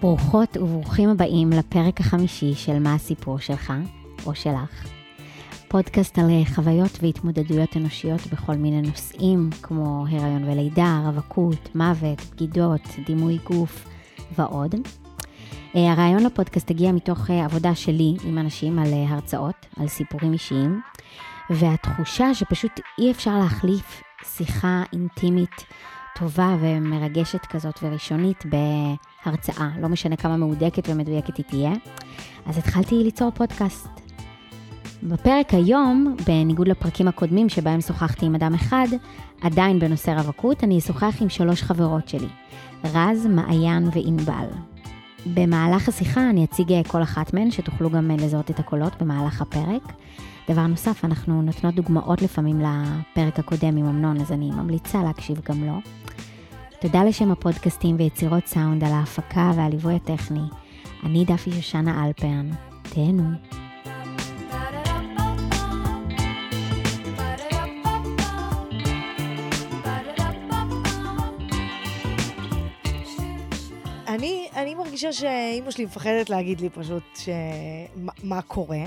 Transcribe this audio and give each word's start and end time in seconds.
ברוכות 0.00 0.56
וברוכים 0.56 1.08
הבאים 1.08 1.50
לפרק 1.50 2.00
החמישי 2.00 2.54
של 2.54 2.78
מה 2.78 2.94
הסיפור 2.94 3.38
שלך, 3.38 3.72
או 4.26 4.34
שלך. 4.34 4.88
פודקאסט 5.68 6.18
על 6.18 6.44
חוויות 6.54 6.90
והתמודדויות 7.02 7.76
אנושיות 7.76 8.20
בכל 8.32 8.54
מיני 8.54 8.82
נושאים, 8.82 9.50
כמו 9.62 10.06
הריון 10.10 10.44
ולידה, 10.44 11.02
רווקות, 11.06 11.74
מוות, 11.74 12.20
בגידות, 12.32 12.82
דימוי 13.06 13.38
גוף 13.44 13.86
ועוד. 14.36 14.74
אה, 15.76 15.92
הרעיון 15.92 16.22
לפודקאסט 16.22 16.70
הגיע 16.70 16.92
מתוך 16.92 17.30
אה, 17.30 17.44
עבודה 17.44 17.74
שלי 17.74 18.14
עם 18.24 18.38
אנשים 18.38 18.78
על 18.78 18.92
אה, 18.92 19.04
הרצאות, 19.08 19.66
על 19.80 19.88
סיפורים 19.88 20.32
אישיים, 20.32 20.80
והתחושה 21.50 22.34
שפשוט 22.34 22.72
אי 22.98 23.10
אפשר 23.10 23.38
להחליף 23.38 24.02
שיחה 24.36 24.82
אינטימית 24.92 25.64
טובה 26.18 26.56
ומרגשת 26.60 27.46
כזאת 27.46 27.78
וראשונית 27.82 28.44
בהרצאה, 28.46 29.68
לא 29.80 29.88
משנה 29.88 30.16
כמה 30.16 30.36
מהודקת 30.36 30.88
ומדויקת 30.88 31.36
היא 31.36 31.44
תהיה. 31.44 31.72
אז 32.46 32.58
התחלתי 32.58 32.94
ליצור 32.94 33.30
פודקאסט. 33.30 33.88
בפרק 35.02 35.54
היום, 35.54 36.16
בניגוד 36.26 36.68
לפרקים 36.68 37.08
הקודמים 37.08 37.48
שבהם 37.48 37.80
שוחחתי 37.80 38.26
עם 38.26 38.34
אדם 38.34 38.54
אחד, 38.54 38.86
עדיין 39.40 39.78
בנושא 39.78 40.10
רווקות, 40.10 40.64
אני 40.64 40.78
אשוחח 40.78 41.22
עם 41.22 41.28
שלוש 41.28 41.62
חברות 41.62 42.08
שלי, 42.08 42.28
רז, 42.84 43.26
מעיין 43.26 43.88
וענבל. 43.92 44.73
במהלך 45.26 45.88
השיחה 45.88 46.30
אני 46.30 46.44
אציג 46.44 46.72
כל 46.88 47.02
אחת 47.02 47.34
מהן, 47.34 47.50
שתוכלו 47.50 47.90
גם 47.90 48.10
לזהות 48.10 48.50
את 48.50 48.58
הקולות 48.58 49.02
במהלך 49.02 49.42
הפרק. 49.42 49.92
דבר 50.50 50.66
נוסף, 50.66 51.04
אנחנו 51.04 51.42
נותנות 51.42 51.74
דוגמאות 51.74 52.22
לפעמים 52.22 52.60
לפרק 52.60 53.38
הקודם 53.38 53.76
עם 53.76 53.86
אמנון, 53.86 54.20
אז 54.20 54.32
אני 54.32 54.50
ממליצה 54.50 55.02
להקשיב 55.02 55.40
גם 55.48 55.64
לו. 55.64 55.78
תודה 56.80 57.04
לשם 57.04 57.30
הפודקאסטים 57.30 57.96
ויצירות 57.98 58.46
סאונד 58.46 58.84
על 58.84 58.92
ההפקה 58.92 59.50
והליווי 59.56 59.94
הטכני. 59.94 60.44
אני 61.04 61.24
דפי 61.24 61.52
שושנה 61.52 62.06
אלפרן. 62.06 62.50
תהנו. 62.82 63.30
אני, 74.14 74.48
אני 74.56 74.74
מרגישה 74.74 75.12
שאימא 75.12 75.70
שלי 75.70 75.84
מפחדת 75.84 76.30
להגיד 76.30 76.60
לי 76.60 76.70
פשוט 76.70 77.02
ש... 77.16 77.28
מה, 77.96 78.12
מה 78.22 78.42
קורה. 78.42 78.82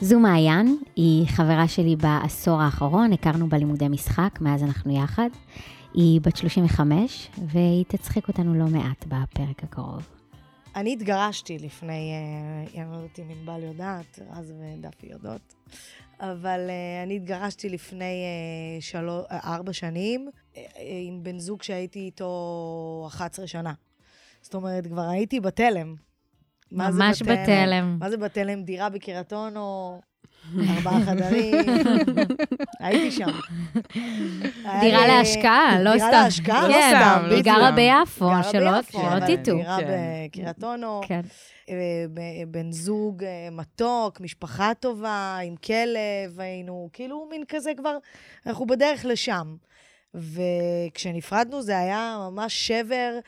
זו 0.00 0.18
מעיין, 0.18 0.78
היא 0.96 1.26
חברה 1.28 1.68
שלי 1.68 1.96
בעשור 1.96 2.60
האחרון, 2.60 3.12
הכרנו 3.12 3.48
בלימודי 3.48 3.88
משחק, 3.88 4.38
מאז 4.40 4.62
אנחנו 4.62 4.96
יחד. 4.96 5.28
היא 5.94 6.20
בת 6.20 6.36
35, 6.36 7.28
והיא 7.46 7.84
תצחיק 7.88 8.28
אותנו 8.28 8.54
לא 8.54 8.64
מעט 8.64 9.04
בפרק 9.06 9.62
הקרוב. 9.62 10.08
אני 10.76 10.92
התגרשתי 10.92 11.58
לפני, 11.58 12.12
אה, 12.12 12.82
אני 12.82 12.90
לא 12.90 12.96
יודעת 12.96 13.18
אם 13.18 13.30
ענבל 13.30 13.62
יודעת, 13.62 14.18
אז 14.30 14.52
ודפי 14.60 15.06
יודעות, 15.06 15.54
אבל 16.20 16.60
אה, 16.68 17.02
אני 17.02 17.16
התגרשתי 17.16 17.68
לפני 17.68 18.04
אה, 18.04 18.80
שלוש, 18.80 19.24
ארבע 19.30 19.72
שנים 19.72 20.28
עם 21.06 21.22
בן 21.22 21.38
זוג 21.38 21.62
שהייתי 21.62 21.98
איתו 21.98 23.04
11 23.08 23.46
שנה. 23.46 23.72
זאת 24.42 24.54
אומרת, 24.54 24.86
כבר 24.86 25.08
הייתי 25.08 25.40
בתלם. 25.40 25.94
ממש 26.72 27.22
בתלם. 27.22 27.96
מה 28.00 28.10
זה 28.10 28.16
בתלם? 28.16 28.62
דירה 28.62 28.88
בקריית 28.88 29.32
אונו, 29.32 30.00
ארבעה 30.68 31.00
חדרים, 31.06 31.54
הייתי 32.80 33.10
שם. 33.10 33.30
דירה 34.80 35.06
להשקעה, 35.06 35.82
לא 35.82 35.90
סתם. 35.90 36.06
דירה 36.06 36.10
להשקעה, 36.10 36.68
לא 36.68 36.74
כן, 36.74 36.94
סתם. 36.96 37.28
היא 37.30 37.44
גרה 37.44 37.72
ביפו, 37.72 38.30
שלא 38.52 38.80
תטעו. 39.26 39.56
דירה 39.56 39.78
כן. 39.80 39.86
בקריית 40.28 40.64
אונו, 40.64 41.00
כן. 41.06 41.20
אה, 41.68 42.04
בן 42.48 42.72
זוג 42.72 43.24
אה, 43.24 43.48
מתוק, 43.52 44.20
משפחה 44.20 44.72
טובה, 44.80 45.38
עם 45.44 45.56
כלב, 45.56 46.40
היינו 46.40 46.88
כאילו 46.92 47.28
מין 47.30 47.44
כזה 47.48 47.70
כבר, 47.76 47.96
אנחנו 48.46 48.66
בדרך 48.66 49.04
לשם. 49.04 49.56
וכשנפרדנו 50.14 51.62
זה 51.62 51.78
היה 51.78 52.16
ממש 52.30 52.66
שבר 52.66 53.18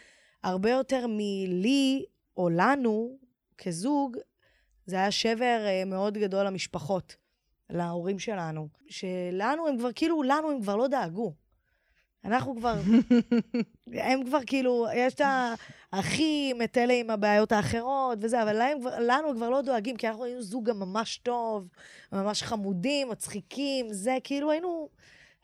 הרבה 0.44 0.70
יותר 0.70 1.06
מלי 1.08 2.04
או 2.36 2.48
לנו 2.48 3.18
כזוג, 3.58 4.16
זה 4.86 4.96
היה 4.96 5.10
שבר 5.10 5.62
אה, 5.66 5.84
מאוד 5.86 6.18
גדול 6.18 6.46
למשפחות, 6.46 7.16
להורים 7.70 8.18
שלנו. 8.18 8.68
שלנו 8.88 9.68
הם 9.68 9.78
כבר, 9.78 9.92
כאילו, 9.94 10.22
לנו 10.22 10.50
הם 10.50 10.62
כבר 10.62 10.76
לא 10.76 10.88
דאגו. 10.88 11.34
אנחנו 12.24 12.56
כבר, 12.56 12.74
הם 13.92 14.24
כבר 14.24 14.38
כאילו, 14.46 14.86
יש 14.94 15.14
את 15.14 15.20
האחים, 15.92 16.62
את 16.62 16.78
אלה 16.78 16.94
עם 16.94 17.10
הבעיות 17.10 17.52
האחרות 17.52 18.18
וזה, 18.20 18.42
אבל 18.42 18.52
להם, 18.52 18.78
לנו 19.00 19.34
כבר 19.34 19.50
לא 19.50 19.62
דואגים, 19.62 19.96
כי 19.96 20.08
אנחנו 20.08 20.24
היינו 20.24 20.42
זוג 20.42 20.64
גם 20.64 20.78
ממש 20.78 21.20
טוב, 21.22 21.68
ממש 22.12 22.42
חמודים, 22.42 23.08
מצחיקים, 23.08 23.92
זה 23.92 24.16
כאילו 24.24 24.50
היינו 24.50 24.88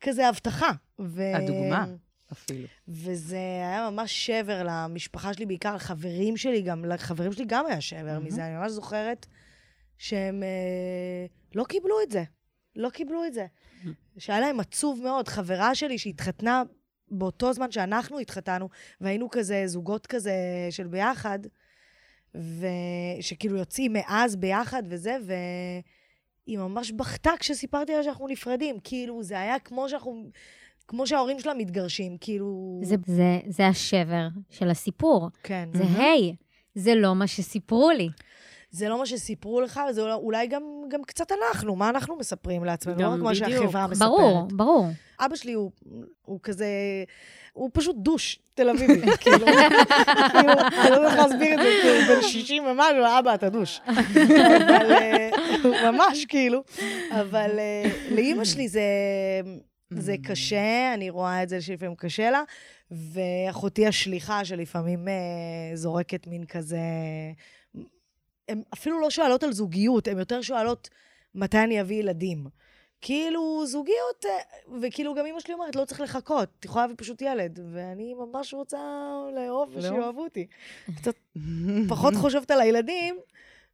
כזה 0.00 0.28
הבטחה. 0.28 0.70
ו... 1.00 1.22
הדוגמה, 1.36 1.86
אפילו. 2.32 2.66
וזה 2.88 3.36
היה 3.36 3.90
ממש 3.90 4.26
שבר 4.26 4.62
למשפחה 4.64 5.34
שלי, 5.34 5.46
בעיקר 5.46 5.74
לחברים 5.74 6.36
שלי, 6.36 6.62
גם 6.62 6.84
לחברים 6.84 7.32
שלי 7.32 7.44
גם 7.44 7.66
היה 7.66 7.80
שבר 7.80 8.02
מהמם. 8.04 8.24
מזה. 8.24 8.46
אני 8.46 8.56
ממש 8.56 8.72
זוכרת 8.72 9.26
שהם 9.98 10.42
אה, 10.42 11.26
לא 11.54 11.64
קיבלו 11.64 12.02
את 12.02 12.10
זה. 12.10 12.24
לא 12.76 12.90
קיבלו 12.90 13.24
את 13.24 13.32
זה. 13.34 13.46
שהיה 14.18 14.40
להם 14.40 14.60
עצוב 14.60 15.00
מאוד. 15.02 15.28
חברה 15.28 15.74
שלי 15.74 15.98
שהתחתנה 15.98 16.62
באותו 17.10 17.52
זמן 17.52 17.70
שאנחנו 17.70 18.18
התחתנו, 18.18 18.68
והיינו 19.00 19.30
כזה 19.30 19.62
זוגות 19.66 20.06
כזה 20.06 20.34
של 20.70 20.86
ביחד, 20.86 21.38
ושכאילו 22.34 23.56
יוצאים 23.56 23.92
מאז 23.92 24.36
ביחד 24.36 24.82
וזה, 24.86 25.16
והיא 25.26 26.58
ממש 26.58 26.92
בכתה 26.92 27.30
כשסיפרתי 27.38 27.92
לה 27.92 28.02
שאנחנו 28.02 28.28
נפרדים. 28.28 28.78
כאילו, 28.84 29.22
זה 29.22 29.40
היה 29.40 29.58
כמו 29.58 29.88
שאנחנו... 29.88 30.30
כמו 30.90 31.06
שההורים 31.06 31.40
שלה 31.40 31.54
מתגרשים, 31.54 32.16
כאילו... 32.20 32.80
זה, 32.82 32.96
זה, 33.06 33.38
זה 33.48 33.66
השבר 33.66 34.26
של 34.50 34.70
הסיפור. 34.70 35.28
כן. 35.42 35.68
זה, 35.74 35.84
היי, 35.96 36.34
זה 36.74 36.94
לא 36.94 37.14
מה 37.14 37.26
שסיפרו 37.26 37.90
לי. 37.90 38.08
זה 38.70 38.88
לא 38.88 38.98
מה 38.98 39.06
שסיפרו 39.06 39.60
לך, 39.60 39.80
זה 39.90 40.00
אולי- 40.02 40.12
אולי 40.14 40.46
גם, 40.46 40.62
גם 40.88 41.02
קצת 41.04 41.26
אנחנו, 41.32 41.76
מה 41.76 41.88
אנחנו 41.88 42.16
מספרים 42.16 42.64
לעצמנו, 42.64 42.98
לא 43.02 43.08
רק 43.08 43.18
מה 43.20 43.30
בדיוק. 43.30 43.48
שהחברה 43.62 43.86
מספרת. 43.86 44.08
ברור, 44.08 44.48
ברור. 44.52 44.86
אבא 45.20 45.36
שלי 45.36 45.52
הוא, 45.52 45.70
הוא 46.24 46.40
כזה, 46.42 46.66
הוא 47.52 47.70
פשוט 47.72 47.96
דוש 47.98 48.38
תל 48.54 48.68
אביבי, 48.68 49.00
כאילו, 49.20 49.38
כאילו, 49.46 50.52
אני 50.52 50.90
לא 50.90 50.96
יודעת 50.96 51.12
איך 51.12 51.18
להסביר 51.18 51.54
את 51.54 51.58
זה, 51.58 51.72
כאילו, 51.82 52.12
הוא 52.12 52.16
בן 52.16 52.22
60 52.22 52.62
ומשהו, 52.66 53.18
אבא, 53.18 53.34
אתה 53.34 53.48
דוש. 53.48 53.80
אבל, 53.86 54.92
אה, 54.92 55.30
ממש 55.92 56.24
כאילו, 56.24 56.62
אבל 57.10 57.50
אה, 57.58 57.90
לאימא 58.10 58.44
שלי 58.44 58.68
זה, 58.68 58.80
זה 59.90 60.16
קשה, 60.24 60.94
אני 60.94 61.10
רואה 61.10 61.42
את 61.42 61.48
זה 61.48 61.60
שלפעמים 61.60 61.94
קשה 61.94 62.30
לה, 62.30 62.42
ואחותי 62.90 63.86
השליחה 63.86 64.44
שלפעמים 64.44 65.08
אה, 65.08 65.76
זורקת 65.76 66.26
מין 66.26 66.46
כזה... 66.46 66.80
הן 68.48 68.62
אפילו 68.74 69.00
לא 69.00 69.10
שואלות 69.10 69.42
על 69.42 69.52
זוגיות, 69.52 70.08
הן 70.08 70.18
יותר 70.18 70.40
שואלות 70.40 70.88
מתי 71.34 71.58
אני 71.58 71.80
אביא 71.80 71.96
ילדים. 71.96 72.46
כאילו, 73.00 73.66
זוגיות, 73.66 74.24
אה, 74.24 74.30
וכאילו 74.82 75.14
גם 75.14 75.26
אמא 75.26 75.40
שלי 75.40 75.54
אומרת, 75.54 75.76
לא 75.76 75.84
צריך 75.84 76.00
לחכות, 76.00 76.48
את 76.58 76.64
יכולה 76.64 76.84
להביא 76.84 76.96
פשוט 76.98 77.22
ילד. 77.22 77.60
ואני 77.72 78.14
ממש 78.14 78.54
רוצה 78.54 78.78
לאהוב 79.34 79.68
ושיאהבו 79.74 80.24
אותי. 80.24 80.46
קצת 80.96 81.14
פחות 81.88 82.14
חושבת 82.14 82.50
על 82.50 82.60
הילדים, 82.60 83.18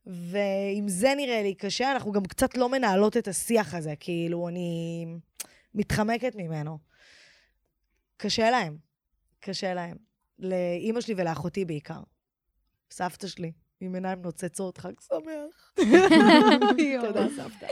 ועם 0.06 0.88
זה 0.88 1.12
נראה 1.17 1.43
לי 1.43 1.55
קשה, 1.55 1.93
אנחנו 1.93 2.12
גם 2.12 2.25
קצת 2.25 2.56
לא 2.56 2.69
מנהלות 2.69 3.17
את 3.17 3.29
השיח 3.29 3.75
הזה, 3.75 3.94
כאילו, 4.00 4.49
אני 4.49 5.06
מתחמקת 5.76 6.32
ממנו. 6.37 6.78
קשה 8.17 8.50
להם, 8.50 8.76
קשה 9.40 9.75
להם. 9.75 9.96
לאימא 10.38 11.00
שלי 11.00 11.14
ולאחותי 11.17 11.64
בעיקר. 11.64 12.00
סבתא 12.90 13.26
שלי, 13.26 13.52
עם 13.81 13.94
עיניים 13.94 14.23
נוצצות, 14.23 14.78
חג 14.78 14.93
שמח. 15.00 15.75
תודה, 17.06 17.26
סבתא. 17.37 17.67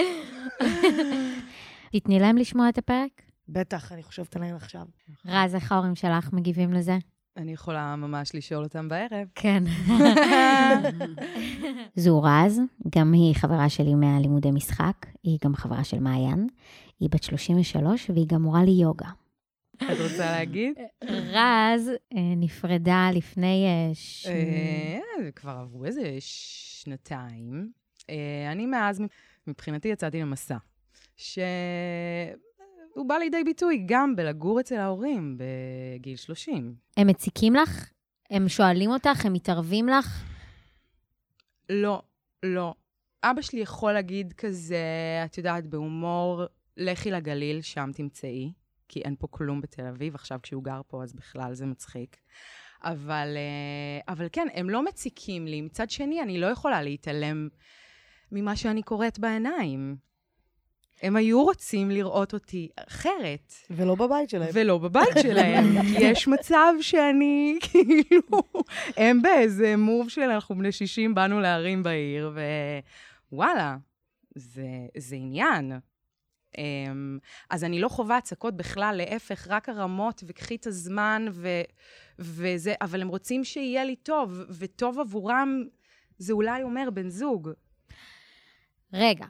תתני 1.92 2.18
להם 2.18 2.36
לשמוע 2.36 2.68
את 2.68 2.78
הפרק? 2.78 3.22
בטח, 3.48 3.92
אני 3.92 4.02
חושבת 4.02 4.36
עליהם 4.36 4.56
עכשיו. 4.56 4.82
רז, 5.26 5.54
איך 5.54 5.72
ההורים 5.72 5.94
שלך 5.94 6.32
מגיבים 6.32 6.72
לזה? 6.72 6.98
אני 7.36 7.52
יכולה 7.52 7.96
ממש 7.96 8.34
לשאול 8.34 8.64
אותם 8.64 8.88
בערב. 8.88 9.28
כן. 9.34 9.64
זו 12.04 12.22
רז, 12.22 12.60
גם 12.96 13.12
היא 13.12 13.34
חברה 13.34 13.68
שלי 13.68 13.94
מהלימודי 13.94 14.50
משחק, 14.50 15.06
היא 15.22 15.38
גם 15.44 15.54
חברה 15.54 15.84
של 15.84 16.00
מעיין. 16.00 16.46
היא 17.00 17.08
בת 17.11 17.23
33 17.23 18.11
והיא 18.11 18.26
גם 18.29 18.43
מורה 18.43 18.64
ליוגה. 18.64 19.08
את 19.76 19.99
רוצה 20.02 20.31
להגיד? 20.32 20.73
רז 21.05 21.88
אה, 22.14 22.19
נפרדה 22.37 23.08
לפני... 23.14 23.67
אה, 23.67 23.94
ש- 23.94 24.26
אה, 24.26 24.99
כבר 25.35 25.50
עברו 25.50 25.85
איזה 25.85 26.17
ש- 26.20 26.82
שנתיים. 26.85 27.73
אני 28.52 28.67
מאז, 28.67 29.02
מבחינתי, 29.46 29.88
יצאתי 29.88 30.20
למסע, 30.20 30.56
שהוא 31.17 31.35
בא 33.06 33.14
לידי 33.14 33.44
ביטוי 33.44 33.82
גם 33.87 34.17
בלגור 34.17 34.61
אצל 34.61 34.75
ההורים 34.76 35.38
בגיל 35.38 36.17
30. 36.17 36.75
הם 36.96 37.06
מציקים 37.06 37.55
לך? 37.55 37.91
הם 38.31 38.49
שואלים 38.49 38.91
אותך? 38.91 39.26
הם 39.26 39.32
מתערבים 39.32 39.88
לך? 39.88 40.25
לא, 41.69 42.02
לא. 42.43 42.75
אבא 43.25 43.43
שלי 43.43 43.61
יכול 43.61 43.93
להגיד 43.93 44.32
כזה, 44.32 44.79
את 45.25 45.38
יודעת, 45.38 45.67
בהומור, 45.67 46.43
לכי 46.76 47.10
לגליל, 47.10 47.62
שם 47.62 47.90
תמצאי, 47.94 48.52
כי 48.88 49.00
אין 49.00 49.16
פה 49.18 49.26
כלום 49.30 49.60
בתל 49.60 49.86
אביב, 49.86 50.14
עכשיו 50.14 50.38
כשהוא 50.42 50.64
גר 50.64 50.80
פה 50.86 51.02
אז 51.02 51.12
בכלל 51.12 51.54
זה 51.54 51.66
מצחיק. 51.66 52.16
אבל, 52.82 53.36
אה, 53.36 54.12
אבל 54.14 54.26
כן, 54.32 54.46
הם 54.54 54.70
לא 54.70 54.84
מציקים 54.84 55.46
לי. 55.46 55.60
מצד 55.60 55.90
שני, 55.90 56.22
אני 56.22 56.40
לא 56.40 56.46
יכולה 56.46 56.82
להתעלם 56.82 57.48
ממה 58.32 58.56
שאני 58.56 58.82
קוראת 58.82 59.18
בעיניים. 59.18 59.96
הם 61.02 61.16
היו 61.16 61.44
רוצים 61.44 61.90
לראות 61.90 62.34
אותי 62.34 62.68
אחרת. 62.76 63.52
ולא 63.70 63.94
בבית 63.94 64.30
שלהם. 64.30 64.50
ולא 64.52 64.78
בבית 64.78 65.16
שלהם, 65.22 65.64
יש 66.04 66.28
מצב 66.28 66.72
שאני, 66.80 67.58
כאילו, 67.70 68.42
הם 68.96 69.22
באיזה 69.22 69.76
מוב 69.76 70.08
של 70.08 70.22
אנחנו 70.22 70.54
בני 70.54 70.72
60, 70.72 71.14
באנו 71.14 71.40
להרים 71.40 71.82
בעיר, 71.82 72.32
ווואלה, 73.32 73.76
זה, 74.34 74.66
זה 74.96 75.16
עניין. 75.16 75.72
Um, 76.56 77.20
אז 77.50 77.64
אני 77.64 77.80
לא 77.80 77.88
חווה 77.88 78.16
הצקות 78.16 78.56
בכלל, 78.56 78.94
להפך, 78.96 79.46
רק 79.50 79.68
הרמות, 79.68 80.24
וקחי 80.26 80.56
את 80.56 80.66
הזמן, 80.66 81.26
ו, 81.32 81.48
וזה, 82.18 82.74
אבל 82.80 83.02
הם 83.02 83.08
רוצים 83.08 83.44
שיהיה 83.44 83.84
לי 83.84 83.96
טוב, 83.96 84.40
וטוב 84.58 85.00
עבורם 85.00 85.64
זה 86.18 86.32
אולי 86.32 86.62
אומר 86.62 86.90
בן 86.90 87.08
זוג. 87.08 87.50
רגע, 88.92 89.26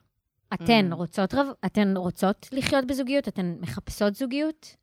אתן 0.54 0.92
Mm. 0.92 0.94
רוצות, 0.94 1.34
רב... 1.34 1.46
אתן 1.66 1.96
רוצות 1.96 2.48
לחיות 2.52 2.86
בזוגיות? 2.86 3.28
אתן 3.28 3.54
מחפשות 3.60 4.14
זוגיות? 4.14 4.76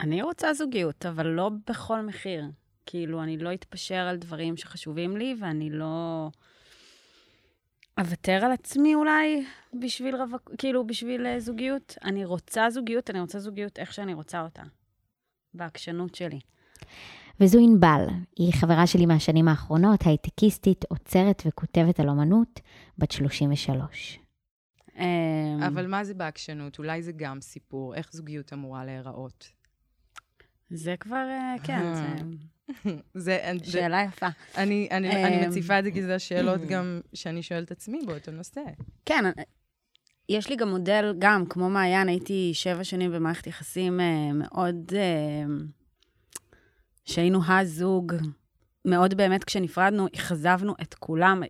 אני 0.00 0.22
רוצה 0.22 0.54
זוגיות, 0.54 1.06
אבל 1.06 1.26
לא 1.26 1.50
בכל 1.70 2.00
מחיר. 2.00 2.44
כאילו, 2.86 3.22
אני 3.22 3.38
לא 3.38 3.54
אתפשר 3.54 3.94
על 3.94 4.16
דברים 4.16 4.56
שחשובים 4.56 5.16
לי, 5.16 5.34
ואני 5.40 5.70
לא 5.70 6.28
אוותר 7.98 8.44
על 8.44 8.52
עצמי 8.52 8.94
אולי 8.94 9.44
בשביל 9.80 10.16
רווק... 10.16 10.50
כאילו, 10.58 10.86
בשביל 10.86 11.26
אה, 11.26 11.40
זוגיות. 11.40 11.98
אני 12.04 12.24
רוצה 12.24 12.70
זוגיות, 12.70 13.10
אני 13.10 13.20
רוצה 13.20 13.38
זוגיות 13.38 13.78
איך 13.78 13.92
שאני 13.92 14.14
רוצה 14.14 14.40
אותה. 14.40 14.62
בעקשנות 15.54 16.14
שלי. 16.14 16.40
וזו 17.40 17.58
ענבל, 17.58 18.06
היא 18.36 18.52
חברה 18.52 18.86
שלי 18.86 19.06
מהשנים 19.06 19.48
האחרונות, 19.48 20.06
הייטקיסטית, 20.06 20.84
עוצרת 20.88 21.42
וכותבת 21.46 22.00
על 22.00 22.08
אומנות, 22.08 22.60
בת 22.98 23.10
33. 23.10 24.18
אמ, 24.96 25.04
אבל 25.66 25.86
מה 25.86 26.04
זה 26.04 26.14
בעקשנות? 26.14 26.78
אולי 26.78 27.02
זה 27.02 27.12
גם 27.12 27.40
סיפור, 27.40 27.94
איך 27.94 28.12
זוגיות 28.12 28.52
אמורה 28.52 28.84
להיראות. 28.84 29.57
זה 30.70 30.94
כבר, 31.00 31.26
אה, 31.30 31.54
כן, 31.62 31.92
זה 33.14 33.52
שאלה 33.62 34.02
יפה. 34.02 34.26
אני, 34.56 34.88
אני, 34.90 35.24
אני 35.24 35.44
אמ, 35.44 35.48
מציפה 35.48 35.78
את 35.78 35.84
זה 35.84 35.90
כי 35.90 36.02
זה 36.02 36.14
השאלות 36.14 36.60
גם 36.60 37.00
שאני 37.14 37.42
שואלת 37.42 37.66
את 37.66 37.70
עצמי 37.70 38.00
באותו 38.06 38.30
נושא. 38.30 38.60
כן, 39.06 39.24
יש 40.28 40.50
לי 40.50 40.56
גם 40.56 40.68
מודל, 40.68 41.14
גם, 41.18 41.46
כמו 41.46 41.70
מעיין, 41.70 42.08
הייתי 42.08 42.50
שבע 42.54 42.84
שנים 42.84 43.12
במערכת 43.12 43.46
יחסים 43.46 44.00
אה, 44.00 44.32
מאוד... 44.34 44.92
אה, 44.96 45.54
שהיינו 47.04 47.40
הזוג, 47.48 48.12
מאוד 48.84 49.14
באמת, 49.14 49.44
כשנפרדנו, 49.44 50.06
אכזבנו 50.16 50.74
את 50.82 50.94
כולם. 50.94 51.42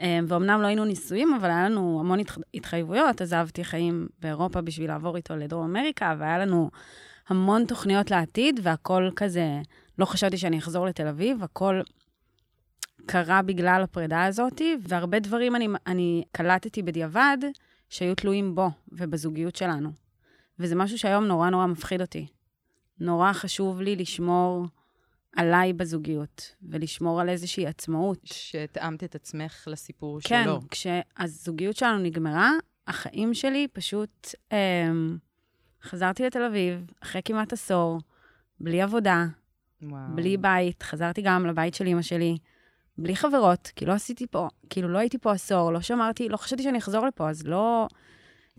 אה, 0.00 0.18
ואומנם 0.28 0.62
לא 0.62 0.66
היינו 0.66 0.84
נישואים, 0.84 1.34
אבל 1.34 1.50
היה 1.50 1.68
לנו 1.68 2.00
המון 2.00 2.20
התח... 2.20 2.38
התחייבויות. 2.54 3.20
עזבתי 3.20 3.64
חיים 3.64 4.08
באירופה 4.18 4.60
בשביל 4.60 4.90
לעבור 4.90 5.16
איתו 5.16 5.36
לדרום 5.36 5.64
אמריקה, 5.64 6.14
והיה 6.18 6.38
לנו 6.38 6.70
המון 7.28 7.66
תוכניות 7.66 8.10
לעתיד, 8.10 8.60
והכל 8.62 9.10
כזה, 9.16 9.60
לא 9.98 10.04
חשבתי 10.04 10.38
שאני 10.38 10.58
אחזור 10.58 10.86
לתל 10.86 11.06
אביב, 11.06 11.42
הכל 11.42 11.80
קרה 13.06 13.42
בגלל 13.42 13.80
הפרידה 13.84 14.24
הזאת, 14.24 14.60
והרבה 14.80 15.18
דברים 15.18 15.56
אני, 15.56 15.68
אני 15.86 16.24
קלטתי 16.32 16.82
בדיעבד 16.82 17.38
שהיו 17.88 18.14
תלויים 18.14 18.54
בו 18.54 18.70
ובזוגיות 18.92 19.56
שלנו. 19.56 19.90
וזה 20.58 20.74
משהו 20.74 20.98
שהיום 20.98 21.24
נורא 21.24 21.50
נורא 21.50 21.66
מפחיד 21.66 22.00
אותי. 22.00 22.26
נורא 23.00 23.32
חשוב 23.32 23.80
לי 23.80 23.96
לשמור 23.96 24.66
עליי 25.36 25.72
בזוגיות, 25.72 26.54
ולשמור 26.62 27.20
על 27.20 27.28
איזושהי 27.28 27.66
עצמאות. 27.66 28.20
שהתאמת 28.24 29.04
את 29.04 29.14
עצמך 29.14 29.68
לסיפור 29.70 30.20
כן, 30.20 30.42
שלו. 30.44 30.60
כשהזוגיות 30.70 31.76
שלנו 31.76 31.98
נגמרה, 31.98 32.50
החיים 32.86 33.34
שלי 33.34 33.68
פשוט... 33.72 34.34
אמ, 34.52 35.18
חזרתי 35.82 36.26
לתל 36.26 36.42
אביב, 36.42 36.86
אחרי 37.02 37.20
כמעט 37.24 37.52
עשור, 37.52 38.00
בלי 38.60 38.82
עבודה, 38.82 39.26
וואו. 39.82 40.00
בלי 40.14 40.36
בית, 40.36 40.82
חזרתי 40.82 41.22
גם 41.22 41.46
לבית 41.46 41.74
של 41.74 41.86
אימא 41.86 42.02
שלי, 42.02 42.38
בלי 42.98 43.16
חברות, 43.16 43.70
כי 43.76 43.86
לא 43.86 43.92
עשיתי 43.92 44.26
פה, 44.26 44.48
כאילו 44.70 44.88
לא 44.88 44.98
הייתי 44.98 45.18
פה 45.18 45.32
עשור, 45.32 45.72
לא 45.72 45.80
שמרתי, 45.80 46.28
לא 46.28 46.36
חשבתי 46.36 46.62
שאני 46.62 46.78
אחזור 46.78 47.06
לפה, 47.06 47.30
אז 47.30 47.46
לא 47.46 47.88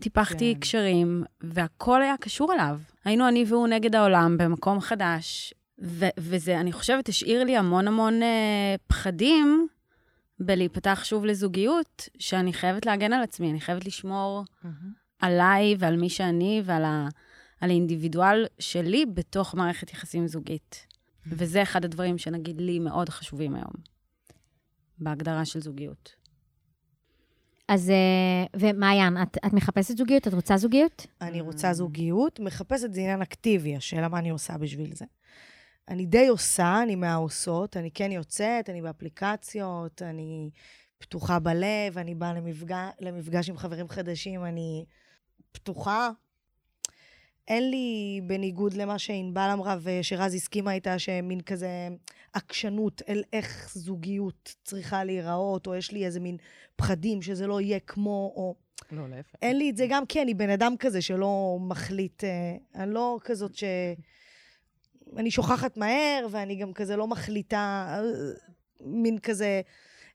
טיפחתי 0.00 0.54
כן. 0.54 0.60
קשרים, 0.60 1.24
והכל 1.40 2.02
היה 2.02 2.14
קשור 2.20 2.52
אליו. 2.52 2.80
היינו 3.04 3.28
אני 3.28 3.44
והוא 3.48 3.68
נגד 3.68 3.94
העולם 3.94 4.38
במקום 4.38 4.80
חדש, 4.80 5.54
ו- 5.82 6.14
וזה, 6.18 6.60
אני 6.60 6.72
חושבת, 6.72 7.08
השאיר 7.08 7.44
לי 7.44 7.56
המון 7.56 7.88
המון 7.88 8.22
אה, 8.22 8.74
פחדים 8.86 9.68
בלהיפתח 10.40 11.00
שוב 11.04 11.24
לזוגיות, 11.24 12.08
שאני 12.18 12.52
חייבת 12.52 12.86
להגן 12.86 13.12
על 13.12 13.22
עצמי, 13.22 13.50
אני 13.50 13.60
חייבת 13.60 13.84
לשמור 13.84 14.44
מהמם. 14.64 15.03
עליי 15.18 15.74
ועל 15.78 15.96
מי 15.96 16.08
שאני 16.08 16.62
ועל 16.64 16.84
ה, 16.84 17.08
על 17.60 17.70
האינדיבידואל 17.70 18.46
שלי 18.58 19.06
בתוך 19.06 19.54
מערכת 19.54 19.92
יחסים 19.92 20.26
זוגית. 20.26 20.86
וזה 21.26 21.62
אחד 21.62 21.84
הדברים 21.84 22.18
שנגיד 22.18 22.60
לי 22.60 22.78
מאוד 22.78 23.08
חשובים 23.08 23.54
היום, 23.54 23.72
בהגדרה 24.98 25.44
של 25.44 25.60
זוגיות. 25.60 26.14
אז, 27.68 27.90
אה, 27.90 28.60
ומעיין, 28.60 29.22
את, 29.22 29.36
את 29.46 29.52
מחפשת 29.52 29.96
זוגיות? 29.96 30.28
את 30.28 30.34
רוצה 30.34 30.56
זוגיות? 30.56 31.06
אני 31.20 31.40
רוצה 31.40 31.72
זוגיות, 31.72 32.40
מחפשת 32.40 32.92
זה 32.92 33.00
עניין 33.00 33.22
אקטיבי, 33.22 33.76
השאלה 33.76 34.08
מה 34.08 34.18
אני 34.18 34.30
עושה 34.30 34.58
בשביל 34.58 34.94
זה. 34.94 35.04
אני 35.88 36.06
די 36.06 36.28
עושה, 36.28 36.82
אני 36.82 36.94
מהעושות, 36.94 37.76
אני 37.76 37.90
כן 37.90 38.12
יוצאת, 38.12 38.70
אני 38.70 38.82
באפליקציות, 38.82 40.02
אני 40.02 40.50
פתוחה 40.98 41.38
בלב, 41.38 41.98
אני 41.98 42.14
באה 42.14 42.34
למפגש, 42.34 42.90
למפגש 43.00 43.48
עם 43.48 43.56
חברים 43.56 43.88
חדשים, 43.88 44.44
אני 44.44 44.84
פתוחה. 45.54 46.10
אין 47.48 47.70
לי, 47.70 48.20
בניגוד 48.26 48.74
למה 48.74 48.98
שענבל 48.98 49.50
אמרה 49.52 49.76
ושרז 49.82 50.34
הסכימה 50.34 50.72
איתה, 50.72 50.98
שמין 50.98 51.40
כזה 51.40 51.88
עקשנות 52.32 53.02
אל 53.08 53.22
איך 53.32 53.72
זוגיות 53.74 54.54
צריכה 54.64 55.04
להיראות, 55.04 55.66
או 55.66 55.74
יש 55.74 55.92
לי 55.92 56.06
איזה 56.06 56.20
מין 56.20 56.36
פחדים 56.76 57.22
שזה 57.22 57.46
לא 57.46 57.60
יהיה 57.60 57.80
כמו, 57.80 58.32
או... 58.36 58.54
לא, 58.92 59.08
להפך. 59.08 59.34
אין 59.42 59.58
לי 59.58 59.70
את 59.70 59.76
זה 59.76 59.86
גם 59.88 60.06
כי 60.06 60.22
אני 60.22 60.34
בן 60.34 60.50
אדם 60.50 60.74
כזה 60.78 61.02
שלא 61.02 61.58
מחליט, 61.60 62.24
אה, 62.24 62.56
אני 62.74 62.94
לא 62.94 63.18
כזאת 63.24 63.54
ש... 63.54 63.64
אני 65.16 65.30
שוכחת 65.30 65.76
מהר, 65.76 66.26
ואני 66.30 66.56
גם 66.56 66.72
כזה 66.72 66.96
לא 66.96 67.06
מחליטה, 67.06 67.86
אה, 67.88 68.02
מין 68.80 69.18
כזה, 69.18 69.60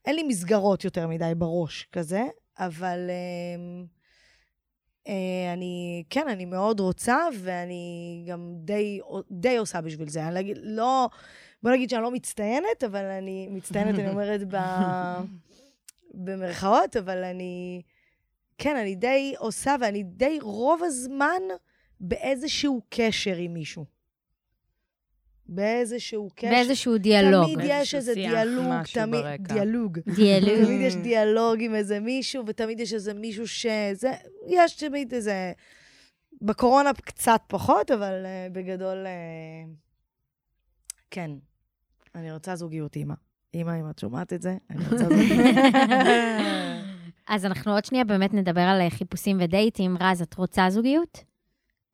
אין 0.05 0.15
לי 0.15 0.23
מסגרות 0.23 0.83
יותר 0.83 1.07
מדי 1.07 1.31
בראש 1.37 1.87
כזה, 1.91 2.23
אבל 2.59 3.09
אה, 3.09 3.15
אה, 3.15 3.85
אני, 5.53 6.03
כן, 6.09 6.27
אני 6.27 6.45
מאוד 6.45 6.79
רוצה, 6.79 7.17
ואני 7.39 8.23
גם 8.27 8.53
די, 8.55 8.99
די 9.31 9.57
עושה 9.57 9.81
בשביל 9.81 10.09
זה. 10.09 10.25
אני 10.25 10.33
להגיד, 10.33 10.57
לא, 10.61 11.09
בוא 11.63 11.71
נגיד 11.71 11.89
שאני 11.89 12.01
לא 12.01 12.11
מצטיינת, 12.11 12.83
אבל 12.85 13.05
אני, 13.05 13.47
מצטיינת, 13.51 13.99
אני 13.99 14.09
אומרת 14.09 14.41
ב... 14.47 14.57
במרכאות, 16.13 16.95
אבל 16.97 17.23
אני, 17.23 17.81
כן, 18.57 18.75
אני 18.75 18.95
די 18.95 19.33
עושה, 19.37 19.75
ואני 19.81 20.03
די 20.03 20.39
רוב 20.41 20.83
הזמן 20.83 21.41
באיזשהו 21.99 22.81
קשר 22.89 23.35
עם 23.35 23.53
מישהו. 23.53 23.98
באיזשהו 25.49 26.29
קשר. 26.35 26.49
באיזשהו 26.49 26.97
דיאלוג. 26.97 27.53
תמיד 27.53 27.59
יש 27.69 27.95
איזה 27.95 28.13
דיאלוג, 28.13 28.83
תמיד, 28.93 29.21
ברקע. 29.21 29.53
דיאלוג. 29.53 29.99
דיאלוג. 30.15 30.65
תמיד 30.65 30.81
יש 30.81 30.95
דיאלוג 30.95 31.55
עם 31.59 31.75
איזה 31.75 31.99
מישהו, 31.99 32.43
ותמיד 32.47 32.79
יש 32.79 32.93
איזה 32.93 33.13
מישהו 33.13 33.47
שזה, 33.47 34.11
יש 34.47 34.75
תמיד 34.75 35.13
איזה... 35.13 35.51
בקורונה 36.41 36.91
קצת 36.93 37.41
פחות, 37.47 37.91
אבל 37.91 38.25
uh, 38.25 38.53
בגדול, 38.53 39.05
uh, 39.05 39.69
כן. 41.11 41.31
אני 42.15 42.31
רוצה 42.31 42.55
זוגיות, 42.55 42.95
אימא. 42.95 43.13
אימא, 43.53 43.79
אם 43.79 43.89
את 43.89 43.99
שומעת 43.99 44.33
את 44.33 44.41
זה, 44.41 44.57
אני 44.69 44.83
רוצה 44.83 45.03
זוגיות. 45.09 45.55
אז 47.29 47.45
אנחנו 47.45 47.73
עוד 47.73 47.85
שנייה 47.85 48.03
באמת 48.03 48.33
נדבר 48.33 48.61
על 48.61 48.89
חיפושים 48.89 49.37
ודייטים. 49.41 49.97
רז, 49.99 50.21
את 50.21 50.33
רוצה 50.33 50.69
זוגיות? 50.69 51.28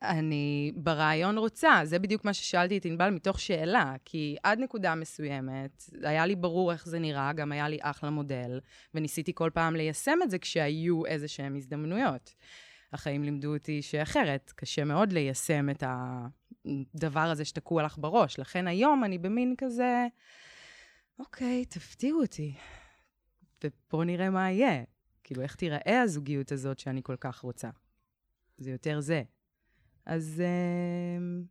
אני 0.09 0.71
ברעיון 0.75 1.37
רוצה, 1.37 1.79
זה 1.83 1.99
בדיוק 1.99 2.25
מה 2.25 2.33
ששאלתי 2.33 2.77
את 2.77 2.85
ענבל 2.85 3.09
מתוך 3.09 3.39
שאלה, 3.39 3.93
כי 4.05 4.35
עד 4.43 4.59
נקודה 4.59 4.95
מסוימת, 4.95 5.83
היה 6.03 6.25
לי 6.25 6.35
ברור 6.35 6.71
איך 6.71 6.85
זה 6.85 6.99
נראה, 6.99 7.33
גם 7.33 7.51
היה 7.51 7.69
לי 7.69 7.77
אחלה 7.81 8.09
מודל, 8.09 8.59
וניסיתי 8.93 9.31
כל 9.35 9.49
פעם 9.53 9.75
ליישם 9.75 10.19
את 10.23 10.31
זה 10.31 10.39
כשהיו 10.39 11.05
איזה 11.05 11.27
שהן 11.27 11.55
הזדמנויות. 11.55 12.35
החיים 12.93 13.23
לימדו 13.23 13.53
אותי 13.53 13.81
שאחרת, 13.81 14.53
קשה 14.55 14.83
מאוד 14.83 15.11
ליישם 15.11 15.69
את 15.69 15.83
הדבר 15.85 17.19
הזה 17.19 17.45
שתקוע 17.45 17.83
לך 17.83 17.97
בראש. 17.97 18.39
לכן 18.39 18.67
היום 18.67 19.03
אני 19.03 19.17
במין 19.17 19.55
כזה, 19.57 20.07
אוקיי, 21.19 21.65
תפתיעו 21.65 22.21
אותי, 22.21 22.53
ובואו 23.63 24.03
נראה 24.03 24.29
מה 24.29 24.51
יהיה. 24.51 24.83
כאילו, 25.23 25.41
איך 25.41 25.55
תיראה 25.55 26.01
הזוגיות 26.01 26.51
הזאת 26.51 26.79
שאני 26.79 27.01
כל 27.03 27.15
כך 27.19 27.39
רוצה. 27.39 27.69
זה 28.57 28.71
יותר 28.71 28.99
זה. 28.99 29.23
אז 30.05 30.41
אה, 30.45 31.45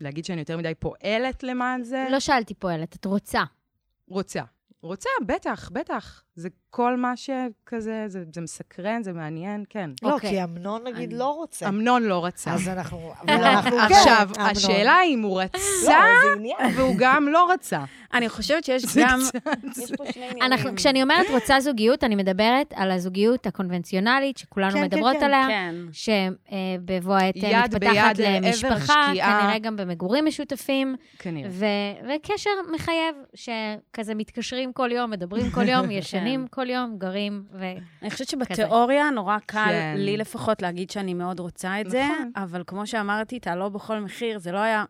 להגיד 0.00 0.24
שאני 0.24 0.40
יותר 0.40 0.56
מדי 0.56 0.72
פועלת 0.78 1.42
למען 1.42 1.82
זה? 1.82 2.06
לא 2.10 2.20
שאלתי 2.20 2.54
פועלת, 2.54 2.96
את 2.96 3.04
רוצה. 3.04 3.42
רוצה. 4.08 4.42
רוצה, 4.82 5.08
בטח, 5.26 5.70
בטח. 5.72 6.23
זה 6.36 6.48
כל 6.70 6.96
מה 6.96 7.12
שכזה, 7.16 8.04
זה, 8.06 8.24
זה 8.34 8.40
מסקרן, 8.40 9.02
זה 9.02 9.12
מעניין, 9.12 9.64
כן. 9.70 9.90
לא, 10.02 10.12
אוקיי. 10.12 10.30
כי 10.30 10.44
אמנון 10.44 10.82
נגיד 10.84 11.10
אני- 11.10 11.18
לא 11.18 11.28
רוצה. 11.34 11.68
אמנון 11.68 12.02
לא 12.02 12.24
רצה. 12.24 12.54
אז 12.54 12.68
אנחנו, 12.68 13.12
אבל 13.22 13.32
אנחנו 13.44 13.70
כן. 13.70 13.94
עכשיו, 13.94 14.28
אמנון. 14.36 14.50
השאלה 14.50 14.96
אם 15.06 15.22
הוא 15.22 15.40
לא, 15.40 15.44
רצה, 15.44 15.98
עניין. 16.36 16.56
והוא 16.76 16.94
גם 16.98 17.28
לא 17.28 17.50
רצה. 17.52 17.84
אני 18.14 18.28
חושבת 18.28 18.64
שיש 18.64 18.82
גם... 18.96 19.20
יש 19.82 19.92
פה 19.96 20.04
שני 20.12 20.28
עניינים. 20.42 20.76
כשאני 20.76 21.02
אומרת 21.02 21.26
רוצה 21.30 21.60
זוגיות, 21.60 22.04
אני 22.04 22.14
מדברת 22.14 22.72
על 22.76 22.90
הזוגיות 22.90 23.46
הקונבנציונלית, 23.46 24.36
שכולנו 24.38 24.72
כן, 24.72 24.78
כן, 24.78 24.84
מדברות 24.84 25.16
כן. 25.16 25.24
עליה, 25.24 25.46
כן. 25.48 25.74
שבבוא 25.92 27.14
העת 27.14 27.36
יד 27.36 27.56
מתפתחת 27.74 28.18
למשפחה. 28.18 29.06
כנראה 29.14 29.58
גם 29.58 29.76
במגורים 29.76 30.24
משותפים, 30.26 30.96
כנראה. 31.18 31.50
ו- 31.52 31.66
וקשר 32.16 32.50
מחייב, 32.74 33.14
שכזה 33.34 34.14
מתקשרים 34.14 34.72
כל 34.72 34.92
יום, 34.92 35.10
מדברים 35.10 35.50
כל 35.50 35.68
יום, 35.68 35.90
ישנים 36.26 36.48
כל 36.48 36.70
יום, 36.70 36.98
גרים, 36.98 37.44
ו... 37.52 37.64
אני 38.02 38.10
חושבת 38.10 38.28
שבתיאוריה 38.28 39.10
נורא 39.10 39.38
קל, 39.46 39.64
כן. 39.68 39.94
לי 39.98 40.16
לפחות, 40.16 40.62
להגיד 40.62 40.90
שאני 40.90 41.14
מאוד 41.14 41.40
רוצה 41.40 41.80
את 41.80 41.90
זה, 41.90 42.04
נכון. 42.12 42.32
אבל 42.36 42.62
כמו 42.66 42.86
שאמרתי, 42.86 43.40
תעלו 43.40 43.70
בכל 43.70 44.00
מחיר, 44.00 44.38
זה 44.38 44.52
לא 44.52 44.58
היה 44.58 44.84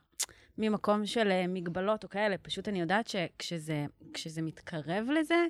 ממקום 0.58 1.06
של 1.06 1.30
אה, 1.30 1.44
מגבלות 1.48 2.04
או 2.04 2.08
כאלה, 2.08 2.38
פשוט 2.38 2.68
אני 2.68 2.80
יודעת 2.80 3.08
שכשזה 3.08 3.86
כשזה 4.12 4.42
מתקרב 4.42 5.06
לזה, 5.20 5.44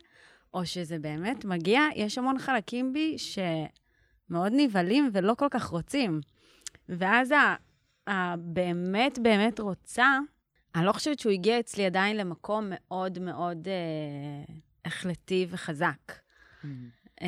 או 0.55 0.67
שזה 0.67 0.99
באמת 0.99 1.45
מגיע, 1.45 1.83
יש 1.95 2.19
המון 2.19 2.38
חלקים 2.38 2.93
בי 2.93 3.17
שמאוד 3.19 4.53
נבהלים 4.57 5.11
ולא 5.12 5.35
כל 5.35 5.49
כך 5.50 5.64
רוצים. 5.64 6.21
ואז 6.88 7.31
ה- 7.33 7.55
הבאמת 8.07 9.19
באמת 9.19 9.61
רוצה, 9.61 10.19
אני 10.75 10.85
לא 10.87 10.93
חושבת 10.93 11.19
שהוא 11.19 11.33
הגיע 11.33 11.61
אצלי 11.61 11.87
עדיין 11.87 12.17
למקום 12.17 12.64
מאוד 12.71 13.19
מאוד 13.19 13.69
אה, 13.69 14.55
החלטי 14.85 15.47
וחזק. 15.50 16.12
Um, 16.62 17.25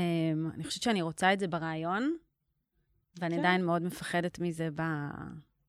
אני 0.55 0.65
חושבת 0.65 0.83
שאני 0.83 1.03
רוצה 1.03 1.33
את 1.33 1.39
זה 1.39 1.49
ברעיון, 1.49 2.17
ואני 3.21 3.35
כן. 3.35 3.41
עדיין 3.41 3.65
מאוד 3.65 3.83
מפחדת 3.83 4.39
מזה 4.39 4.69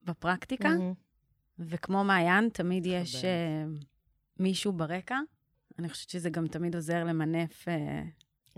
בפרקטיקה. 0.04 0.70
מהמם. 0.70 0.94
וכמו 1.60 2.04
מעיין, 2.04 2.50
תמיד 2.50 2.86
יש 2.86 3.16
uh, 3.16 3.86
מישהו 4.40 4.72
ברקע. 4.72 5.20
אני 5.80 5.90
חושבת 5.90 6.10
שזה 6.10 6.30
גם 6.30 6.48
תמיד 6.48 6.76
עוזר 6.76 7.04
למנף 7.04 7.66
uh, 7.68 7.72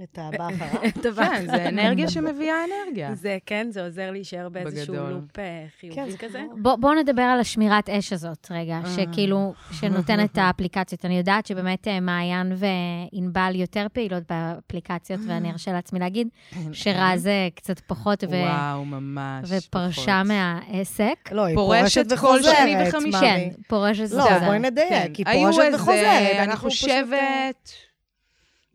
את 0.03 0.19
הבא 0.21 0.47
אחריו. 0.55 0.85
את 0.99 1.05
הבא. 1.05 1.25
כן, 1.25 1.45
זה 1.45 1.69
אנרגיה 1.69 2.09
שמביאה 2.09 2.55
אנרגיה. 2.65 3.15
זה, 3.15 3.37
כן, 3.45 3.67
זה 3.71 3.83
עוזר 3.85 4.11
להישאר 4.11 4.49
באיזשהו. 4.49 4.95
לופ 4.95 5.23
כן, 5.33 5.65
חיובי 5.79 6.11
זה 6.11 6.17
כזה. 6.17 6.41
בואו 6.57 6.93
נדבר 6.93 7.21
על 7.21 7.39
השמירת 7.39 7.89
אש 7.89 8.13
הזאת 8.13 8.47
רגע, 8.51 8.79
אה. 8.85 8.89
שכאילו, 8.95 9.53
שנותנת 9.71 10.31
את 10.31 10.37
האפליקציות. 10.41 11.05
אני 11.05 11.17
יודעת 11.17 11.45
שבאמת 11.45 11.87
אה, 11.87 11.99
מעיין 11.99 12.53
וענבל 12.55 13.51
יותר 13.55 13.87
פעילות 13.93 14.23
באפליקציות, 14.29 15.19
ואני 15.27 15.51
ארשה 15.51 15.71
לעצמי 15.71 15.99
להגיד 15.99 16.27
שרז 16.71 17.27
אה, 17.27 17.47
קצת 17.55 17.79
פחות 17.79 18.23
ו... 18.23 18.27
וואו, 18.29 18.85
ממש. 18.85 19.49
ופרשה. 19.67 20.21
מהעסק. 20.23 21.29
לא, 21.31 21.45
היא 21.45 21.55
פורשת 21.55 22.05
כל 22.19 22.41
שני 22.41 22.53
וחוזרת, 22.53 22.87
וחמישי. 22.87 23.09
מאמי. 23.17 23.27
כן, 23.55 23.61
פורשת 23.67 24.11
לא, 24.11 24.17
וחוזרת. 24.19 24.43
בואי 24.43 24.59
נדייק, 24.59 25.15
היא 25.15 25.25
היו 25.27 25.41
פורשת 25.51 25.59
איזה- 25.65 25.75
וחוזרת. 25.77 26.03
אני 26.31 26.43
אנחנו 26.43 26.69
חושבת, 26.69 27.71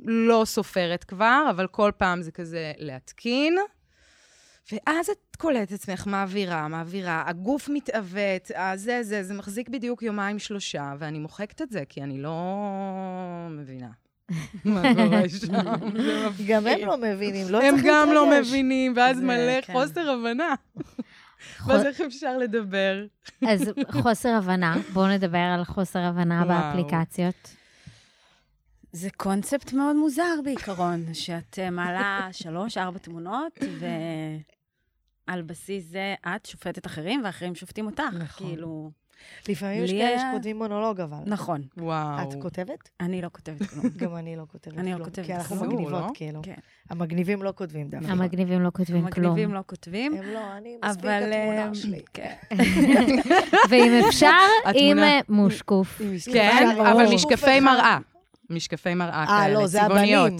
לא 0.00 0.42
סופרת 0.46 1.04
כבר, 1.04 1.46
אבל 1.50 1.66
כל 1.66 1.90
פעם 1.96 2.22
זה 2.22 2.30
כזה 2.32 2.72
להתקין. 2.78 3.56
ואז 4.72 5.08
את 5.08 5.36
קולטת 5.36 5.72
עצמך, 5.72 6.06
מעבירה, 6.06 6.68
מעבירה, 6.68 7.24
הגוף 7.26 7.68
מתעוות, 7.72 8.50
הזה, 8.56 9.02
זה, 9.02 9.22
זה 9.22 9.34
מחזיק 9.34 9.68
בדיוק 9.68 10.02
יומיים, 10.02 10.38
שלושה, 10.38 10.94
ואני 10.98 11.18
מוחקת 11.18 11.62
את 11.62 11.70
זה, 11.70 11.82
כי 11.88 12.02
אני 12.02 12.22
לא 12.22 12.36
מבינה. 13.50 13.88
מה 14.64 14.82
קורה 14.94 15.28
שם? 15.28 15.46
זה. 16.36 16.44
גם 16.46 16.66
הם 16.66 16.78
לא 16.86 16.96
מבינים, 16.96 17.46
לא 17.50 17.62
הם 17.62 17.74
צריך 17.74 17.86
גם 17.86 18.08
לא 18.12 18.26
להתרגש. 18.30 18.48
מבינים, 18.48 18.92
ואז 18.96 19.16
זה, 19.16 19.22
מלא 19.22 19.60
כן. 19.60 19.72
חוסר 19.72 20.10
הבנה. 20.10 20.54
ואז 21.66 21.84
איך 21.86 22.00
אפשר 22.00 22.38
לדבר? 22.38 23.04
אז 23.48 23.70
חוסר 23.90 24.28
הבנה, 24.28 24.76
בואו 24.92 25.08
נדבר 25.08 25.38
על 25.38 25.64
חוסר 25.64 25.98
הבנה. 25.98 26.44
באפליקציות. 26.44 27.54
זה 28.96 29.08
קונספט 29.16 29.72
מאוד 29.72 29.96
מוזר 29.96 30.22
בעיקרון, 30.44 31.04
שאת 31.14 31.58
מעלה 31.72 32.28
שלוש, 32.32 32.78
ארבע 32.78 32.98
תמונות, 32.98 33.58
ועל 35.28 35.42
בסיס 35.42 35.84
זה 35.90 36.14
את 36.26 36.46
שופטת 36.46 36.86
אחרים, 36.86 37.20
ואחרים 37.24 37.54
שופטים 37.54 37.86
אותך. 37.86 38.02
נכון. 38.18 38.46
כאילו, 38.46 38.90
לפעמים 39.48 39.84
יש 39.84 39.90
כאלה 39.92 40.18
שכותבים 40.30 40.58
מונולוג, 40.58 41.00
אבל. 41.00 41.16
נכון, 41.26 41.62
וואו. 41.76 42.22
את 42.28 42.42
כותבת? 42.42 42.88
אני 43.00 43.22
לא 43.22 43.28
כותבת 43.32 43.62
כלום. 43.70 43.84
גם 44.02 44.16
אני 44.16 44.36
לא 44.36 44.44
כותבת 44.52 44.78
אני 44.78 44.90
לא 44.90 44.96
כלום, 44.96 45.08
כותבת 45.08 45.26
כי 45.26 45.34
אנחנו 45.34 45.56
כלום. 45.56 45.68
מגניבות, 45.74 45.92
לא? 45.92 46.08
כאילו. 46.14 46.40
כן. 46.42 46.54
המגניבים 46.90 47.42
לא 47.42 47.52
כותבים 47.56 47.88
דווקא. 47.88 48.06
המגניבים 48.12 48.60
לא 48.62 48.70
כותבים 48.74 49.10
כלום. 49.10 49.26
המגניבים 49.26 49.54
לא 49.54 49.60
כותבים, 49.66 50.14
הם 50.14 50.24
לא, 50.34 50.56
אני 50.56 50.76
מספיק 50.84 51.00
אבל... 51.04 51.32
אה, 51.32 51.42
התמונה 51.54 51.74
שלי. 51.74 52.00
כן. 52.14 52.34
ואם 53.70 54.00
אפשר, 54.08 54.26
עם 54.26 54.74
התמונה- 54.98 55.02
אה, 55.06 55.20
מושקוף. 55.28 56.00
כן, 56.32 56.66
אבל. 56.80 57.14
משקפי 57.14 57.60
מראה. 57.60 57.98
משקפי 58.50 58.94
מראה 58.94 59.26
כאלה, 59.26 59.38
אה, 59.38 59.48
לא, 59.48 59.66
זה 59.66 59.78
צבעוניות. 59.84 60.32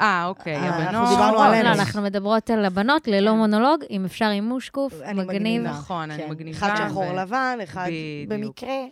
אה, 0.00 0.26
אוקיי, 0.26 0.56
אה, 0.56 0.66
אנחנו 0.68 0.82
הבנות. 0.82 1.08
דיברנו 1.08 1.34
לא, 1.34 1.46
עלינו. 1.46 1.68
לא, 1.68 1.74
אנחנו 1.74 2.02
מדברות 2.02 2.50
על 2.50 2.64
הבנות 2.64 3.08
ללא 3.08 3.34
מונולוג, 3.34 3.84
אם 3.90 4.04
אפשר 4.04 4.24
עם 4.24 4.44
מושקוף, 4.44 4.94
אני 5.02 5.12
מגניב. 5.12 5.28
מגניבה. 5.28 5.70
נכון, 5.70 6.10
אני 6.10 6.22
כן. 6.22 6.30
מגניבה. 6.30 6.58
אחד 6.58 6.88
שחור 6.88 7.08
ו- 7.08 7.16
לבן, 7.16 7.58
אחד 7.62 7.86
בדיוק. 7.86 8.32
במקרה, 8.32 8.84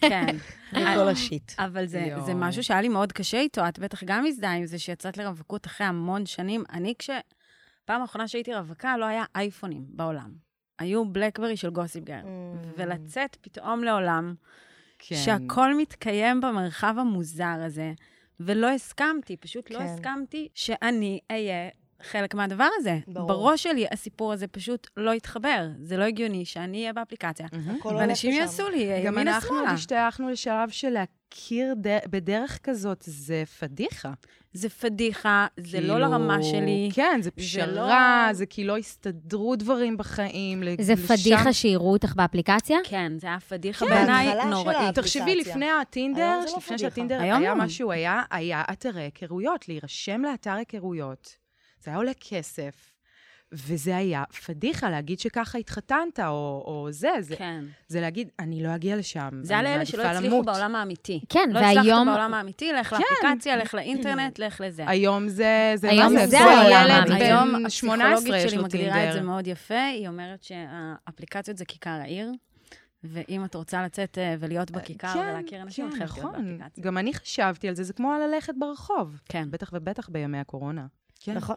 כן. 0.00 0.36
וכל 0.72 1.08
השיט. 1.08 1.52
אבל 1.58 1.86
זה, 1.86 2.34
משהו 2.34 2.62
שהיה 2.62 2.80
לי 2.80 2.88
מאוד 2.88 3.12
קשה 3.12 3.40
איתו, 3.40 3.68
את 3.68 3.78
בטח 3.78 4.04
גם 4.04 4.24
מזדהה 4.24 4.54
עם 4.54 4.66
זה 4.66 4.78
שיצאת 4.78 5.16
לרווקות 5.16 5.66
אחרי 5.66 5.86
המון 5.86 6.26
שנים. 6.26 6.64
אני, 6.72 6.94
כש... 6.98 7.10
פעם 7.84 8.00
האחרונה 8.00 8.28
שהייתי 8.28 8.54
רווקה, 8.54 8.96
לא 8.96 9.04
היה 9.04 9.24
אייפונים 9.36 9.82
בעולם. 9.88 10.30
היו 10.78 11.12
בלקברי 11.12 11.56
של 11.56 11.70
גוסיפ 11.70 12.04
גר. 12.04 12.20
ולצאת 12.76 13.36
פתאום 13.40 13.84
לעולם, 13.84 14.34
כן. 14.98 15.16
שהכל 15.16 15.74
מתקיים 15.74 16.40
במרחב 16.40 16.94
המוזר 16.98 17.56
הזה, 17.66 17.92
ולא 18.40 18.70
הסכמתי, 18.70 19.36
פשוט 19.36 19.70
לא 19.70 19.78
כן. 19.78 19.84
הסכמתי 19.84 20.48
שאני 20.54 21.20
אהיה 21.30 21.68
חלק 22.02 22.34
מהדבר 22.34 22.68
הזה. 22.76 22.98
ברור. 23.06 23.28
בראש 23.28 23.62
שלי 23.62 23.86
הסיפור 23.92 24.32
הזה 24.32 24.46
פשוט 24.46 24.86
לא 24.96 25.12
התחבר. 25.12 25.68
זה 25.82 25.96
לא 25.96 26.04
הגיוני 26.04 26.44
שאני 26.44 26.80
אהיה 26.80 26.92
באפליקציה. 26.92 27.46
מהמם. 27.52 27.76
הכל 27.78 27.88
הולך 27.88 28.00
ואנשים 28.00 28.30
לשם. 28.30 28.40
יעשו 28.40 28.68
לי 28.68 29.02
גם 29.06 29.14
ימינה 29.14 29.34
אנחנו 29.34 29.56
שמאלה. 29.56 29.70
השתייכנו 29.70 30.30
לשלב 30.30 30.68
של 30.68 30.96
להכיר 31.32 31.74
ד- 31.82 32.10
בדרך 32.10 32.58
כזאת, 32.62 33.02
זה 33.06 33.42
פדיחה. 33.60 34.12
זה 34.52 34.68
פדיחה, 34.68 35.46
זה 35.60 35.80
לא 35.80 35.94
כאילו, 35.94 35.98
לרמה 35.98 36.42
שלי. 36.42 36.88
כן, 36.94 37.16
זה 37.18 37.24
זה 37.24 37.30
פשרה, 37.30 38.26
לא- 38.28 38.32
זה 38.32 38.46
כי 38.46 38.64
לא 38.64 38.76
הסתדרו 38.76 39.56
דברים 39.56 39.96
בחיים. 39.96 40.62
זה 40.80 40.92
לשם- 40.92 41.06
פדיחה 41.16 41.52
שיראו 41.52 41.92
אותך 41.92 42.14
באפליקציה? 42.16 42.78
כן, 42.84 43.12
זה 43.20 43.26
היה 43.26 43.40
פדיחה 43.40 43.86
כן, 43.86 43.94
בעיניי 43.94 44.44
נוראית. 44.50 44.94
תחשבי, 44.94 45.36
לפני 45.36 45.66
הטינדר, 45.82 46.40
זה 46.42 46.50
לא 46.50 46.56
לפני 46.56 46.60
פדיחה. 46.60 46.78
שהטינדר 46.78 47.20
היום 47.20 47.40
היה 47.42 47.54
לא. 47.54 47.64
משהו, 47.64 47.90
היה, 47.92 48.22
היה 48.30 48.62
אתרי 48.72 49.02
היכרויות, 49.02 49.68
להירשם 49.68 50.22
לאתר 50.22 50.52
היכרויות. 50.52 51.28
זה 51.84 51.90
היה 51.90 51.96
עולה 51.98 52.12
כסף, 52.28 52.92
וזה 53.52 53.96
היה 53.96 54.24
פדיחה 54.46 54.90
להגיד 54.90 55.18
שככה 55.18 55.58
התחתנת, 55.58 56.20
או, 56.20 56.64
או 56.66 56.88
זה, 56.90 57.10
זה, 57.20 57.36
כן. 57.36 57.64
זה 57.88 58.00
להגיד, 58.00 58.28
אני 58.38 58.62
לא 58.62 58.74
אגיע 58.74 58.96
לשם. 58.96 59.28
זה 59.42 59.52
היה 59.52 59.62
לאלה 59.62 59.86
שלא 59.86 60.02
הצליחו 60.02 60.34
למות." 60.34 60.46
בעולם 60.46 60.74
האמיתי. 60.74 61.20
כן, 61.28 61.50
לא 61.52 61.58
הצלחת 61.58 61.76
והיום... 61.76 62.08
בעולם 62.08 62.34
האמיתי, 62.34 62.72
לך 62.72 62.92
לאפליקציה, 62.92 63.56
לך 63.56 63.74
לאינטרנט, 63.74 64.38
לך 64.38 64.60
לזה. 64.64 64.84
היום 64.88 65.28
זה, 65.28 65.72
זה 65.76 65.90
היום 65.90 66.14
מה 66.14 66.26
זה 66.26 66.38
כל 66.38 66.44
העולם 66.44 66.84
ילד 66.84 66.90
האמיתי. 66.90 67.24
היום 67.24 67.52
בן 67.52 67.70
18 67.70 68.12
הפסיכולוגית 68.12 68.44
יש 68.44 68.50
שלי 68.50 68.58
לו 68.58 68.64
מגדירה 68.64 69.04
את 69.04 69.12
זה 69.12 69.12
טינדר. 69.12 69.26
מאוד 69.26 69.46
יפה, 69.46 69.84
היא 69.84 70.08
אומרת 70.08 70.42
שהאפליקציות 70.42 71.56
זה 71.56 71.64
כיכר 71.64 71.90
העיר, 71.90 72.32
ואם 73.04 73.44
את 73.44 73.54
רוצה 73.54 73.82
לצאת 73.82 74.18
אה, 74.18 74.34
ולהיות 74.38 74.70
בכיכר 74.70 75.12
כן, 75.14 75.18
ולהכיר 75.18 75.62
אנשים, 75.62 75.88
את 75.88 75.92
כן, 75.92 75.98
חייבת 75.98 76.14
להיות 76.14 76.26
נכון. 76.28 76.58
באפליקציה. 76.58 76.84
גם 76.84 76.98
אני 76.98 77.14
חשבתי 77.14 77.68
על 77.68 77.74
זה, 77.74 77.82
זה 77.82 77.92
כמו 77.92 78.12
ללכת 78.12 78.54
ברחוב. 78.58 79.20
כן. 79.28 79.50
בטח 79.50 79.70
ובטח 79.72 80.08
בימי 80.08 80.38
הקורונה. 80.38 80.86
כן. 81.20 81.34
נכון. 81.34 81.56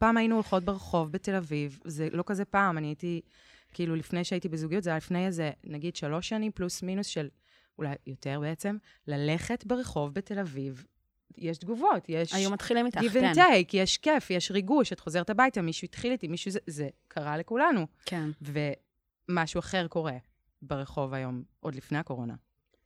פעם 0.00 0.16
היינו 0.16 0.34
הולכות 0.34 0.64
ברחוב 0.64 1.12
בתל 1.12 1.34
אביב, 1.34 1.78
זה 1.84 2.08
לא 2.12 2.22
כזה 2.26 2.44
פעם, 2.44 2.78
אני 2.78 2.86
הייתי 2.86 3.20
כאילו, 3.72 3.96
לפני 3.96 4.24
שהייתי 4.24 4.48
בזוגיות, 4.48 4.82
זה 4.82 4.90
היה 4.90 4.96
לפני 4.96 5.26
איזה, 5.26 5.50
נגיד, 5.64 5.96
שלוש 5.96 6.28
שנים, 6.28 6.52
פלוס 6.52 6.82
מינוס 6.82 7.06
של, 7.06 7.28
אולי 7.78 7.94
יותר 8.06 8.40
בעצם, 8.40 8.76
ללכת 9.06 9.64
ברחוב 9.64 10.14
בתל 10.14 10.38
אביב. 10.38 10.86
יש 11.38 11.58
תגובות, 11.58 12.04
יש... 12.08 12.34
היו 12.34 12.50
מתחילים 12.50 12.86
איתך, 12.86 12.98
give 12.98 13.12
כן. 13.12 13.32
and 13.32 13.36
take, 13.36 13.70
יש 13.72 13.98
כיף, 13.98 14.30
יש 14.30 14.50
ריגוש, 14.50 14.92
את 14.92 15.00
חוזרת 15.00 15.30
הביתה, 15.30 15.62
מישהו 15.62 15.84
התחיל 15.84 16.12
איתי, 16.12 16.28
מישהו 16.28 16.50
זה, 16.50 16.58
זה 16.66 16.88
קרה 17.08 17.36
לכולנו. 17.36 17.86
כן, 18.04 18.30
ומשהו 19.28 19.58
אחר 19.58 19.86
קורה 19.88 20.16
ברחוב 20.62 21.14
היום, 21.14 21.42
עוד 21.60 21.74
לפני 21.74 21.98
הקורונה. 21.98 22.34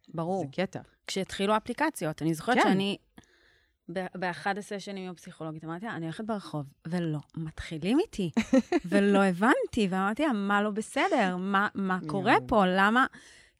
ברור. 0.09 0.45
זה 0.45 0.53
קטע. 0.53 0.81
כשהתחילו 1.07 1.55
האפליקציות, 1.55 2.23
אני 2.23 2.35
זוכרת 2.35 2.55
כן. 2.55 2.63
שאני, 2.63 2.97
באחד 3.89 4.59
הסשנים 4.59 5.05
עם 5.05 5.11
הפסיכולוגית, 5.11 5.65
אמרתי 5.65 5.87
לה, 5.87 5.97
אני 5.97 6.05
הולכת 6.05 6.25
ברחוב, 6.25 6.67
ולא, 6.87 7.19
מתחילים 7.37 7.99
איתי, 7.99 8.31
ולא 8.91 9.25
הבנתי, 9.25 9.89
ואמרתי 9.91 10.23
לה, 10.23 10.33
מה 10.33 10.63
לא 10.63 10.71
בסדר? 10.71 11.37
מה, 11.39 11.69
מה 11.75 11.99
קורה. 12.07 12.35
פה? 12.47 12.65
למה? 12.67 13.07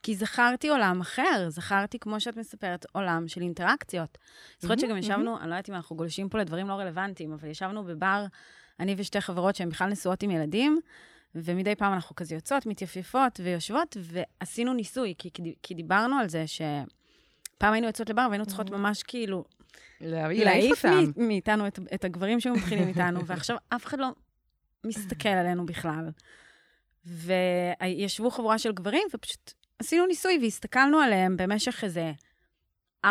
כי 0.03 0.15
זכרתי 0.15 0.69
עולם 0.69 1.01
אחר, 1.01 1.47
זכרתי, 1.49 1.99
כמו 1.99 2.21
שאת 2.21 2.37
מספרת, 2.37 2.87
עולם 2.93 3.29
של 3.29 3.41
אינטראקציות. 3.41 4.19
זוכרת 4.61 4.79
שגם 4.79 4.97
ישבנו, 4.97 5.39
אני 5.39 5.51
לא 5.51 5.55
יודעת 5.55 5.69
אם 5.69 5.75
אנחנו 5.75 5.97
גולשים 5.97 6.29
פה 6.29 6.39
לדברים 6.39 6.69
לא 6.69 6.73
רלוונטיים, 6.73 7.33
אבל 7.33 7.49
ישבנו 7.49 7.85
בבר, 7.85 8.25
אני 8.81 8.95
ושתי 8.99 9.21
חברות 9.21 9.57
שהן 9.57 9.69
בכלל 9.69 9.91
נשואות 9.91 10.23
עם 10.23 10.31
ילדים, 10.31 10.81
ומדי 11.35 11.75
פעם 11.75 11.93
אנחנו 11.93 12.17
כזה 12.17 12.35
יוצאות, 12.35 12.67
מתייפייפות 12.67 13.41
ויושבות, 13.45 13.97
ועשינו 14.01 14.75
ניסוי, 14.75 15.15
כי, 15.19 15.31
כי 15.63 15.75
דיברנו 15.75 16.17
על 16.17 16.29
זה 16.29 16.45
שפעם 16.47 17.73
היינו 17.73 17.87
יוצאות 17.87 18.11
לבר 18.11 18.27
והיינו 18.29 18.47
צריכות 18.47 18.71
ממש 18.71 19.03
כאילו 19.03 19.45
להעיף 20.01 20.85
להעיף 20.85 20.85
מאיתנו 21.17 21.67
את, 21.67 21.79
את 21.95 22.05
הגברים 22.05 22.41
שהיו 22.41 22.55
מתחילים 22.55 22.89
איתנו, 22.89 23.21
ועכשיו 23.27 23.57
אף 23.69 23.87
אחד 23.87 23.99
לא 24.01 24.09
מסתכל 24.85 25.29
עלינו 25.29 25.67
בכלל. 25.67 26.11
וישבו 27.07 28.31
חבורה 28.31 28.59
של 28.59 28.73
גברים, 28.73 29.09
ופשוט 29.15 29.53
עשינו 29.79 30.07
ניסוי 30.07 30.39
והסתכלנו 30.43 30.99
עליהם 30.99 31.37
במשך 31.37 31.85
איזה 31.85 32.13
4-5 33.07 33.09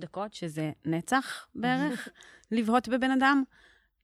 דקות, 0.00 0.34
שזה 0.34 0.72
נצח 0.84 1.46
בערך, 1.54 2.08
לבהות 2.50 2.88
בבן 2.88 3.10
אדם. 3.10 3.42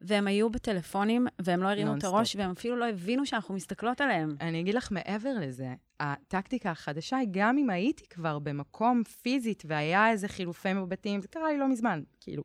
והם 0.01 0.27
היו 0.27 0.51
בטלפונים, 0.51 1.27
והם 1.39 1.63
לא 1.63 1.69
הרימו 1.69 1.97
את. 1.97 2.05
הראש, 2.05 2.37
והם 2.37 2.51
אפילו 2.51 2.77
לא 2.77 2.89
הבינו 2.89 3.27
שאנחנו 3.27 3.55
מסתכלות 3.55 4.01
עליהם. 4.01 4.37
אני 4.41 4.61
אגיד 4.61 4.75
לך 4.75 4.93
מעבר 4.93 5.33
לזה, 5.41 5.75
הטקטיקה 6.01 6.71
החדשה 6.71 7.17
היא 7.17 7.29
גם 7.31 7.59
אם 7.59 7.71
הייתי 7.71 8.07
כבר 8.09 8.39
במקום 8.39 9.03
פיזית 9.05 9.63
והיה 9.67 10.11
איזה 10.11 10.29
חילופי 10.29 10.73
מבטים, 10.73 11.21
זה 11.21 11.29
קרה 11.29 11.53
לי 11.53 11.59
לא 11.59 11.69
מזמן, 11.69 12.03
כאילו, 12.21 12.43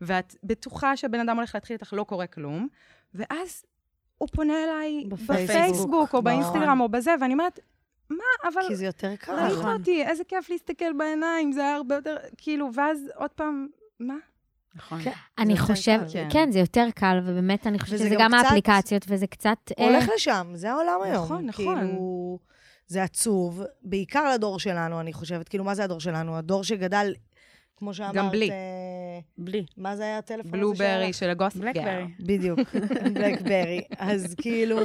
ואת 0.00 0.36
בטוחה 0.44 0.96
שהבן 0.96 1.20
אדם 1.20 1.36
הולך 1.36 1.54
להתחיל 1.54 1.74
איתך, 1.74 1.92
לא 1.92 2.04
קורה 2.04 2.26
כלום, 2.26 2.68
ואז 3.14 3.64
הוא 4.18 4.28
פונה 4.32 4.64
אליי 4.64 5.04
בפייסבוק. 5.08 5.50
בפייסבוק 5.50 6.14
או 6.14 6.22
באינסטגרם 6.22 6.80
או 6.80 6.88
בזה, 6.88 7.14
ואני 7.20 7.32
אומרת, 7.32 7.60
מה, 8.10 8.48
אבל 8.48 8.62
כי 8.68 8.76
זה 8.76 8.86
יותר 8.86 9.16
קל. 9.16 9.32
ראית 9.32 9.58
נכון. 9.58 9.72
אותי, 9.72 10.06
איזה 10.06 10.24
כיף 10.24 10.50
להסתכל 10.50 10.92
בעיניים, 10.92 11.52
זה 11.52 11.60
היה 11.60 11.76
הרבה 11.76 11.94
יותר, 11.94 12.16
כאילו, 12.36 12.70
ואז 12.74 13.10
עוד 13.14 13.30
פעם, 13.30 13.66
מה? 14.00 14.16
נכון. 14.74 15.02
כן. 15.02 15.12
אני 15.38 15.58
חושבת, 15.58 16.12
קל. 16.12 16.24
כן, 16.30 16.50
זה 16.50 16.58
יותר 16.58 16.86
קל, 16.94 17.20
ובאמת 17.24 17.66
אני 17.66 17.78
חושבת 17.78 17.98
שזה 17.98 18.08
גם 18.08 18.18
גם 18.18 18.34
האפליקציות, 18.34 19.04
וזה 19.08 19.26
קצת... 19.26 19.58
אה, 19.78 19.84
הולך 19.84 20.08
לשם, 20.14 20.52
זה 20.54 20.70
העולם 20.72 21.00
היום. 21.04 21.24
נכון, 21.24 21.46
נכון. 21.46 21.78
כאילו, 21.80 22.38
זה 22.86 23.02
עצוב, 23.02 23.62
בעיקר 23.82 24.34
לדור 24.34 24.58
שלנו, 24.58 25.00
אני 25.00 25.12
חושבת. 25.12 25.48
כאילו, 25.48 25.64
מה 25.64 25.74
זה 25.74 25.84
הדור 25.84 26.00
שלנו? 26.00 26.36
הדור 26.36 26.64
שגדל, 26.64 27.14
כמו 27.82 27.94
שאמרת... 27.94 28.14
גם 28.14 28.30
בלי. 28.30 28.50
אה, 28.50 28.56
בלי. 29.38 29.64
מה 29.76 29.96
זה 29.96 30.02
היה 30.02 30.18
הטלפון 30.18 30.46
הזה 30.46 30.58
בלקברי 30.58 31.12
של 31.12 31.30
הגוסיפ 31.30 31.60
בלקברי. 31.62 32.04
בדיוק, 32.20 32.58
בלקברי. 33.14 33.80
אז 33.98 34.34
כאילו. 34.38 34.78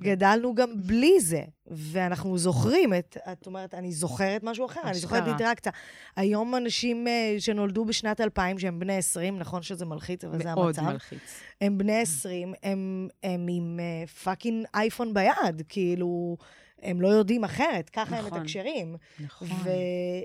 גדלנו 0.00 0.54
גם 0.54 0.68
בלי 0.76 1.20
זה, 1.20 1.42
ואנחנו 1.66 2.38
זוכרים 2.38 2.94
את, 2.94 3.16
את 3.32 3.46
אומרת, 3.46 3.74
אני 3.74 3.92
זוכרת 3.92 4.42
משהו 4.42 4.66
אחר, 4.66 4.80
אני 4.84 4.94
זוכרת. 4.94 5.28
אינטראקציה. 5.28 5.72
היום 6.16 6.54
אנשים 6.54 7.08
אה, 7.08 7.34
שנולדו 7.38 7.84
בשנת 7.84 8.20
2000, 8.20 8.58
שהם 8.58 8.78
בני 8.78 8.96
20, 8.96 9.38
נכון 9.38 9.62
שזה 9.62 9.86
מלחיץ, 9.86 10.24
אבל 10.24 10.38
זה 10.38 10.44
מאוד 10.44 10.66
המצב. 10.78 10.82
מלחיץ. 10.92 11.40
הם 11.60 11.78
בני 11.78 12.00
20, 12.00 12.54
הם, 12.62 13.08
הם 13.22 13.46
עם 13.48 13.80
אה, 13.80 14.06
fucking 14.06 14.66
אייפון 14.74 15.14
ביד, 15.14 15.62
כאילו, 15.68 16.36
הם 16.82 17.00
לא 17.00 17.08
יודעים 17.08 17.44
אחרת, 17.44 17.90
ככה 17.90 18.16
הם 18.16 18.26
נכון. 18.26 18.38
מתקשרים. 18.40 18.96
נכון. 19.20 19.48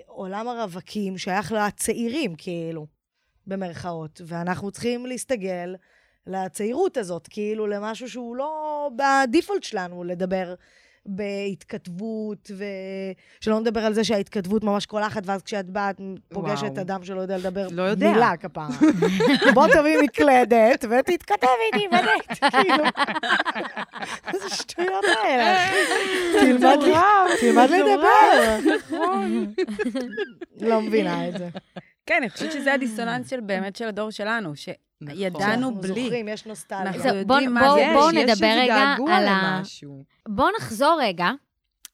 ועולם 0.08 0.48
הרווקים 0.48 1.18
שייך 1.18 1.52
לצעירים, 1.52 2.36
כאילו, 2.36 2.88
במרכאות, 3.48 4.22
ואנחנו 4.26 4.72
צריכים 4.72 5.06
להסתגל 5.06 5.76
לצעירות 6.28 6.98
הזאת, 6.98 7.28
כאילו, 7.28 7.68
למשהו 7.68 8.10
שהוא 8.10 8.36
לא 8.36 8.90
בדיפולט 8.96 9.64
שלנו, 9.64 10.04
לדבר 10.04 10.56
בהתכתבות, 11.06 12.52
ושלא 13.40 13.60
נדבר 13.60 13.80
על 13.80 13.94
זה 13.94 14.04
שההתכתבות 14.04 14.64
ממש 14.64 14.86
קולחת, 14.86 15.22
ואז 15.26 15.42
כשאת 15.44 15.66
באה, 15.70 15.90
את 15.90 15.96
פוגשת 16.30 16.64
וואו. 16.64 16.82
אדם 16.82 17.04
שלא 17.04 17.22
יודע 17.22 17.38
לדבר 17.38 17.68
לא 17.72 17.82
יודע. 17.84 18.12
מילה 18.12 18.38
כפרה. 18.38 18.68
בוא 19.54 19.68
תביא 19.68 19.98
מקלדת 20.04 20.86
ותתכתב 20.90 21.48
איתי 21.74 21.88
בדייט, 21.88 22.44
כאילו. 22.62 22.84
איזה 24.34 24.50
שטויות 24.50 25.06
האלה, 25.24 25.56
אחי. 25.66 25.76
תלמד 26.40 26.78
לי- 26.84 26.94
תלמד 27.42 27.70
לדבר. 27.70 28.58
נכון. 28.76 29.54
לא 30.62 30.82
מבינה 30.82 31.28
את 31.28 31.38
זה. 31.38 31.50
כן, 32.06 32.16
אני 32.22 32.30
חושבת 32.30 32.52
שזה 32.52 32.74
הדיסוננס 32.74 33.30
של 33.30 33.40
באמת 33.40 33.76
של 33.76 33.88
הדור 33.88 34.10
שלנו, 34.12 34.56
שידענו 35.16 35.40
שאנחנו 35.40 35.76
בלי. 35.82 35.88
זוכרים, 36.04 36.28
יש 36.28 36.46
נוסטלגיה. 36.46 36.84
אנחנו 36.88 37.16
יודעים 37.16 37.28
בוא- 37.28 37.60
מה 37.62 37.74
זה. 37.74 37.80
יש, 37.82 37.94
בואו 37.96 38.10
יש 38.12 38.16
נדבר 38.16 38.48
איזה 38.48 38.62
רגע 38.62 38.76
געגוע 38.98 39.16
על 39.16 39.28
ה- 39.28 39.56
למשהו. 39.58 40.04
בואו 40.28 40.48
נחזור 40.58 41.00
רגע 41.02 41.30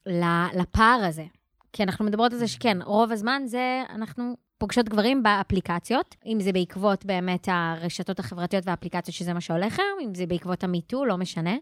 ל- 0.06 0.46
לפער 0.60 1.04
הזה. 1.08 1.24
כי 1.72 1.82
אנחנו 1.82 2.04
מדברות 2.04 2.32
על 2.32 2.38
זה 2.38 2.48
שכן, 2.48 2.78
רוב 2.82 3.12
הזמן 3.12 3.42
זה, 3.46 3.82
אנחנו 3.90 4.36
פוגשות 4.58 4.88
גברים 4.88 5.22
באפליקציות, 5.22 6.14
אם 6.26 6.40
זה 6.40 6.52
בעקבות 6.52 7.04
באמת 7.06 7.48
הרשתות 7.52 8.18
החברתיות 8.18 8.66
והאפליקציות, 8.66 9.16
שזה 9.16 9.32
מה 9.34 9.40
שהולך 9.40 9.78
היום, 9.78 10.08
אם 10.08 10.14
זה 10.14 10.26
בעקבות 10.26 10.64
המיטו, 10.64 11.04
לא 11.04 11.16
משנה. 11.16 11.54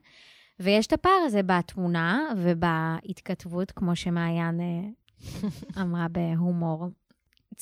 ויש 0.61 0.87
את 0.87 0.93
הפער 0.93 1.13
הזה 1.27 1.41
בתמונה 1.43 2.21
ובהתכתבות, 2.37 3.71
כמו 3.73 3.97
שמעיין 3.97 4.61
אה, 4.61 4.89
אמרה 5.83 6.07
בהומור. 6.09 6.89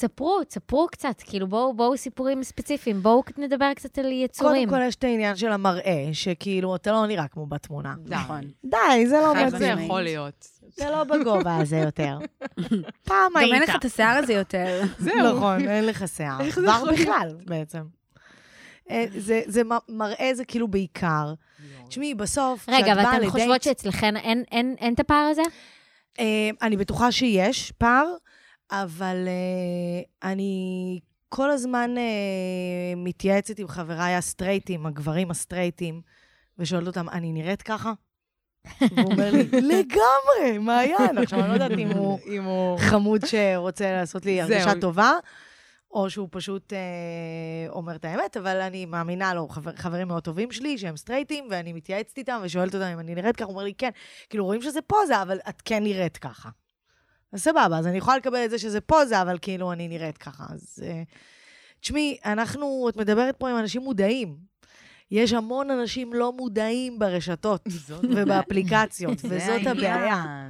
תספרו, 0.01 0.45
תספרו 0.45 0.87
קצת, 0.91 1.23
כאילו 1.25 1.47
בואו, 1.47 1.75
בואו 1.75 1.97
סיפורים 1.97 2.43
ספציפיים, 2.43 3.03
בואו 3.03 3.23
נדבר 3.39 3.75
קצת 3.75 3.99
על 3.99 4.13
יצורים. 4.13 4.69
קודם 4.69 4.81
כל 4.83 4.89
יש 4.89 4.95
את 4.95 5.05
העניין 5.05 5.37
של 5.37 5.53
המראה, 5.53 6.09
שכאילו, 6.13 6.77
אתה 6.77 6.93
לא 6.93 7.07
נראה 7.07 7.29
כמו 7.29 7.47
בתמונה. 7.47 7.95
נכון. 8.07 8.41
די, 8.65 9.07
זה 9.07 9.21
לא 9.21 9.35
איך 9.37 9.49
זה 9.49 9.57
מתאים. 9.73 9.85
יכול 9.87 10.03
להיות? 10.03 10.47
זה 10.77 10.91
לא 10.91 11.05
בגובה 11.05 11.57
הזה 11.57 11.77
יותר. 11.77 12.19
פעם 13.09 13.33
גם 13.35 13.41
אין 13.43 13.53
היית. 13.55 13.69
לך 13.69 13.77
את 13.77 13.85
השיער 13.85 14.17
הזה 14.17 14.33
יותר. 14.33 14.83
זהו. 14.99 15.37
נכון, 15.37 15.69
אין 15.69 15.87
לך 15.87 16.05
שיער. 16.09 16.41
איך 16.41 16.61
זה 16.61 16.67
יכול? 16.67 16.93
בכלל, 16.93 17.37
בעצם. 17.47 17.83
אה, 18.91 19.05
זה- 19.17 19.43
זה 19.47 19.63
מראה 19.89 20.31
זה 20.35 20.45
כאילו 20.45 20.69
בעיקר. 20.69 21.35
תשמעי, 21.89 22.15
בסוף, 22.15 22.63
כשאת 22.63 22.75
רגע, 22.75 22.95
ואתן 22.97 23.17
לדייט... 23.17 23.31
חושבות 23.33 23.63
שאצלכן 23.63 24.17
אין 24.17 24.95
את 24.95 25.01
הפער 25.01 25.29
הזה? 25.31 25.43
אה, 26.19 26.25
אני 26.63 26.77
בטוחה 26.77 27.13
שיש 27.13 27.73
פער, 27.79 28.07
אבל 28.71 29.29
אה, 29.29 30.31
אני 30.31 31.01
כל 31.29 31.51
הזמן 31.51 31.95
אה, 31.99 32.95
מתייעצת 32.97 33.59
עם 33.59 33.69
חבריי 33.69 34.15
הסטרייטים, 34.15 34.87
הגברים 34.87 35.31
הסטרייטים, 35.31 36.01
ושואלת 36.59 36.87
אותם, 36.87 37.09
אני 37.09 37.33
נראית 37.33 37.63
ככה? 37.63 37.93
והוא 38.81 39.13
אומר 39.13 39.31
לי, 39.31 39.43
לגמרי, 39.73 40.59
מעיין. 40.61 41.19
עכשיו, 41.19 41.41
אני 41.41 41.49
לא 41.49 41.53
יודעת 41.53 41.79
אם 41.79 41.91
הוא 41.91 42.19
אם 42.27 42.45
הוא... 42.45 42.79
חמוד 42.79 43.21
שרוצה 43.27 43.93
לעשות 43.93 44.27
לי. 44.27 44.41
הרגשה 44.43 44.81
טובה, 44.81 45.13
או 45.91 46.11
שהוא 46.11 46.29
פשוט 46.31 46.73
אה, 46.73 47.69
אומר 47.69 47.95
את 47.97 48.05
האמת, 48.05 48.37
אבל 48.37 48.61
אני 48.61 48.87
מאמינה 48.87 49.35
לו, 49.35 49.49
חבר, 49.49 49.77
חברים 49.77 50.09
מאוד 50.09 50.23
טובים 50.23 50.53
שלי, 50.53 50.79
שהם 50.79 50.97
סטרייטים, 50.97 51.49
ואני 51.51 51.73
מתייעצת 51.73 52.19
איתם 52.19 52.41
ושואלת 52.43 52.75
אותם 52.75 52.87
אם 52.87 52.99
אני 52.99 53.15
נראית 53.15 53.37
ככה, 53.37 53.45
הוא 53.45 53.53
אומר 53.53 53.65
לי, 53.65 53.75
כן. 53.75 53.91
כאילו, 54.31 54.45
רואים 54.45 54.63
שזה 54.63 54.83
פוזה, 54.83 55.23
אבל 55.23 55.39
את 55.49 55.63
כן 55.65 55.83
נראית 55.83 56.17
ככה. 56.17 56.49
אז 57.33 57.43
סבבה, 57.43 57.79
אז 57.79 57.87
אני 57.87 57.99
יכולה 57.99 58.17
לקבל 58.17 58.45
את 58.45 58.51
זה 58.51 58.59
שזה 58.59 58.81
פוזה, 58.81 59.23
אבל 59.23 59.39
כאילו, 59.43 59.73
אני 59.73 59.89
נראית 59.89 60.19
ככה. 60.19 60.45
אז... 60.51 60.83
אה, 60.83 61.03
תשמעי, 61.81 62.19
אנחנו, 62.25 62.87
את 62.89 62.97
מדברת 62.97 63.37
פה 63.37 63.49
עם 63.51 63.59
אנשים 63.59 63.83
מודעים. 63.83 64.37
יש 65.11 65.33
המון 65.33 65.71
אנשים 65.71 66.15
לא 66.15 66.33
מודעים 66.33 66.99
ברשתות 66.99 67.69
ובאפליקציות, 68.17 69.19
וזאת 69.25 69.67
הבעיה. 69.67 70.49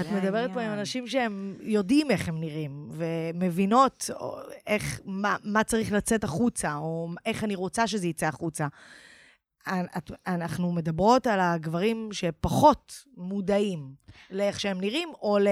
את 0.00 0.06
מדברת 0.10 0.50
פה 0.54 0.60
עם. 0.60 0.72
אנשים 0.72 1.06
שהם 1.06 1.56
יודעים 1.60 2.10
איך 2.10 2.28
הם 2.28 2.40
נראים, 2.40 2.88
ומבינות 2.92 4.10
איך, 4.66 5.00
מה, 5.04 5.36
מה 5.44 5.64
צריך 5.64 5.92
לצאת 5.92 6.24
החוצה, 6.24 6.76
או 6.76 7.08
איך 7.26 7.44
אני 7.44 7.54
רוצה 7.54 7.86
שזה 7.86 8.06
יצא 8.06 8.26
החוצה. 8.26 8.66
אנחנו 10.26 10.72
מדברות 10.72 11.26
על 11.26 11.40
הגברים 11.40 12.08
שפחות 12.12 13.04
מודעים 13.16 13.94
לאיך 14.30 14.60
שהם 14.60 14.80
נראים, 14.80 15.08
או 15.22 15.38
ל... 15.38 15.48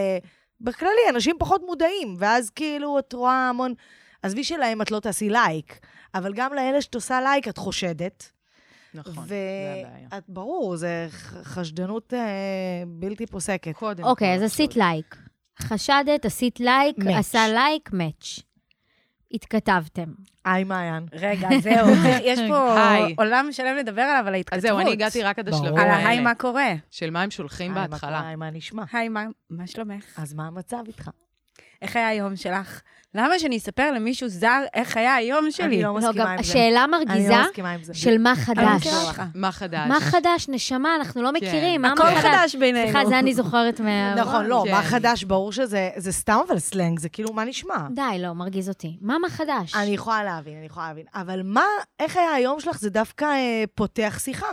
בכללי, 0.63 1.09
אנשים 1.11 1.37
פחות 1.39 1.63
מודעים, 1.67 2.15
ואז 2.19 2.51
כאילו 2.51 2.99
את 2.99 3.13
רואה 3.13 3.49
המון... 3.49 3.75
עזבי 4.23 4.45
שלהם 4.45 4.83
את 4.83 4.91
לא 4.91 5.01
תעשי 5.01 5.29
לייק, 5.31 5.79
אבל 6.15 6.33
גם 6.35 6.55
לאלה 6.55 6.83
שאת 6.83 6.95
עושה 6.95 7.21
לייק 7.21 7.49
את 7.49 7.59
חושדת, 7.59 8.31
נכון, 8.95 9.27
זה 9.27 9.37
הבעיה. 9.87 10.09
ואת, 10.13 10.23
ברור, 10.29 10.77
זה 10.77 11.07
ח- 11.11 11.43
חשדנות 11.43 12.15
אה, 12.15 12.19
בלתי 12.87 13.27
פוסקת. 13.27 13.73
קודם 13.77 14.05
אוקיי, 14.05 14.29
כל, 14.39 14.45
אז 14.45 14.53
עשית. 14.53 14.77
like. 14.77 15.17
חשדת, 15.63 16.25
עשית 16.25 16.61
like, 16.61 16.99
Match. 16.99 17.13
עשה 17.19 17.49
like, 17.49 17.91
match. 17.93 18.39
התכתבתם. 19.33 20.13
היי, 20.45 20.65
מעיין. 20.65 21.07
רגע, 21.13 21.49
זהו, 21.63 21.87
יש 22.31 22.39
פה 22.49 22.89
היי. 22.91 23.15
עולם 23.19 23.49
שלם 23.51 23.77
לדבר 23.77 24.03
עליו, 24.03 24.25
על 24.29 24.35
ההתכתבות. 24.35 24.57
אז 24.59 24.63
זהו, 24.63 24.79
אני 24.81 24.93
הגעתי 24.93 25.23
רק 25.23 25.39
עד. 25.39 25.49
השלבים 25.49 25.73
על 25.75 25.79
האלה. 25.79 25.93
ההיי, 25.97 26.21
מה 26.21 26.35
קורה? 26.35 26.73
של 26.91 27.11
מה 27.11 27.23
הם 27.23 27.31
שולחים 27.31 27.73
היי, 27.73 27.81
מה 27.83 27.89
בהתחלה. 27.89 28.21
קורה? 28.21 28.37
מה 28.37 28.51
נשמע? 28.51 28.83
היי, 28.93 29.09
מה- 29.09 29.25
מה 29.51 29.67
שלומך? 29.67 30.19
אז 30.19 30.35
מה 30.35 30.47
המצב 30.47 30.83
איתך? 30.87 31.11
איך 31.83 31.97
היה 31.97 32.09
היום 32.09 32.37
שלך? 32.37 32.81
למה 33.15 33.39
שאני 33.39 33.57
אספר 33.57 33.93
למישהו 33.93 34.29
זר 34.29 34.63
איך 34.75 34.97
היה 34.97 35.15
היום 35.15 35.51
שלי? 35.51 35.67
אני 35.67 35.83
לא 35.83 35.89
לא, 35.89 35.95
מסכימה 35.95 36.13
גם 36.25 36.31
עם 36.31 36.43
זה. 36.43 36.51
השאלה 36.51 36.87
מרגיזה 36.87 37.37
לא. 37.89 37.95
של 37.95 38.19
מה 38.19 38.37
חדש. 38.37 38.87
מה 39.35 39.53
חדש? 39.53 39.89
מה 39.89 40.01
חדש, 40.01 40.49
נשמה? 40.49 40.97
אנחנו 40.97 41.23
לא 41.23 41.33
מכירים, 41.33 41.83
מה 41.83 41.93
הכל 41.93 42.03
חדש? 42.03 42.25
חדש 42.25 42.55
בינינו. 42.55 42.91
סליחה, 42.91 43.07
זה 43.07 43.19
אני 43.19 43.35
זוכרת 43.35 43.81
מה... 43.81 44.15
נכון, 44.15 44.47
לא, 44.47 44.63
כן. 44.67 44.71
מה 44.71 44.83
חדש? 44.83 45.25
ברור 45.25 45.53
שזה 45.53 45.91
זה 45.97 46.13
סתם 46.13 46.39
אבל 46.49 46.59
סלנג, 46.59 46.99
זה 46.99 47.09
כאילו, 47.09 47.33
מה 47.33 47.45
נשמע? 47.45 47.89
די, 47.95 48.19
לא, 48.19 48.33
מרגיז 48.33 48.69
אותי. 48.69 48.97
מה 49.01 49.19
מה 49.19 49.31
חדש? 49.31 49.75
אני 49.75 49.91
יכולה 49.91 50.25
להבין, 50.25 50.57
אני 50.57 50.67
יכולה 50.67 50.89
להבין. 50.89 51.07
אבל 51.15 51.41
מה, 51.45 51.65
איך 52.01 52.17
היה 52.17 52.33
היום 52.33 52.61
שלך? 52.61 52.79
זה 52.79 52.91
דווקא 52.91 53.25
אה, 53.25 53.65
פותח 53.75 54.19
שיחה, 54.25 54.49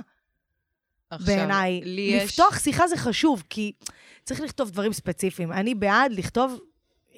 בעיניי. 1.26 1.82
לפתוח 2.24 2.60
שיחה 2.60 2.88
זה 2.88 2.98
חשוב, 2.98 3.44
כי 3.50 3.72
צריך 4.24 4.42
לכתוב 4.42 4.70
דברים 4.70 4.94
ספציפיים. 4.94 5.52
אני 5.52 5.76
בעד 5.76 6.12
לכתוב, 6.12 6.60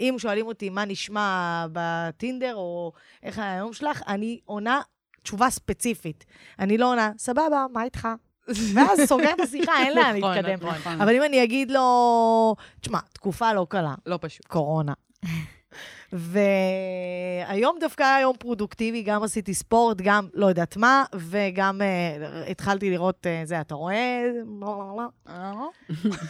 אם 0.01 0.15
שואלים 0.17 0.47
אותי 0.47 0.69
מה 0.69 0.85
נשמע 0.85 1.65
בטינדר, 1.71 2.55
או 2.55 2.91
איך 3.23 3.39
היה 3.39 3.53
היום 3.53 3.73
שלך, 3.73 4.01
אני 4.07 4.39
עונה 4.45 4.81
תשובה 5.23 5.49
ספציפית. 5.49 6.25
אני 6.59 6.77
לא 6.77 6.91
עונה, 6.91 7.11
סבבה, 7.17 7.65
מה 7.73 7.83
איתך? 7.83 8.07
ואז 8.73 8.99
סוגר 9.05 9.31
את 9.33 9.39
השיחה, 9.39 9.71
אין 9.79 9.95
לאן 9.95 10.17
נכון, 10.17 10.33
להתקדם. 10.33 10.69
נכון. 10.69 11.01
אבל 11.01 11.15
אם 11.15 11.23
אני 11.23 11.43
אגיד 11.43 11.71
לו, 11.71 12.55
תשמע, 12.81 12.99
תקופה 13.13 13.53
לא 13.53 13.65
קלה, 13.69 13.95
לא 14.05 14.19
פשוט. 14.21 14.45
קורונה. 14.45 14.93
והיום 16.13 17.77
דווקא 17.79 18.03
היה 18.03 18.21
יום 18.21 18.35
פרודוקטיבי, 18.39 19.03
גם 19.03 19.23
עשיתי 19.23 19.53
ספורט, 19.53 19.97
גם 20.01 20.27
לא 20.33 20.45
יודעת 20.45 20.77
מה, 20.77 21.03
וגם 21.15 21.81
uh, 21.81 22.51
התחלתי 22.51 22.89
לראות, 22.89 23.25
uh, 23.25 23.47
זה, 23.47 23.61
אתה 23.61 23.75
רואה? 23.75 24.21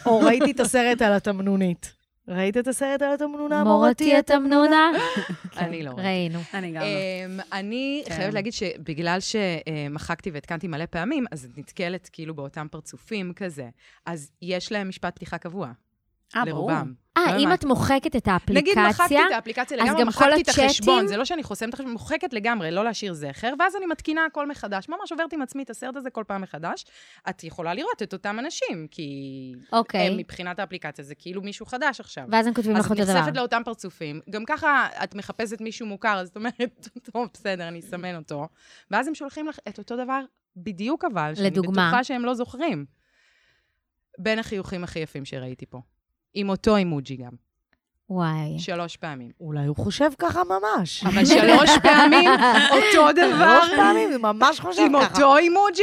או 0.06 0.20
ראיתי 0.20 0.50
את 0.50 0.60
הסרט 0.60 1.02
על 1.02 1.12
התמנונית. 1.12 2.01
ראית 2.28 2.56
את 2.56 2.68
הסרט 2.68 3.02
על 3.02 3.12
התמנונה? 3.14 3.64
מורתי 3.64 4.18
את 4.18 4.30
אמנונה? 4.30 4.90
אני 5.56 5.82
לא 5.82 5.90
ראיתי. 5.90 6.02
ראינו. 6.02 6.38
אני 6.54 6.72
גם 6.72 6.82
לא. 6.82 6.86
אמ, 6.86 7.40
אני 7.52 8.02
כן. 8.06 8.14
חייבת 8.14 8.34
להגיד 8.34 8.52
שבגלל 8.52 9.18
שמחקתי 9.20 10.30
והתקנתי 10.30 10.68
מלא 10.68 10.86
פעמים, 10.86 11.24
אז 11.32 11.44
את 11.44 11.58
נתקלת 11.58 12.08
כאילו 12.12 12.34
באותם 12.34 12.66
פרצופים 12.70 13.32
כזה. 13.32 13.68
אז 14.06 14.30
יש 14.42 14.72
להם 14.72 14.88
משפט 14.88 15.16
פתיחה 15.16 15.38
קבוע, 15.38 15.72
אה, 16.36 16.44
ברור. 16.44 16.70
לרובם. 16.70 16.92
אה, 17.16 17.32
לא 17.32 17.38
אם. 17.38 17.52
את 17.54 17.64
מוחקת 17.64 18.16
את 18.16 18.28
נגיד 18.50 18.78
מחקתי 18.78 19.02
האפליקציה, 19.02 19.26
את 19.26 19.32
האפליקציה 19.32 19.78
אז 19.78 19.88
לגמרי, 19.88 20.04
מחקתי 20.04 20.42
את 20.42 20.48
החשבון? 20.48 21.06
זה 21.06 21.16
לא 21.16 21.24
שאני 21.24 21.42
חוסמת 21.42 21.68
את 21.68 21.74
החשבון, 21.74 21.92
מוחקת 21.92 22.32
לגמרי, 22.32 22.70
לא 22.70 22.84
להשאיר 22.84 23.12
זכר, 23.12 23.54
ואז 23.58 23.76
אני 23.76 23.86
מתקינה 23.86 24.24
הכל 24.24 24.48
מחדש. 24.48 24.88
ממש 24.88 25.12
עוברת 25.12 25.32
עם 25.32 25.42
עצמי 25.42 25.62
את 25.62 25.70
הסרט 25.70 25.96
הזה 25.96 26.10
כל 26.10 26.24
פעם 26.26 26.40
מחדש. 26.40 26.84
את 27.28 27.44
יכולה 27.44 27.74
לראות 27.74 28.02
את 28.02 28.12
אותם 28.12 28.38
אנשים, 28.38 28.86
כי 28.90 29.08
אוקיי. 29.72 30.00
הם 30.00 30.16
מבחינת 30.16 30.58
האפליקציה 30.58 31.04
זה 31.04 31.14
כאילו 31.14 31.42
מישהו 31.42 31.66
חדש 31.66 32.00
עכשיו. 32.00 32.24
ואז 32.30 32.46
הם 32.46 32.54
כותבים 32.54 32.76
אז 32.76 32.84
לך 32.84 32.92
את 32.92 32.98
אותו 33.00 33.04
דבר. 33.04 33.20
נחשפת 33.20 33.36
לאותם 33.36 33.62
פרצופים. 33.64 34.20
גם 34.30 34.44
ככה 34.44 34.88
את 35.04 35.14
מחפשת 35.14 35.60
מישהו 35.60 35.86
מוכר, 35.86 36.18
אז 36.20 36.28
את 36.28 36.36
אומרת, 36.36 36.88
טוב, 37.12 37.28
בסדר, 37.34 37.68
אני 37.68 37.80
אסמן 37.80 38.16
אותו. 38.16 38.48
ואז 38.90 39.08
הם 39.08 39.14
שולחים 39.14 39.48
לך 39.48 39.58
את 39.68 39.78
אותו 39.78 39.96
דבר 39.96 40.20
בדיוק 40.56 41.04
אבל, 41.04 41.32
שאני 41.34 41.46
לדוגמה? 41.46 41.88
בטוחה 41.88 42.04
שהם 42.04 42.24
לא 42.24 42.34
זוכרים. 42.34 42.84
בין 44.18 44.38
החיוכים 44.38 44.84
הכי 44.84 44.98
יפים 44.98 45.24
שראיתי 45.24 45.66
פה. 45.66 45.80
עם 46.34 46.48
אותו 46.48 46.76
אימוג'י 46.76 47.16
גם. 47.16 47.32
וואי. 48.10 48.58
שלוש 48.58 48.96
פעמים. 48.96 49.30
אולי 49.40 49.66
הוא 49.66 49.76
חושב 49.76 50.10
ככה 50.18 50.42
ממש. 50.44 51.04
אבל 51.04 51.24
שלוש 51.24 51.70
פעמים 51.88 52.30
אותו 52.70 53.12
דבר, 53.12 53.60
שלוש 53.64 53.78
פעמים, 53.78 54.10
הוא 54.12 54.18
ממש 54.18 54.60
חושב 54.60 54.82
עם 54.82 55.00
ככה. 55.00 55.14
אותו 55.14 55.36
אימוג'י? 55.36 55.82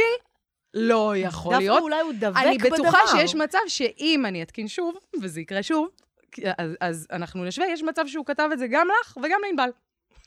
לא 0.74 1.16
יכול 1.16 1.52
דווקא 1.52 1.62
להיות. 1.62 1.82
אולי 1.82 2.00
הוא 2.00 2.12
דבק 2.12 2.22
בדבר. 2.22 2.40
אני 2.40 2.58
בטוחה 2.58 2.98
שיש 3.06 3.34
מצב 3.34 3.58
שאם 3.66 4.26
אני 4.26 4.42
אתקין 4.42 4.68
שוב, 4.68 4.94
וזה 5.22 5.40
יקרה 5.40 5.62
שוב, 5.62 5.88
אז, 6.58 6.76
אז 6.80 7.06
אנחנו 7.12 7.44
נשווה, 7.44 7.66
יש 7.72 7.82
מצב 7.82 8.02
שהוא 8.06 8.26
כתב 8.26 8.48
את 8.52 8.58
זה 8.58 8.66
גם 8.70 8.88
לך 9.00 9.16
וגם 9.16 9.40
לענבל. 9.46 9.70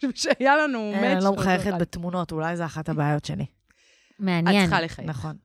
שהיה 0.16 0.56
לנו 0.56 0.92
אה, 0.96 1.02
מאץ' 1.02 1.12
אני 1.12 1.16
לא 1.16 1.24
לאותו 1.24 1.42
מחייכת. 1.42 1.74
בתמונות, 1.80 2.32
אולי 2.32 2.58
זו 2.58 2.66
אחת 2.66 2.90
הבעיות 2.90 3.26
שלי. 3.26 3.44
את 3.44 4.20
מעניין. 4.20 4.62
צריכה 4.62 4.82
לחייך. 4.82 5.10
נכון. 5.10 5.36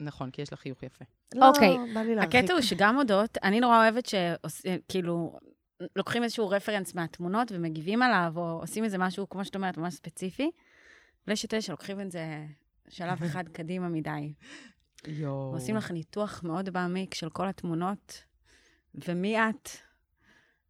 נכון, 0.00 0.30
כי 0.30 0.42
יש 0.42 0.52
לך 0.52 0.60
חיוך 0.60 0.82
יפה. 0.82 1.04
אוקיי. 1.42 1.68
לא, 1.68 1.94
בא 1.94 2.00
לי 2.00 2.14
להרחיק. 2.14 2.34
הקטע 2.34 2.52
הוא 2.52 2.60
שגם 2.60 2.96
הודות, 2.96 3.38
אני 3.42 3.60
נורא 3.60 3.82
אוהבת 3.82 4.06
שכאילו, 4.06 5.38
לוקחים 5.96 6.22
איזשהו 6.22 6.48
רפרנס 6.48 6.94
מהתמונות 6.94 7.52
ומגיבים 7.52 8.02
עליו, 8.02 8.32
או 8.36 8.58
עושים 8.60 8.84
איזה 8.84 8.98
משהו, 8.98 9.28
כמו 9.28 9.44
שאת 9.44 9.54
אומרת, 9.54 9.76
ממש 9.76 9.94
ספציפי. 9.94 10.50
ויש 11.26 11.44
את 11.44 11.54
אלה 11.54 11.62
שלוקחים 11.62 12.00
את 12.00 12.10
זה 12.10 12.46
שלב 12.88 13.22
אחד 13.22 13.48
קדימה 13.58 13.88
מדי. 13.88 14.32
יואו. 15.06 15.50
ועושים 15.52 15.76
לך 15.76 15.90
ניתוח 15.90 16.42
מאוד 16.44 16.70
מעמיק 16.70 17.14
של 17.14 17.30
כל 17.30 17.48
התמונות, 17.48 18.22
ומי 18.94 19.38
את, 19.38 19.68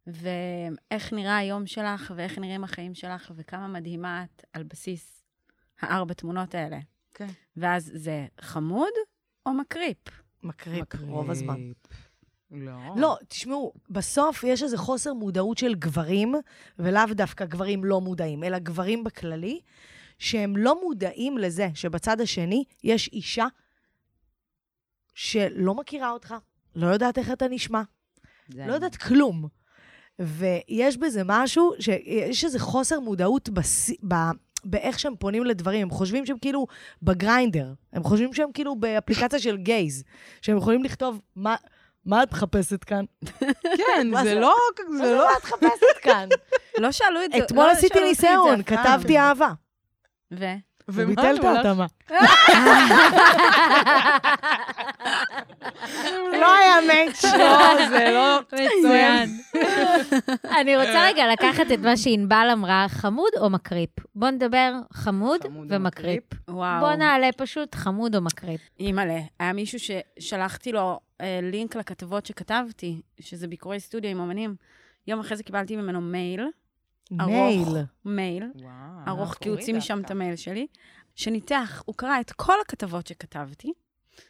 ואיך 0.07 1.13
נראה 1.13 1.37
היום 1.37 1.67
שלך, 1.67 2.13
ואיך 2.15 2.37
נראים 2.37 2.63
החיים 2.63 2.93
שלך, 2.93 3.31
וכמה 3.35 3.67
מדהימה 3.67 4.23
את 4.23 4.45
על 4.53 4.63
בסיס 4.63 5.23
הארבע 5.81 6.13
תמונות 6.13 6.55
האלה. 6.55 6.79
כן. 7.13 7.27
ואז 7.57 7.91
זה 7.95 8.27
חמוד 8.41 8.91
או 9.45 9.53
מקריפ? 9.53 9.97
מקריפ, 10.43 10.95
רוב 11.01 11.31
הזמן. 11.31 11.71
לא. 12.51 12.71
לא, 12.95 13.17
תשמעו, 13.27 13.73
בסוף 13.89 14.43
יש 14.43 14.63
איזה 14.63 14.77
חוסר 14.77 15.13
מודעות 15.13 15.57
של 15.57 15.75
גברים, 15.75 16.35
ולאו 16.79 17.03
דווקא 17.11 17.45
גברים 17.45 17.85
לא 17.85 18.01
מודעים, 18.01 18.43
אלא 18.43 18.59
גברים 18.59 19.03
בכללי, 19.03 19.59
שהם 20.19 20.57
לא 20.57 20.81
מודעים 20.81 21.37
לזה 21.37 21.69
שבצד 21.73 22.21
השני 22.21 22.63
יש 22.83 23.09
אישה 23.13 23.47
שלא 25.13 25.75
מכירה 25.75 26.11
אותך, 26.11 26.35
לא 26.75 26.87
יודעת 26.87 27.17
איך 27.17 27.31
אתה 27.31 27.47
נשמע, 27.47 27.81
זה 28.47 28.65
לא 28.65 28.73
יודעת 28.73 28.95
כלום. 28.95 29.47
ויש 30.19 30.97
בזה 30.97 31.21
משהו, 31.25 31.73
שיש 31.79 32.45
איזה 32.45 32.59
חוסר 32.59 32.99
מודעות 32.99 33.49
בס... 33.49 33.89
ב... 34.07 34.13
באיך 34.63 34.99
שהם 34.99 35.15
פונים 35.15 35.43
לדברים. 35.43 35.81
הם 35.81 35.89
חושבים 35.89 36.25
שהם 36.25 36.37
כאילו 36.37 36.67
בגריינדר. 37.01 37.73
הם 37.93 38.03
חושבים 38.03 38.33
שהם 38.33 38.51
כאילו 38.53 38.75
באפליקציה 38.75 39.39
של 39.39 39.57
גייז. 39.57 40.03
שהם 40.41 40.57
יכולים 40.57 40.83
לכתוב, 40.83 41.21
מה, 41.35 41.55
מה 42.05 42.23
את 42.23 42.31
מחפשת 42.31 42.83
כאן? 42.83 43.05
כן, 43.77 44.07
זה? 44.23 44.35
לא... 44.35 44.55
זה 44.97 45.15
לא. 45.15 45.29
את 45.37 45.43
מחפשת 45.43 45.97
כאן. 46.01 46.29
לא 46.77 46.91
שאלו 46.91 47.23
את 47.25 47.31
זה. 47.31 47.37
אתמול 47.37 47.65
לא 47.65 47.71
עשיתי 47.71 48.03
ניסיון, 48.03 48.63
פעם. 48.63 48.77
כתבתי 48.77 49.17
אהבה. 49.19 49.49
ו? 50.31 50.45
הוא 50.85 50.95
ומה 50.97 51.05
ביטל 51.05 51.35
את? 51.39 51.43
ההתאמה. 51.43 51.85
לא 56.41 56.55
היה 56.55 56.75
מאץ'. 56.87 57.25
לא, 57.39 57.87
זה 57.89 58.11
לא... 58.13 58.39
מצוין. 58.53 59.29
אני 60.59 60.77
רוצה 60.77 61.05
רגע 61.07 61.23
לקחת 61.33 61.71
את 61.73 61.79
מה 61.79 61.97
שענבל 61.97 62.49
אמרה, 62.53 62.85
חמוד 62.89 63.31
או 63.37 63.49
מקריפ? 63.49 63.89
בוא 64.15 64.29
נדבר 64.29 64.73
חמוד 64.93 65.41
ו 65.69 65.77
creep. 65.77 66.23
וואו. 66.47 66.79
בוא 66.79 66.93
נעלה 66.93 67.29
פשוט 67.37 67.75
חמוד 67.75 68.15
או 68.15 68.21
creep. 68.21 68.61
אימא'לה, 68.79 69.19
היה 69.39 69.53
מישהו 69.53 69.79
ששלחתי 69.79 70.71
לו 70.71 70.99
אה, 71.21 71.39
לינק 71.43 71.75
לכתבות 71.75 72.25
שכתבתי, 72.25 73.01
שזה 73.19 73.47
ביקורי 73.47 73.79
סטודיו 73.79 74.11
עם 74.11 74.21
אמנים. 74.21 74.55
יום 75.07 75.19
אחרי 75.19 75.37
זה 75.37 75.43
קיבלתי 75.43 75.75
ממנו 75.75 76.01
מייל, 76.01 76.47
מייל. 77.11 77.67
מייל, 78.05 78.51
וואו. 78.55 78.71
ארוך, 79.07 79.33
כי 79.33 79.49
הוא 79.49 79.57
הוציא. 79.57 79.73
משם 79.73 80.01
את 80.05 80.11
המייל 80.11 80.35
שלי, 80.35 80.67
שניתח, 81.15 81.83
הוא 81.85 81.95
קרא 81.95 82.19
את 82.21 82.31
כל 82.31 82.61
הכתבות 82.61 83.07
שכתבתי, 83.07 83.73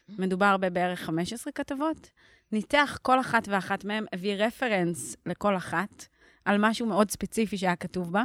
מדובר 0.08 0.56
בבערך 0.56 1.00
15 1.00 1.52
כתבות, 1.52 2.10
ניתח 2.52 2.98
כל 3.02 3.20
אחת 3.20 3.48
ואחת 3.48 3.84
מהן, 3.84 4.04
הביא 4.12 4.34
reference 4.34 5.16
לכל 5.26 5.56
אחת, 5.56 6.06
על 6.44 6.56
משהו 6.58 6.86
מאוד 6.86 7.10
ספציפי 7.10 7.58
שהיה 7.58 7.76
כתוב 7.76 8.12
בה, 8.12 8.22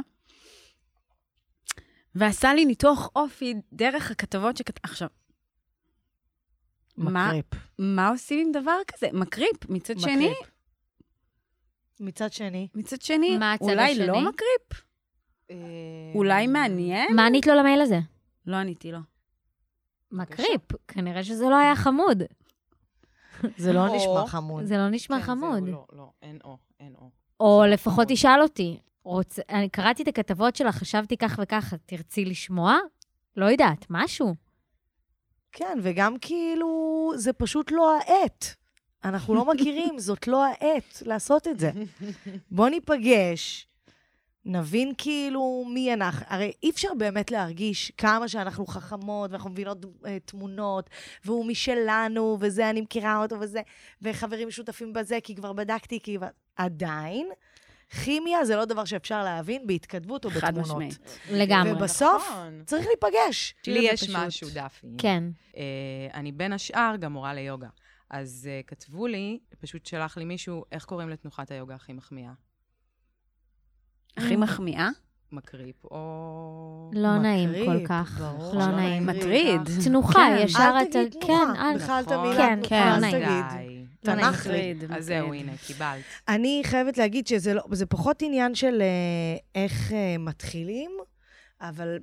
ועשה 2.14 2.54
לי 2.54 2.64
ניתוח 2.64 3.10
אופי 3.16 3.54
דרך 3.72 4.10
הכתבות 4.10 4.56
שכתב... 4.56 4.80
עכשיו, 4.82 5.08
מה? 6.96 7.26
מקריפ. 7.28 7.46
מה 7.78 8.08
עושים 8.08 8.46
עם 8.46 8.52
דבר 8.62 8.76
כזה? 8.86 9.08
מקריפ. 9.12 9.70
מצד 9.70 9.98
שני, 9.98 10.16
מקריפ. 10.16 10.50
מצד 12.00 12.32
שני, 12.32 12.68
מצד 12.74 13.02
שני, 13.02 13.38
מה 13.38 13.52
הצד 13.52 13.64
אולי 13.64 13.92
השני? 13.92 14.06
לא 14.06 14.20
מקריפ? 14.20 14.84
אה, 15.50 15.56
אולי 16.14 16.46
מעניין? 16.46 17.16
מה 17.16 17.26
ענית 17.26 17.46
לו 17.46 17.54
למייל 17.54 17.80
הזה? 17.80 17.98
לא 18.46 18.56
עניתי 18.56 18.92
לו. 18.92 18.98
מקריפ. 20.12 20.62
כנראה 20.88 21.24
שזה 21.24 21.44
לא 21.44 21.56
היה 21.56 21.76
חמוד. 21.76 22.22
זה 23.56 23.72
לא 23.72 23.86
או- 23.88 23.96
נשמע 23.96 24.26
חמוד. 24.26 24.64
זה 24.64 24.76
לא 24.76 24.88
נשמע 24.88 25.16
כן, 25.18 25.22
חמוד. 25.22 25.64
זהו, 25.64 25.66
לא, 25.72 25.86
לא, 25.92 26.10
אין 26.22 26.38
או, 26.44 26.58
אין 26.80 26.94
או. 26.98 27.10
או 27.40 27.62
לא 27.66 27.72
לפחות 27.72 27.94
חמוד. 27.94 28.08
תשאל 28.12 28.42
אותי, 28.42 28.78
רוצ... 29.02 29.38
אני 29.48 29.68
קראתי 29.68 30.02
את 30.02 30.08
הכתבות 30.08 30.56
שלך, 30.56 30.74
חשבתי 30.76 31.16
כך 31.16 31.38
וכך, 31.42 31.74
תרצי 31.86 32.24
לשמוע? 32.24 32.76
לא 33.36 33.44
יודעת, 33.46 33.86
משהו. 33.90 34.34
כן, 35.52 35.78
וגם 35.82 36.18
כאילו, 36.20 37.12
זה 37.16 37.32
פשוט 37.32 37.70
לא 37.72 37.98
העת. 37.98 38.56
אנחנו 39.04 39.34
לא 39.34 39.44
מכירים, 39.44 39.98
זאת 40.08 40.28
לא 40.28 40.44
העת 40.44 41.02
לעשות 41.06 41.48
את 41.48 41.58
זה. 41.58 41.70
בוא 42.50 42.68
ניפגש, 42.68 43.68
נבין 44.44 44.92
כאילו 44.98 45.64
מי 45.74 45.94
אנחנו. 45.94 46.26
הרי 46.28 46.52
אי 46.62 46.70
אפשר 46.70 46.88
באמת 46.98 47.30
להרגיש 47.30 47.92
כמה 47.96 48.28
שאנחנו 48.28 48.66
חכמות, 48.66 49.30
ואנחנו 49.30 49.50
מבינות 49.50 49.84
uh, 49.84 50.08
תמונות, 50.24 50.90
והוא 51.24 51.46
משלנו, 51.46 52.36
וזה, 52.40 52.70
אני 52.70 52.80
מכירה 52.80 53.22
אותו, 53.22 53.40
וזה, 53.40 53.60
וחברים 54.02 54.50
שותפים 54.50 54.92
בזה, 54.92 55.18
כי 55.22 55.34
כבר 55.34 55.52
בדקתי, 55.52 56.00
כי 56.00 56.16
כבר... 56.16 56.28
עדיין, 56.56 57.28
כימיה 58.04 58.44
זה 58.44 58.56
לא 58.56 58.64
דבר 58.64 58.84
שאפשר 58.84 59.24
להבין 59.24 59.66
בהתכתבות 59.66 60.24
או 60.24 60.30
חד 60.30 60.58
בתמונות. 60.58 60.82
משמעית. 60.82 61.18
לגמרי. 61.30 61.72
ובסוף, 61.72 62.28
נכון. 62.30 62.62
צריך 62.66 62.86
להיפגש. 62.86 63.54
לי 63.66 63.78
יש 63.78 64.02
פשוט. 64.02 64.16
משהו, 64.16 64.48
דפי. 64.54 64.86
כן. 64.98 65.24
אה, 65.56 65.62
אני 66.14 66.32
בין 66.32 66.52
השאר 66.52 66.96
גם 67.00 67.12
מורה 67.12 67.34
ליוגה. 67.34 67.68
אז 68.10 68.48
אה, 68.50 68.60
כתבו 68.66 69.06
לי, 69.06 69.38
פשוט 69.60 69.86
שלח 69.86 70.16
לי 70.16 70.24
מישהו, 70.24 70.64
איך 70.72 70.84
קוראים 70.84 71.08
לתנוחת 71.08 71.50
היוגה 71.50 71.74
הכי 71.74 71.92
מחמיאה? 71.92 72.32
הכי 74.16 74.36
מחמיאה? 74.36 74.88
מקריפ 75.32 75.84
או... 75.84 76.90
לא 76.94 77.18
נעים 77.18 77.50
מקריפ, 77.50 77.66
כל 77.66 77.86
כך. 77.86 78.20
ברור 78.20 78.54
לא 78.54 78.66
נעים. 78.66 79.06
מטריד. 79.06 79.60
תנוחה, 79.84 80.12
כן. 80.12 80.36
ישר 80.44 80.58
אל 80.58 80.82
אתה... 80.82 80.90
תגיד 80.90 81.12
כן, 81.12 81.26
תנוחה, 81.26 81.70
אל... 81.70 81.78
בכלל 81.78 82.02
את. 82.06 82.10
המילה 82.12 82.36
כן, 82.36 82.54
תנוחה, 82.54 82.68
כן, 82.68 82.88
אל 82.88 83.00
לא 83.00 83.10
תגיד. 83.10 83.20
די. 83.50 83.84
לא 84.04 84.14
נעים. 84.14 84.32
תנ"ך 84.32 84.46
לי. 84.46 84.74
אז 84.96 85.04
זהו. 85.06 85.34
הנה, 85.34 85.52
קיבלת. 85.66 86.04
אני 86.28 86.62
חייבת 86.64 86.98
להגיד 86.98 87.26
שזה 87.26 87.54
לא, 87.54 87.62
זה 87.72 87.86
פחות 87.86 88.22
עניין 88.22 88.54
של 88.54 88.82
אה, 88.82 89.62
איך 89.62 89.92
אה, 89.92 90.18
מתחילים, 90.18 90.90
אבל 91.60 91.98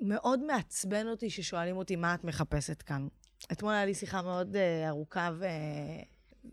מאוד 0.00 0.40
מעצבן 0.46 1.06
אותי 1.06 1.30
ששואלים 1.30 1.76
אותי 1.76 1.96
מה 1.96 2.14
את 2.14 2.24
מחפשת 2.24 2.82
כאן. 2.82 3.06
אתמול 3.52 3.72
היה 3.72 3.84
לי 3.84 3.94
שיחה 3.94 4.22
מאוד 4.22 4.56
אה, 4.56 4.88
ארוכה 4.88 5.30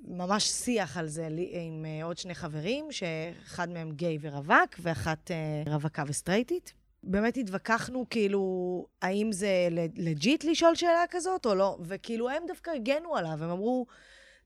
וממש 0.07 0.43
שיח 0.43 0.97
על 0.97 1.07
זה 1.07 1.27
עם 1.51 1.85
אה, 1.85 2.05
עוד 2.05 2.17
שני 2.17 2.35
חברים, 2.35 2.91
שאחד 2.91 3.69
מהם 3.69 3.91
גיי 3.91 4.17
ורווק, 4.21 4.75
ואחת 4.79 5.31
אה, 5.31 5.73
רווקה 5.73 6.03
וסטרייטית. 6.07 6.73
באמת 7.03 7.37
התווכחנו, 7.37 8.05
כאילו, 8.09 8.85
האם 9.01 9.31
זה 9.31 9.67
לג'יט 9.95 10.43
לשאול 10.43 10.75
שאלה 10.75 11.03
כזאת 11.09 11.45
או 11.45 11.55
לא, 11.55 11.77
וכאילו 11.81 12.29
הם 12.29 12.43
דווקא 12.47 12.71
הגנו 12.71 13.15
עליו, 13.15 13.43
הם 13.43 13.49
אמרו, 13.49 13.85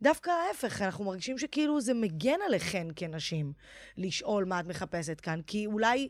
דווקא 0.01 0.31
ההפך, 0.31 0.81
אנחנו 0.81 1.05
מרגישים 1.05 1.37
שכאילו 1.37 1.81
זה 1.81 1.93
מגן 1.93 2.39
עליכן 2.47 2.87
כנשים, 2.95 3.53
לשאול 3.97 4.45
מה 4.45 4.59
את 4.59 4.65
מחפשת 4.65 5.21
כאן, 5.21 5.41
כי 5.47 5.65
אולי, 5.65 6.09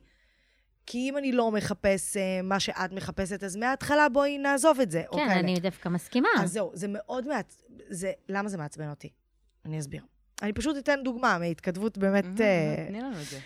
כי 0.85 0.97
אם 1.09 1.17
אני 1.17 1.31
לא 1.31 1.51
מחפש 1.51 2.17
אה, 2.17 2.41
מה 2.43 2.59
שאת 2.59 2.91
מחפשת, 2.93 3.43
אז 3.43 3.55
מההתחלה 3.55 4.09
בואי 4.09 4.37
נעזוב 4.37 4.79
את 4.79 4.91
זה. 4.91 5.03
כן. 5.13 5.29
אני 5.29 5.59
דווקא 5.59 5.89
מסכימה. 5.89 6.29
אז 6.39 6.51
זהו, 6.53 6.71
זה 6.73 6.87
מאוד 6.89 7.27
מעצ... 7.27 7.61
זה... 7.89 8.11
למה 8.29 8.49
זה 8.49 8.57
מעצבן 8.57 8.89
אותי? 8.89 9.09
אני 9.65 9.79
אסביר. 9.79 10.01
אני 10.41 10.53
פשוט 10.53 10.77
אתן 10.77 10.99
דוגמה 11.03 11.37
מהתכתבות 11.39 11.97
באמת... 11.97 12.41
אה, 12.41 12.85
תני 12.87 13.01
לנו 13.01 13.21
את 13.21 13.25
זה. 13.25 13.39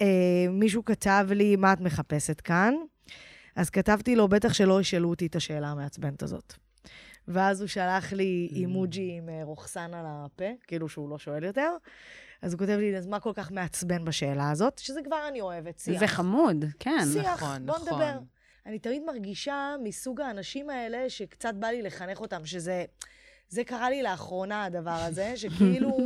אה, 0.00 0.06
מישהו 0.50 0.84
כתב 0.84 1.26
לי, 1.30 1.56
מה 1.56 1.72
את 1.72 1.80
מחפשת 1.80 2.40
כאן? 2.40 2.74
אז 3.56 3.70
כתבתי 3.70 4.16
לו, 4.16 4.28
בטח 4.28 4.52
שלא 4.52 4.80
ישאלו 4.80 5.10
אותי 5.10 5.26
את 5.26 5.36
השאלה 5.36 5.68
המעצבנת 5.68 6.22
הזאת. 6.22 6.54
ואז 7.28 7.60
הוא 7.60 7.68
שלח 7.68 8.12
לי 8.12 8.48
Mm. 8.50 8.54
אימוג'י 8.56 9.14
עם 9.18 9.28
אה, 9.28 9.40
רוכסן 9.44 9.94
על 9.94 10.04
הפה, 10.08 10.44
כאילו 10.66 10.88
שהוא 10.88 11.10
לא 11.10 11.18
שואל 11.18 11.44
יותר. 11.44 11.70
אז 12.42 12.52
הוא 12.52 12.58
כותב 12.58 12.76
לי, 12.78 12.96
אז 12.96 13.06
מה 13.06 13.20
כל 13.20 13.32
כך 13.34 13.50
מעצבן 13.50 14.04
בשאלה 14.04 14.50
הזאת? 14.50 14.78
שזה 14.78 15.00
כבר 15.04 15.28
אני 15.28 15.40
אוהבת, 15.40 15.78
שיח. 15.78 16.00
זה 16.00 16.06
חמוד, 16.06 16.64
כן. 16.78 17.04
שיח, 17.12 17.42
נכון, 17.42 17.66
בוא 17.66 17.74
נכון. 17.76 17.88
נדבר. 17.88 18.18
אני 18.66 18.78
תמיד 18.78 19.02
מרגישה 19.06 19.74
מסוג 19.82 20.20
האנשים 20.20 20.70
האלה 20.70 21.10
שקצת 21.10 21.54
בא 21.54 21.66
לי 21.66 21.82
לחנך 21.82 22.20
אותם, 22.20 22.46
שזה... 22.46 22.84
זה 23.48 23.64
קרה 23.64 23.90
לי 23.90 24.02
לאחרונה, 24.02 24.64
הדבר 24.64 24.90
הזה, 24.90 25.32
שכאילו, 25.40 25.96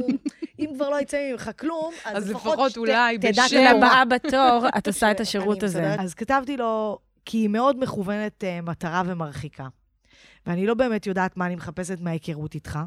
אם 0.58 0.70
כבר 0.74 0.88
לא 0.90 1.00
יצא 1.00 1.30
ממך 1.32 1.50
כלום, 1.58 1.94
אז, 2.04 2.16
אז 2.16 2.30
לפחות... 2.30 2.52
לפחות 2.52 2.70
שת- 2.70 2.76
אולי 2.76 3.18
תדע 3.18 3.30
בשם. 3.30 3.42
שאתה 3.48 3.72
לבאה 3.72 4.04
בתור, 4.04 4.66
את 4.78 4.86
עושה 4.88 5.10
את 5.10 5.20
השירות 5.20 5.62
הזה. 5.62 5.80
מסדרת. 5.80 6.00
אז 6.00 6.14
כתבתי 6.14 6.56
לו, 6.56 6.98
כי 7.24 7.38
היא 7.38 7.48
מאוד 7.48 7.78
מכוונת 7.82 8.44
uh, 8.44 8.66
מטרה 8.66 9.02
ומרחיקה. 9.06 9.66
ואני 10.46 10.66
לא 10.66 10.74
באמת 10.74 11.06
יודעת 11.06 11.36
מה 11.36 11.46
אני 11.46 11.56
מחפשת 11.56 12.00
מההיכרות 12.00 12.54
איתך. 12.54 12.78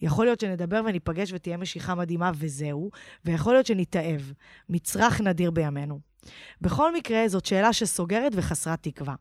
יכול 0.00 0.24
להיות 0.26 0.40
שנדבר 0.40 0.80
וניפגש 0.84 1.32
ותהיה 1.32 1.56
משיכה 1.56 1.94
מדהימה 1.94 2.30
וזהו, 2.34 2.90
ויכול 3.24 3.52
להיות 3.52 3.66
שנתאהב. 3.66 4.20
מצרך 4.68 5.20
נדיר 5.20 5.50
בימינו. 5.50 6.00
בכל 6.60 6.94
מקרה, 6.94 7.28
זאת 7.28 7.46
שאלה 7.46 7.72
שסוגרת 7.72 8.32
וחסרת 8.34 8.82
תקווה. 8.82 9.14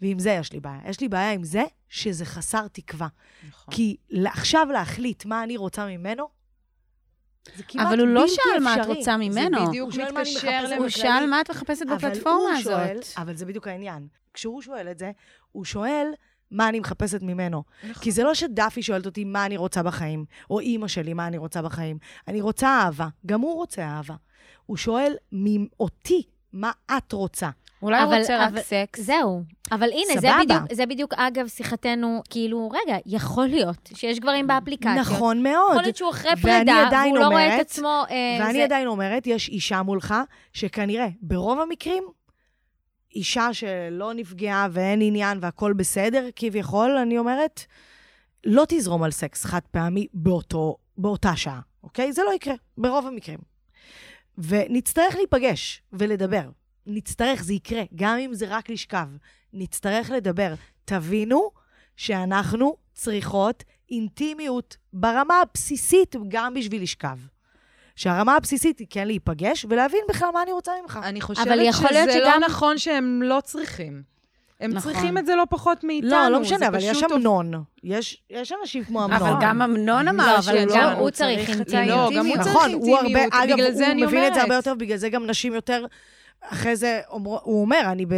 ועם 0.00 0.18
זה 0.18 0.30
יש 0.30 0.52
לי 0.52 0.60
בעיה. 0.60 0.80
יש 0.88 1.00
לי 1.00 1.08
בעיה 1.08 1.32
עם 1.32 1.44
זה 1.44 1.62
שזה 1.88 2.24
חסר 2.24 2.68
תקווה. 2.68 3.08
נכון. 3.48 3.74
כי 3.74 3.96
עכשיו 4.26 4.66
להחליט 4.72 5.24
מה 5.24 5.42
אני 5.42 5.56
רוצה 5.56 5.86
ממנו, 5.86 6.28
זה 7.56 7.62
כמעט 7.68 7.86
אבל 7.86 8.00
הוא 8.00 8.08
לא 8.08 8.20
בלתי 8.20 8.34
שאל 8.34 8.62
מה 8.64 8.74
את 8.74 8.78
אפשרי. 8.78 8.94
רוצה 8.94 9.16
ממנו. 9.16 9.58
זה 9.60 9.66
בדיוק 9.66 9.92
הוא 9.92 9.92
שואל 9.92 10.12
מה 10.12 10.20
אני 10.20 10.30
מתקשר 10.30 10.48
מחפשת 10.48 10.72
למה... 10.72 10.76
הוא. 10.76 10.88
שאל 10.88 11.26
מה 11.30 11.40
את 11.40 11.50
מחפשת 11.50 11.86
בפלטפורמה 11.86 12.62
שואל, 12.62 12.98
הזאת. 12.98 13.18
אבל 13.18 13.36
זה 13.36 13.46
בדיוק 13.46 13.68
העניין. 13.68 14.08
כשהוא 14.34 14.62
שואל 14.62 14.90
את 14.90 14.98
זה, 14.98 15.10
הוא 15.52 15.64
שואל 15.64 16.06
מה 16.50 16.68
אני 16.68 16.80
מחפשת 16.80 17.22
ממנו. 17.22 17.62
נכון. 17.82 18.02
כי 18.02 18.10
זה 18.12 18.24
לא 18.24 18.34
שדפי 18.34 18.82
שואלת 18.82 19.06
אותי 19.06 19.24
מה 19.24 19.46
אני 19.46 19.56
רוצה 19.56 19.82
בחיים, 19.82 20.24
או 20.50 20.60
אימא 20.60 20.88
שלי 20.88 21.12
מה 21.14 21.26
אני 21.26 21.38
רוצה 21.38 21.62
בחיים. 21.62 21.98
אני 22.28 22.40
רוצה 22.40 22.68
אהבה, 22.68 23.08
גם 23.26 23.40
הוא 23.40 23.54
רוצה 23.54 23.82
אהבה. 23.82 24.14
הוא 24.66 24.76
שואל 24.76 25.14
מאותי, 25.32 26.22
מה 26.52 26.70
את 26.96 27.12
רוצה? 27.12 27.50
אולי 27.82 27.98
הוא 28.00 28.08
אבל- 28.08 28.18
רוצה 28.18 28.38
רק 28.38 28.48
אבל- 28.48 28.60
סקס. 28.60 29.00
זהו. 29.00 29.42
אבל 29.72 29.88
הנה, 29.92 30.20
זה. 30.20 30.28
בדיוק, 30.44 30.62
זה 30.72 30.86
בדיוק, 30.86 31.14
אגב, 31.14 31.46
שיחתנו, 31.48 32.22
כאילו, 32.30 32.68
רגע, 32.70 32.96
יכול 33.06 33.46
להיות 33.46 33.90
שיש 33.94 34.18
גברים 34.20 34.46
באפליקציות. 34.46 34.96
נכון 34.96 35.42
מאוד. 35.42 35.70
יכול 35.70 35.82
להיות 35.82 35.96
שהוא 35.96 36.10
אחרי 36.10 36.30
פרידה, 36.42 36.88
והוא 37.04 37.18
לא 37.18 37.26
רואה 37.28 37.46
את 37.46 37.50
אומרת- 37.50 37.60
עצמו... 37.60 38.02
אה, 38.10 38.16
ואני 38.40 38.52
זה- 38.58 38.64
עדיין 38.64 38.86
אומרת, 38.86 39.26
יש 39.26 39.48
אישה 39.48 39.82
מולך, 39.82 40.14
שכנראה, 40.52 41.08
ברוב 41.22 41.60
המקרים, 41.60 42.04
אישה 43.14 43.54
שלא 43.54 44.14
נפגעה 44.14 44.68
ואין 44.70 45.00
עניין 45.02 45.38
והכול 45.40 45.72
בסדר, 45.72 46.28
כביכול, 46.36 46.90
אני 46.90 47.18
אומרת, 47.18 47.60
לא 48.46 48.64
תזרום 48.68 49.02
על 49.02 49.10
סקס 49.10 49.44
חד 49.44 49.60
פעמי 49.70 50.06
באותו, 50.14 50.76
באותה 50.98 51.36
שעה, 51.36 51.60
אוקיי? 51.82 52.12
זה 52.12 52.22
לא 52.22 52.34
יקרה, 52.34 52.54
ברוב 52.78 53.06
המקרים. 53.06 53.38
ונצטרך 54.38 55.14
להיפגש 55.14 55.82
ולדבר. 55.92 56.50
נצטרך, 56.86 57.42
זה 57.42 57.54
יקרה, 57.54 57.82
גם 57.94 58.18
אם 58.18 58.34
זה 58.34 58.46
רק 58.48 58.70
לשכב. 58.70 59.08
נצטרך 59.52 60.10
לדבר. 60.10 60.54
תבינו 60.84 61.50
שאנחנו 61.96 62.76
צריכות 62.94 63.64
אינטימיות 63.90 64.76
ברמה 64.92 65.40
הבסיסית 65.40 66.16
גם 66.28 66.54
בשביל 66.54 66.82
לשכב. 66.82 67.18
שהרמה 68.00 68.36
הבסיסית 68.36 68.78
היא 68.78 68.86
כן 68.90 69.06
להיפגש 69.06 69.66
ולהבין 69.68 70.00
בכלל 70.08 70.28
מה 70.34 70.42
אני 70.42 70.52
רוצה 70.52 70.72
ממך. 70.82 70.98
אני 71.02 71.18
אבל 71.18 71.26
חושבת 71.26 71.46
יכול 71.62 71.88
להיות 71.92 72.10
שזה 72.10 72.18
שגם- 72.18 72.40
לא 72.40 72.46
נכון 72.46 72.78
שהם 72.78 73.22
לא 73.24 73.40
צריכים. 73.44 74.02
הם 74.60 74.70
נכון. 74.72 74.92
צריכים 74.92 75.18
את 75.18 75.26
זה 75.26 75.34
לא 75.36 75.44
פחות 75.50 75.84
מאיתנו. 75.84 76.10
לא, 76.10 76.28
לא 76.28 76.40
משנה, 76.40 76.68
אבל 76.68 76.78
יש 76.82 77.02
אמנון. 77.02 77.52
יש, 77.84 78.22
יש 78.30 78.52
אנשים 78.60 78.84
כמו 78.84 79.04
אמנון. 79.04 79.22
אבל 79.22 79.32
גם 79.40 79.62
אמנון 79.62 80.08
אמר 80.08 80.26
לא, 80.26 80.34
אבל 80.34 80.42
שהוא 80.42 80.76
גם 80.76 80.92
לא- 80.92 80.98
הוא 80.98 81.10
צריך 81.10 81.50
את 81.50 81.54
אינטימיות. 81.54 82.12
לא, 82.12 82.18
גם 82.18 82.26
הוא. 82.26 82.36
צריך 82.36 82.46
נכון, 82.56 82.72
הוא 82.72 82.96
הרבה, 82.96 83.06
אינטימיות, 83.08 83.32
אגב, 83.34 83.52
בגלל 83.54 83.72
זה 83.72 83.86
הוא 83.86 83.94
מבין 83.96 84.26
את 84.26 84.34
זה 84.34 84.42
הרבה. 84.42 84.54
יותר, 84.54 84.74
בגלל 84.74 84.96
זה 84.96 85.08
גם 85.08 85.26
נשים 85.26 85.54
יותר... 85.54 85.86
אחרי 86.42 86.76
זה 86.76 87.00
אומר, 87.08 87.38
הוא 87.42 87.60
אומר, 87.62 87.80
אני 87.86 88.06
ב... 88.06 88.14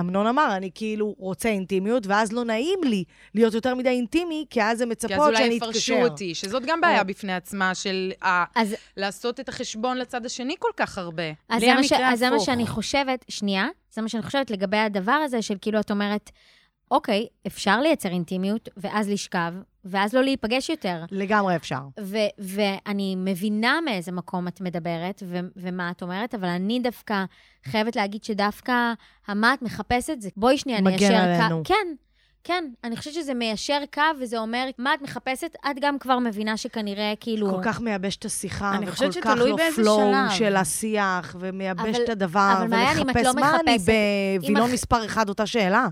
אמנון 0.00 0.26
אמר, 0.26 0.56
אני 0.56 0.70
כאילו 0.74 1.14
רוצה 1.18 1.48
אינטימיות, 1.48 2.06
ואז 2.06 2.32
לא 2.32 2.44
נעים 2.44 2.78
לי 2.84 3.04
להיות 3.34 3.54
יותר 3.54 3.74
מדי 3.74 3.88
אינטימי, 3.88 4.44
כי 4.50 4.62
אז 4.62 4.80
הם 4.80 4.88
כי 4.94 5.04
אז 5.06 5.10
מצפות 5.10 5.26
אולי 5.26 5.36
שאני 5.36 5.54
יפרשו 5.54 5.92
אתקשר. 5.94 6.08
אותי, 6.08 6.34
שזאת 6.34 6.62
גם 6.66 6.80
בעיה 6.80 7.00
או- 7.00 7.06
בפני 7.06 7.34
עצמה 7.34 7.74
של 7.74 8.12
ה- 8.24 8.44
אז 8.60 8.74
לעשות 8.96 9.40
את 9.40 9.48
החשבון 9.48 9.98
לצד 9.98 10.26
השני 10.26 10.54
כל 10.58 10.70
כך 10.76 10.98
הרבה. 10.98 11.22
אז 11.48 11.60
זה, 11.60 11.74
מה 11.74 11.84
ש... 11.84 11.92
אז 11.92 12.18
זה 12.18 12.30
מה. 12.30 12.40
שאני 12.40 12.66
חושבת, 12.66 13.24
שנייה, 13.28 13.66
זה 13.90 14.02
מה 14.02 14.08
שאני 14.08 14.22
חושבת 14.22 14.50
לגבי 14.50 14.76
הדבר 14.76 15.12
הזה 15.12 15.42
של 15.42 15.54
כאילו 15.60 15.80
את 15.80 15.90
אומרת, 15.90 16.30
אוקיי, 16.90 17.26
אפשר 17.46 17.80
לייצר 17.80 18.08
אינטימיות, 18.08 18.68
ואז 18.76 19.08
לשכב, 19.10 19.52
ואז 19.88 20.14
לא 20.14 20.22
להיפגש 20.24 20.70
יותר. 20.70 21.04
לגמרי 21.10 21.56
אפשר. 21.56 21.80
ו- 22.00 22.16
ואני 22.38 23.14
מבינה 23.18 23.78
מאיזה 23.84 24.12
מקום 24.12 24.48
את 24.48 24.60
מדברת 24.60 25.22
ו- 25.26 25.38
ומה 25.56 25.90
את 25.90 26.02
אומרת, 26.02 26.34
אבל 26.34 26.48
אני 26.48 26.80
דווקא 26.80 27.24
חייבת 27.64 27.96
להגיד 27.96 28.24
שדווקא 28.24 28.92
המה 29.26 29.54
את 29.54 29.62
מחפשת 29.62 30.20
זה, 30.20 30.28
בואי 30.36 30.58
שנייה, 30.58 30.80
מגן 30.80 30.90
ניישר 30.90 31.14
עלינו. 31.14 31.56
קו. 31.58 31.64
כן, 31.64 31.94
כן, 32.46 32.64
אני 32.84 32.96
חושבת 32.96 33.14
שזה 33.14 33.34
מיישר 33.34 33.78
קו, 33.94 34.00
וזה 34.20 34.38
אומר, 34.38 34.66
מה 34.78 34.94
את 34.94 35.02
מחפשת, 35.02 35.54
את 35.70 35.76
גם 35.80 35.98
כבר 35.98 36.18
מבינה 36.18 36.56
שכנראה, 36.56 37.12
כאילו... 37.20 37.50
כל 37.50 37.62
כך 37.62 37.80
מייבש 37.80 38.16
את 38.16 38.24
השיחה, 38.24 38.72
וכל 38.86 39.12
כך 39.20 39.34
לא 39.36 39.56
פלואו 39.76 39.98
שלב. 40.28 40.38
של 40.38 40.56
השיח, 40.56 41.36
ומייבש 41.40 41.80
אבל- 41.94 42.04
את 42.04 42.08
הדבר, 42.08 42.54
אבל 42.58 42.66
מעיין, 42.66 42.98
אם 42.98 43.10
את 43.10 43.16
ולחפש 43.16 43.26
לא 43.26 43.32
מה 43.40 43.56
אני 43.60 43.76
בווילון 44.40 44.68
אח- 44.68 44.72
מספר 44.74 45.04
אחד 45.04 45.28
אותה 45.28 45.46
שאלה. 45.46 45.86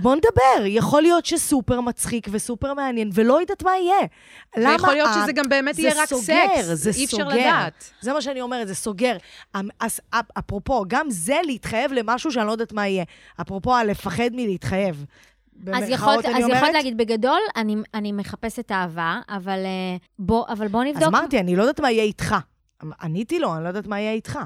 בוא 0.00 0.14
נדבר, 0.16 0.66
יכול 0.66 1.02
להיות 1.02 1.26
שסופר 1.26 1.80
מצחיק 1.80 2.26
וסופר 2.30 2.74
מעניין, 2.74 3.10
ולא 3.14 3.40
יודעת 3.40 3.62
מה 3.62 3.70
יהיה. 3.76 4.06
למה 4.56 4.72
ויכול 4.72 4.92
להיות 4.94 5.08
את- 5.08 5.22
שזה 5.22 5.32
גם 5.32 5.48
באמת 5.48 5.74
זה 5.74 5.82
יהיה 5.82 6.02
רק 6.02 6.08
סוגר, 6.08 6.22
סקס. 6.22 6.64
זה 6.64 6.90
אי 6.96 7.04
אפשר 7.04 7.16
סוגר. 7.16 7.28
לדעת. 7.28 7.90
זה 8.00 8.12
מה 8.12 8.22
שאני 8.22 8.40
אומרת, 8.40 8.68
זה 8.68 8.74
סוגר. 8.74 9.16
אמ- 9.56 9.68
אז 9.80 10.00
אפ- 10.10 10.30
אפרופו, 10.38 10.84
גם 10.88 11.06
זה 11.10 11.36
להתחייב 11.44 11.92
למשהו 11.92 12.32
שאני 12.32 12.46
לא 12.46 12.52
יודעת 12.52 12.72
מה 12.72 12.86
יהיה. 12.88 13.04
אפרופו 13.40 13.76
הלפחד 13.76 14.30
מלהתחייב. 14.32 15.04
אז 15.74 15.88
יכולת, 15.88 16.24
אז 16.24 16.30
יכולת 16.38 16.44
אומרת. 16.44 16.74
להגיד, 16.74 16.96
בגדול, 16.96 17.40
אני, 17.56 17.76
אני 17.94 18.12
מחפשת 18.12 18.72
אהבה, 18.72 19.20
אבל, 19.28 19.58
אה, 19.64 19.96
בוא, 20.18 20.44
אבל 20.48 20.68
בוא 20.68 20.84
נבדוק. 20.84 21.02
אז 21.02 21.08
אמרתי, 21.08 21.40
אני 21.40 21.56
לא 21.56 21.62
יודעת 21.62 21.80
מה 21.80 21.90
יהיה 21.90 22.02
איתך. 22.02 22.34
עניתי 23.02 23.38
לו, 23.38 23.54
אני 23.54 23.62
לא 23.62 23.68
יודעת 23.68 23.86
מה 23.86 24.00
יהיה 24.00 24.12
איתך. 24.12 24.38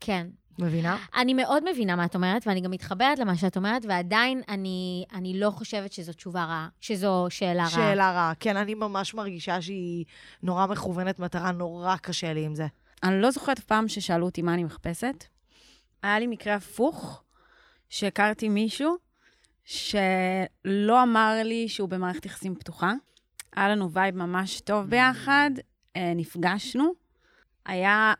כן. 0.00 0.26
מבינה? 0.58 0.98
אני 1.16 1.34
מאוד 1.34 1.70
מבינה 1.70 1.96
מה 1.96 2.04
את 2.04 2.14
אומרת, 2.14 2.46
ואני 2.46 2.60
גם 2.60 2.70
מתחברת 2.70 3.18
למה 3.18 3.36
שאת 3.36 3.56
אומרת, 3.56 3.82
ועדיין 3.88 4.42
אני, 4.48 5.04
אני 5.12 5.40
לא 5.40 5.50
חושבת 5.50 5.92
שזו 5.92 6.12
תשובה 6.12 6.44
רעה, 6.44 6.68
שזו 6.80 7.26
שאלה 7.30 7.62
רעה. 7.62 7.70
שאלה 7.70 8.12
רעה. 8.12 8.32
כן, 8.40 8.56
אני 8.56 8.74
ממש 8.74 9.14
מרגישה 9.14 9.62
שהיא 9.62 10.04
נורא 10.42 10.66
מכוונת 10.66 11.18
מטרה, 11.18 11.52
נורא 11.52 11.96
קשה 11.96 12.32
לי 12.32 12.44
עם 12.44 12.54
זה. 12.54 12.66
אני 13.02 13.20
לא 13.20 13.30
זוכרת 13.30 13.58
אף 13.58 13.64
פעם 13.64 13.88
ששאלו 13.88 14.26
אותי 14.26 14.42
מה 14.42 14.54
אני 14.54 14.64
מחפשת. 14.64 15.24
היה 16.02 16.18
לי 16.18 16.26
מקרה 16.26 16.54
הפוך, 16.54 17.22
שהכרתי 17.88 18.48
מישהו 18.48 18.96
שלא 19.64 21.02
אמר 21.02 21.40
לי 21.44 21.68
שהוא 21.68 21.88
במערכת 21.88 22.26
יחסים 22.26 22.54
פתוחה. 22.54 22.92
היה 23.56 23.68
לנו 23.68 23.90
vibe 23.90 24.16
ממש 24.16 24.60
טוב 24.60 24.86
ביחד, 24.86 25.50
אה, 25.96 26.12
נפגשנו. 26.16 26.92
היה 27.66 28.12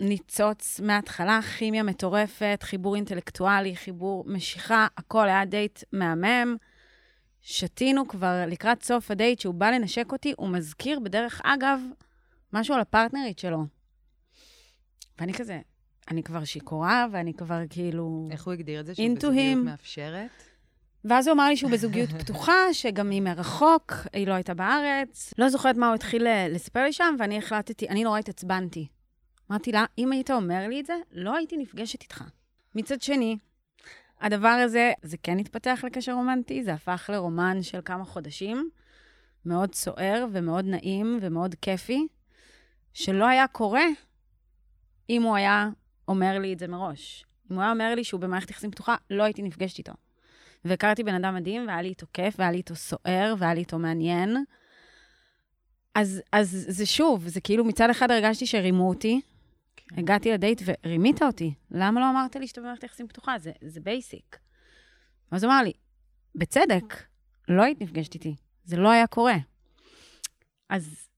ניצוץ 0.00 0.80
מההתחלה, 0.80 1.40
כימיה 1.42 1.82
מטורפת, 1.82 2.58
חיבור 2.62 2.96
אינטלקטואלי, 2.96 3.76
חיבור 3.76 4.24
משיכה, 4.26 4.86
הכל 4.96 5.28
היה 5.28 5.44
דייט 5.44 5.78
מהמם. 5.92 6.56
שתינו 7.42 8.08
כבר 8.08 8.42
לקראת 8.46 8.82
סוף 8.82 9.10
הדייט, 9.10 9.40
שהוא 9.40 9.54
בא 9.54 9.70
לנשק 9.70 10.12
אותי, 10.12 10.34
הוא 10.36 10.48
מזכיר 10.48 11.00
בדרך 11.00 11.40
אגב 11.44 11.80
משהו 12.52 12.74
על 12.74 12.80
הפרטנרית 12.80 13.38
שלו. 13.38 13.64
ואני 15.18 15.34
כזה, 15.34 15.60
אני 16.10 16.22
כבר 16.22 16.44
שיכורה, 16.44 17.06
ואני 17.12 17.34
כבר 17.34 17.60
כאילו... 17.70 18.28
איך 18.30 18.44
הוא 18.44 18.52
הגדיר 18.52 18.80
את 18.80 18.86
זה? 18.86 18.94
שהוא 18.94 19.06
Into 19.06 19.16
בזוגיות. 19.16 19.64
מאפשרת? 19.64 20.53
ואז 21.04 21.28
הוא 21.28 21.34
אמר 21.34 21.48
לי 21.48 21.56
שהוא 21.56 21.70
בזוגיות 21.70 22.10
פתוחה, 22.20 22.52
שגם 22.72 23.10
היא 23.10 23.22
מרחוק, 23.22 23.92
היא 24.12 24.26
לא 24.26 24.32
הייתה 24.32 24.54
בארץ. 24.54 25.34
לא 25.38 25.48
זוכרת 25.48 25.76
מה 25.76 25.86
הוא 25.86 25.94
התחיל 25.94 26.28
ל- 26.28 26.54
לספר 26.54 26.84
לי 26.84 26.92
שם, 26.92 27.16
ואני 27.18 27.38
החלטתי, 27.38 27.88
אני 27.88 28.04
נורא 28.04 28.18
התעצבנתי. 28.18 28.86
אמרתי 29.50 29.72
לה, 29.72 29.84
אם 29.98 30.12
היית 30.12 30.30
אומר 30.30 30.68
לי 30.68 30.80
את 30.80 30.86
זה, 30.86 30.94
לא 31.12 31.36
הייתי 31.36 31.56
נפגשת 31.56 32.02
איתך. 32.02 32.24
מצד 32.74 33.02
שני, 33.02 33.36
הדבר 34.20 34.48
הזה, 34.48 34.92
זה 35.02 35.16
כן 35.22 35.38
התפתח 35.38 35.80
לקשר 35.86 36.12
רומנטי, 36.12 36.64
זה 36.64 36.72
הפך 36.74 37.10
לרומן 37.12 37.62
של 37.62 37.80
כמה 37.84 38.04
חודשים, 38.04 38.70
מאוד 39.46 39.74
סוער 39.74 40.26
ומאוד 40.32 40.64
נעים 40.64 41.18
ומאוד 41.22 41.54
כיפי, 41.62 42.06
שלא 42.92 43.26
היה 43.26 43.46
קורה 43.46 43.84
אם 45.10 45.22
הוא 45.22 45.36
היה 45.36 45.68
אומר 46.08 46.38
לי 46.38 46.52
את 46.52 46.58
זה 46.58 46.68
מראש. 46.68 47.24
אם 47.50 47.56
הוא 47.56 47.62
היה 47.62 47.72
אומר 47.72 47.94
לי 47.94 48.04
שהוא 48.04 48.20
במערכת 48.20 48.50
יחסים 48.50 48.70
פתוחה, 48.70 48.96
לא 49.10 49.22
הייתי 49.22 49.42
נפגשת 49.42 49.78
איתו. 49.78 49.92
והכרתי 50.64 51.02
בן 51.02 51.14
אדם 51.14 51.34
מדהים, 51.34 51.66
והיה 51.66 51.82
לי 51.82 51.88
איתו 51.88 52.06
כיף, 52.12 52.34
והיה 52.38 52.50
לי 52.50 52.56
איתו 52.56 52.76
סוער, 52.76 53.34
והיה 53.38 53.54
לי 53.54 53.60
איתו 53.60 53.78
מעניין. 53.78 54.36
אז, 55.94 56.22
אז 56.32 56.66
זה 56.68 56.86
שוב, 56.86 57.28
זה 57.28 57.40
כאילו 57.40 57.64
מצד 57.64 57.90
אחד 57.90 58.10
הרגשתי 58.10 58.46
שרימו 58.46 58.88
אותי, 58.88 59.20
כן. 59.76 59.98
הגעתי 59.98 60.32
לדייט 60.32 60.62
ורימית 60.64 61.22
אותי. 61.22 61.54
למה 61.70 62.00
לא 62.00 62.10
אמרת 62.10 62.36
לי 62.36 62.46
שאתה 62.46 62.60
במערכת 62.60 62.84
יחסים 62.84 63.08
פתוחה? 63.08 63.38
זה, 63.38 63.52
זה 63.60 63.80
basic. 63.80 64.38
אז 65.30 65.44
הוא 65.44 65.52
אמר 65.52 65.62
לי, 65.62 65.72
בצדק, 66.34 66.94
לא 67.48 67.62
היית 67.62 67.80
נפגשת 67.80 68.14
איתי, 68.14 68.34
זה 68.64 68.76
לא 68.76 68.90
היה 68.90 69.06
קורה. 69.06 69.36
אז, 70.68 71.08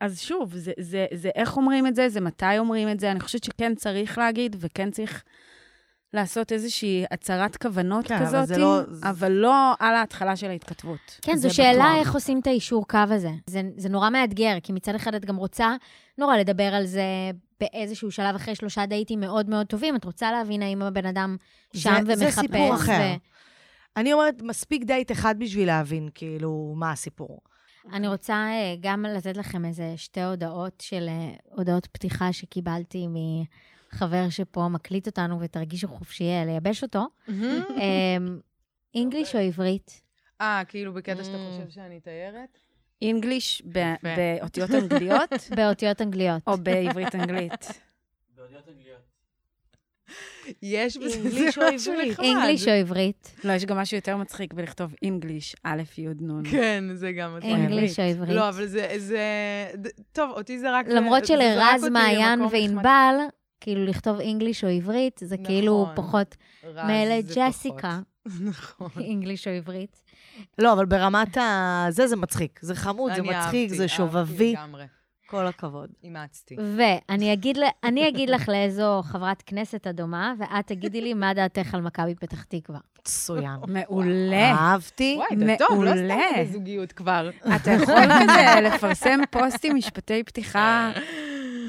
אז 0.00 0.20
שוב, 0.20 0.56
זה, 0.56 0.72
זה, 0.80 1.06
זה 1.14 1.30
איך 1.34 1.56
אומרים 1.56 1.86
את 1.86 1.94
זה, 1.94 2.08
זה 2.08 2.20
מתי 2.20 2.58
אומרים 2.58 2.88
את 2.88 3.00
זה. 3.00 3.10
אני 3.10 3.20
חושבת 3.20 3.44
שכן 3.44 3.74
צריך 3.74 4.18
להגיד, 4.18 4.56
וכן 4.58 4.90
צריך 4.90 5.24
לעשות 6.14 6.52
איזושהי 6.52 7.04
הצהרת 7.10 7.56
כוונות 7.56 8.06
כן, 8.06 8.14
אבל 8.16 8.26
כזאת, 8.26 8.46
זה 8.46 8.58
לא- 8.58 8.80
אבל 9.02 9.32
לא 9.32 9.72
על 9.78 9.94
ההתחלה 9.94 10.36
של 10.36 10.46
ההתכתבות. 10.50 11.18
כן, 11.22 11.36
זה 11.36 11.48
זו 11.48 11.54
שאלה 11.54 11.72
בטוח. 11.84 12.00
איך 12.00 12.14
עושים 12.14 12.40
את 12.40 12.46
היישור 12.46 12.88
קו 12.88 12.98
הזה. 13.10 13.30
זה, 13.46 13.62
זה 13.76 13.88
נורא 13.88 14.10
מאתגר, 14.10 14.56
כי 14.62 14.72
מצד 14.72 14.94
אחד 14.94 15.14
את 15.14 15.24
גם 15.24 15.36
רוצה 15.36 15.74
נורא 16.18 16.36
לדבר 16.36 16.74
על 16.74 16.86
זה 16.86 17.02
באיזשהו 17.60 18.10
שלב 18.10 18.34
אחרי 18.34 18.54
שלושה 18.54 18.86
דייטים 18.86 19.20
מאוד 19.20 19.48
מאוד 19.50 19.66
טובים. 19.66 19.96
את 19.96 20.04
רוצה 20.04 20.32
להבין 20.32 20.62
האם 20.62 20.82
הבן 20.82 21.06
אדם 21.06 21.36
שם 21.76 21.90
זה- 22.06 22.12
ומחפש. 22.12 22.34
זה 22.34 22.40
סיפור 22.40 22.74
אחר. 22.74 22.92
ו- 23.16 23.30
אני 23.96 24.12
אומרת, 24.12 24.42
מספיק 24.42 24.84
דייט 24.84 25.12
אחד 25.12 25.34
בשביל 25.38 25.66
להבין, 25.66 26.08
כאילו, 26.14 26.72
מה 26.76 26.90
הסיפור. 26.92 27.40
אני 27.92 28.08
רוצה 28.08 28.34
אה, 28.34 28.74
גם 28.80 29.04
לתת 29.16 29.36
לכם 29.36 29.64
איזה 29.64 29.92
שתי 29.96 30.22
הודעות 30.22 30.80
של 30.82 31.06
אה, 31.08 31.30
הודעות 31.56 31.86
פתיחה 31.86 32.32
שקיבלתי 32.32 33.06
מחבר 33.92 34.30
שפה 34.30 34.68
מקליט 34.68 35.06
אותנו, 35.06 35.40
ותרגישו 35.40 35.88
חופשי 35.88 36.24
אה, 36.24 36.44
לייבש 36.44 36.82
אותו. 36.82 37.06
English 38.94 39.34
או 39.34 39.40
עברית? 39.40 40.02
אה, 40.40 40.62
כאילו 40.68 40.92
בקטע 40.94 41.24
שאתה 41.24 41.36
אממ. 41.36 41.52
חושב 41.52 41.70
שאני 41.70 42.00
תיירת? 42.00 42.58
אינגליש 43.02 43.62
ב- 43.72 43.94
באותיות 44.16 44.70
אנגליות, 44.70 45.30
באותיות 45.56 46.00
אנגליות. 46.02 46.42
או 46.46 46.58
בעברית 46.58 47.14
אנגלית? 47.14 47.66
יש 50.62 50.96
בזה 50.96 51.18
משהו 51.48 51.62
עברית? 51.62 52.12
נחמד. 52.12 52.24
אינגליש 52.24 52.68
או 52.68 52.72
עברית? 52.72 53.36
לא, 53.44 53.52
יש 53.52 53.64
גם 53.64 53.76
משהו 53.78 53.96
יותר 53.96 54.16
מצחיק 54.16 54.52
בלכתוב 54.54 54.94
אינגליש, 55.02 55.56
א', 55.64 55.82
י', 55.98 56.06
נ'. 56.20 56.50
כן, 56.50 56.84
זה 56.94 57.12
גם 57.12 57.36
מצחיק. 57.36 57.50
אינגליש 57.50 57.98
או 58.00 58.04
עברית? 58.04 58.30
לא, 58.36 58.48
אבל 58.48 58.66
זה, 58.66 58.86
טוב, 60.12 60.30
אותי 60.30 60.58
זה 60.58 60.70
רק... 60.72 60.86
למרות 60.88 61.26
שלרז, 61.26 61.84
מעיין. 61.84 62.40
וענבל, 62.40 63.14
כאילו 63.60 63.84
לכתוב 63.84 64.20
אנגליש 64.20 64.64
או 64.64 64.68
עברית, 64.68 65.20
זה 65.24 65.36
כאילו 65.36 65.82
נכון. 65.82 65.96
פחות 65.96 66.36
רז 66.64 66.76
מאלה 66.76 67.20
ג'סיקה, 67.34 68.00
פחות. 68.24 68.40
נכון. 68.40 68.88
אנגליש 69.12 69.48
או 69.48 69.52
עברית. 69.52 70.02
לא, 70.58 70.72
אבל 70.72 70.86
ברמת 70.86 71.36
ה... 71.36 71.86
זה, 71.88 72.06
זה 72.06 72.16
מצחיק. 72.16 72.60
זה 72.62 72.74
חמוד, 72.74 73.14
זה 73.14 73.22
מצחיק, 73.22 73.34
אהבתי, 73.34 73.68
זה 73.68 73.88
שובבי. 73.88 74.54
כל 75.26 75.46
הכבוד. 75.46 75.90
אימצתי. 76.02 76.56
ואני 76.76 77.32
אגיד, 77.32 77.58
אני 77.84 78.08
אגיד 78.08 78.30
לך 78.30 78.48
לאיזו 78.48 79.02
חברת 79.04 79.42
כנסת 79.46 79.86
את 79.86 79.94
דומה, 79.94 80.34
ואת 80.38 80.66
תגידי 80.66 81.00
לי 81.00 81.14
מה 81.14 81.34
דעתך 81.34 81.74
על 81.74 81.80
מכבי 81.80 82.14
פתח 82.14 82.44
תקווה. 82.44 82.78
מצוין. 82.98 83.56
מעולה. 83.68 84.52
אהבתי. 84.52 85.14
וואי, 85.18 85.54
אתה 85.54 85.64
טוב, 85.68 85.84
לא 85.84 85.90
סתם 85.90 86.42
בזוגיות 86.42 86.92
כבר. 86.92 87.30
אתה 87.56 87.70
יכול 87.70 87.94
כזה 87.94 88.60
לפרסם 88.60 89.20
פוסטים, 89.30 89.76
משפטי 89.76 90.24
פתיחה, 90.24 90.92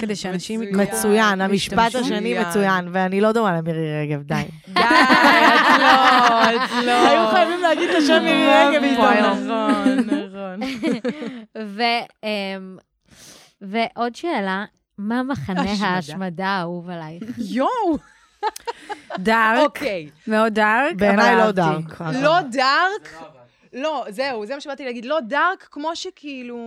כדי 0.01 0.15
שאנשים. 0.15 0.63
יקחו... 0.63 0.81
מצוין, 0.81 1.41
המשפט. 1.41 1.95
השני 1.95 2.39
מצוין. 2.39 2.87
ואני 2.91 3.21
לא 3.21 3.31
דומה 3.31 3.57
למירי 3.57 4.01
רגב, 4.01 4.21
די. 4.21 4.33
די, 4.67 4.81
את 4.81 5.79
לא, 5.79 6.43
את 6.43 6.85
לא. 6.85 7.07
היו 7.07 7.27
חייבים 7.31 7.61
להגיד 7.61 7.89
את 7.89 7.95
השם 7.95 8.23
מירי 8.23 8.47
רגב 8.47 8.83
איתו. 8.83 9.01
נכון, 9.01 9.97
נכון. 9.97 10.59
אמ, 12.23 12.77
ועוד 13.61 14.15
שאלה, 14.15 14.65
מה 14.97 15.23
מחנה 15.23 15.61
השמדה. 15.61 15.87
ההשמדה 15.87 16.47
האהוב 16.47 16.89
עלייך? 16.89 17.23
יואו, 17.55 17.97
דארק, 19.19 19.59
אוקיי. 19.59 20.09
מאוד 20.27 20.53
דארק, 20.53 20.95
בעיניי 20.95 21.35
לא 21.35 21.41
אהבתי. 21.41 21.55
דארק. 21.55 22.01
לא 22.21 22.41
דארק. 22.41 23.30
לא, 23.73 24.05
זהו, 24.09 24.45
זה 24.45 24.55
מה 24.55 24.61
שבאתי 24.61 24.85
להגיד. 24.85 25.05
לא 25.05 25.19
דארק, 25.19 25.67
כמו 25.71 25.95
שכאילו, 25.95 26.57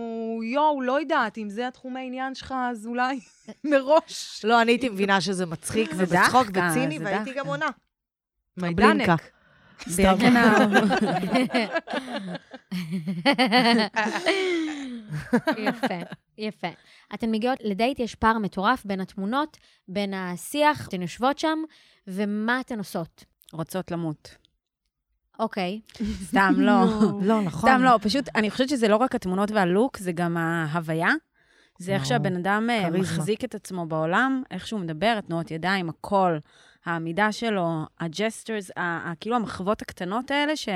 יואו, 0.43 0.81
לא 0.81 0.99
יודעת, 0.99 1.37
אם 1.37 1.49
זה 1.49 1.67
התחום 1.67 1.97
העניין 1.97 2.35
שלך, 2.35 2.53
אז 2.57 2.87
אולי 2.87 3.19
מראש. 3.71 4.45
לא, 4.45 4.61
אני 4.61 4.71
הייתי 4.71 4.89
מבינה 4.89 5.21
שזה 5.21 5.45
מצחיק 5.45 5.93
זה 5.93 6.03
ובצחוק 6.03 6.47
דחקה, 6.47 6.69
וציני, 6.71 6.99
והייתי. 6.99 7.33
גם 7.33 7.47
עונה. 7.47 7.69
מיידנק. 8.57 9.09
יפה, 15.57 15.99
יפה. 16.37 16.67
אתן 17.13 17.31
מגיעות 17.31 17.59
לדייט, 17.63 17.99
יש 17.99 18.15
פער 18.15 18.37
מטורף 18.37 18.85
בין 18.85 19.01
התמונות, 19.01 19.57
בין 19.87 20.13
השיח, 20.13 20.87
אתן 20.87 21.01
יושבות 21.01 21.39
שם, 21.39 21.59
ומה 22.07 22.61
אתן 22.61 22.77
עושות? 22.77 23.25
רוצות 23.53 23.91
למות. 23.91 24.35
אוקיי. 25.39 25.79
סתם 26.29 26.53
לא. 26.57 26.85
לא, 27.21 27.41
נכון. 27.41 27.69
סתם 27.69 27.83
לא, 27.83 27.99
פשוט, 28.01 28.29
אני 28.35 28.51
חושבת 28.51 28.69
שזה 28.69 28.87
לא 28.87 28.95
רק 28.95 29.15
התמונות 29.15 29.51
והלוק, 29.51 29.97
זה 29.97 30.11
גם 30.11 30.37
ההוויה. 30.37 31.09
זה 31.79 31.91
איך 31.91 32.01
ברור. 32.01 32.09
שהבן 32.09 32.35
אדם 32.35 32.69
אה. 32.69 32.89
מחזיק 32.89 33.43
את 33.43 33.55
עצמו 33.55 33.85
בעולם, 33.85 34.43
איך 34.51 34.67
שהוא 34.67 34.79
מדבר, 34.79 35.19
תנועות 35.21 35.51
ידיים, 35.51 35.89
הכל. 35.89 36.37
העמידה 36.85 37.31
שלו, 37.31 37.85
ה 37.99 38.06
gestures, 38.06 38.71
כאילו 39.19 39.35
המחוות 39.35 39.81
הקטנות 39.81 40.31
האלה, 40.31 40.55
ש... 40.55 40.69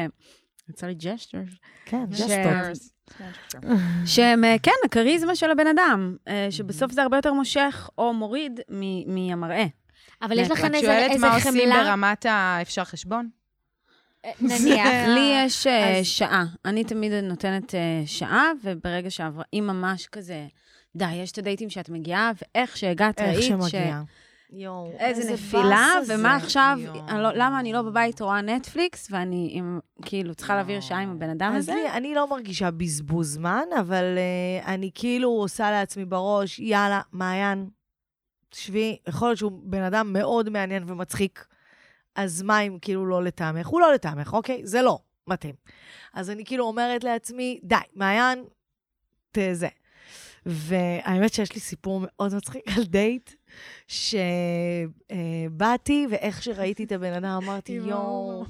יצא 0.70 0.88
לי 0.88 0.94
gestures. 0.94 1.50
כן, 1.86 2.06
ג'סטות. 2.10 2.92
שהם, 4.06 4.44
אה, 4.44 4.56
כן, 4.64 4.72
הכריזמה 4.86 5.36
של 5.36 5.52
הבן 5.52 5.68
אדם, 5.68 6.16
אה, 6.28 6.48
שבסוף 6.50 6.92
זה 6.92 7.02
הרבה 7.04 7.18
יותר 7.18 7.34
מושך 7.34 7.90
או 7.98 8.14
מוריד 8.14 8.60
מהמראה. 9.08 9.66
אבל 10.22 10.40
יש 10.40 10.48
את 10.48 10.52
לכן 10.52 10.68
את 10.68 10.76
איזה 10.76 10.86
שואלת 10.86 11.12
איזה 11.12 11.28
מה 11.28 11.36
עושים 11.36 11.52
חמלה, 11.52 11.84
ברמת 11.84 12.26
האפשר 12.30 12.84
חשבון? 12.84 13.30
אה, 14.26 14.32
נניח. 14.42 14.88
לי 15.16 15.34
יש 15.46 15.68
אה, 15.68 16.00
אז- 16.00 16.06
שעה. 16.06 16.46
אני 16.66 16.84
תמיד 16.84 17.12
נותנת 17.14 17.76
אה, 17.76 17.80
שעה, 18.06 18.52
וברגע 18.64 19.10
שעברה, 19.10 19.44
אם 19.54 19.64
ממש 19.68 20.08
כזה, 20.08 20.48
די, 20.96 21.14
יש 21.14 21.32
את 21.32 21.38
הדייטים 21.38 21.70
שאת 21.70 21.90
מגיעה, 21.90 22.32
ואיך 22.42 22.78
שהגעת, 22.78 23.20
איך 23.22 23.30
ראית 23.36 23.44
ש... 23.44 23.48
שמגיע. 23.48 24.02
יואו, 24.52 24.92
איזה 25.00 25.34
נפילה, 25.34 25.88
ומה. 26.08 26.36
עכשיו. 26.36 26.78
אני 27.08 27.24
לא- 27.24 27.34
למה 27.36 27.60
אני 27.60 27.74
לא 27.74 27.82
בבית 27.82 28.22
רואה 28.22 28.42
נטפליקס, 28.42 29.08
ואני 29.12 29.50
עם, 29.54 29.80
כאילו 30.02 30.36
צריכה 30.36 30.56
להעביר 30.56 30.82
שעה 30.82 31.00
עם 31.00 31.12
הבן 31.12 31.30
אדם 31.30 31.52
אז 31.56 31.64
הזה? 31.64 31.74
לי, 31.74 31.90
אני 31.90 32.16
לא 32.16 32.30
מרגישה 32.30 32.72
בזבוז 32.72 33.34
זמן, 33.34 33.64
אבל 33.80 34.04
uh, 34.64 34.66
אני 34.68 34.92
כאילו 34.96 35.30
עושה 35.30 35.72
לעצמי 35.72 36.06
בראש, 36.06 36.60
יאללה, 36.60 37.02
מעיין, 37.12 37.70
שבי, 38.52 38.98
יכול 39.08 39.28
להיות 39.28 39.38
שהוא 39.38 39.52
בן 39.64 39.82
אדם 39.84 40.14
מאוד 40.14 40.50
מעניין 40.50 40.84
ומצחיק, 40.88 41.46
אז 42.16 42.42
מה 42.42 42.60
אם 42.60 42.78
כאילו 42.82 43.06
לא 43.06 43.24
לטעמך? 43.24 43.68
הוא 43.68 43.82
לא 43.82 43.94
לטעמך, 43.94 44.34
אוקיי? 44.34 44.62
זה 44.66 44.82
לא 44.82 45.00
מתאים. 45.28 45.56
אז 46.14 46.30
אני 46.30 46.46
כאילו 46.46 46.66
אומרת 46.66 47.04
לעצמי, 47.04 47.60
די, 47.64 47.76
מעיין, 47.96 48.44
ת... 49.32 49.38
זה. 49.54 49.68
והאמת 50.46 51.34
שיש 51.34 51.54
לי 51.54 51.60
סיפור 51.60 52.02
מאוד 52.04 52.36
מצחיק 52.36 52.64
על 52.78 52.84
דייט, 52.84 53.32
שבאתי, 55.08 56.08
ואיך 56.12 56.44
שראיתי 56.44 56.84
את 56.84 56.92
הבן 56.92 57.14
אדם, 57.14 57.40
אמרתי, 57.44 57.72
יואו, 57.72 58.46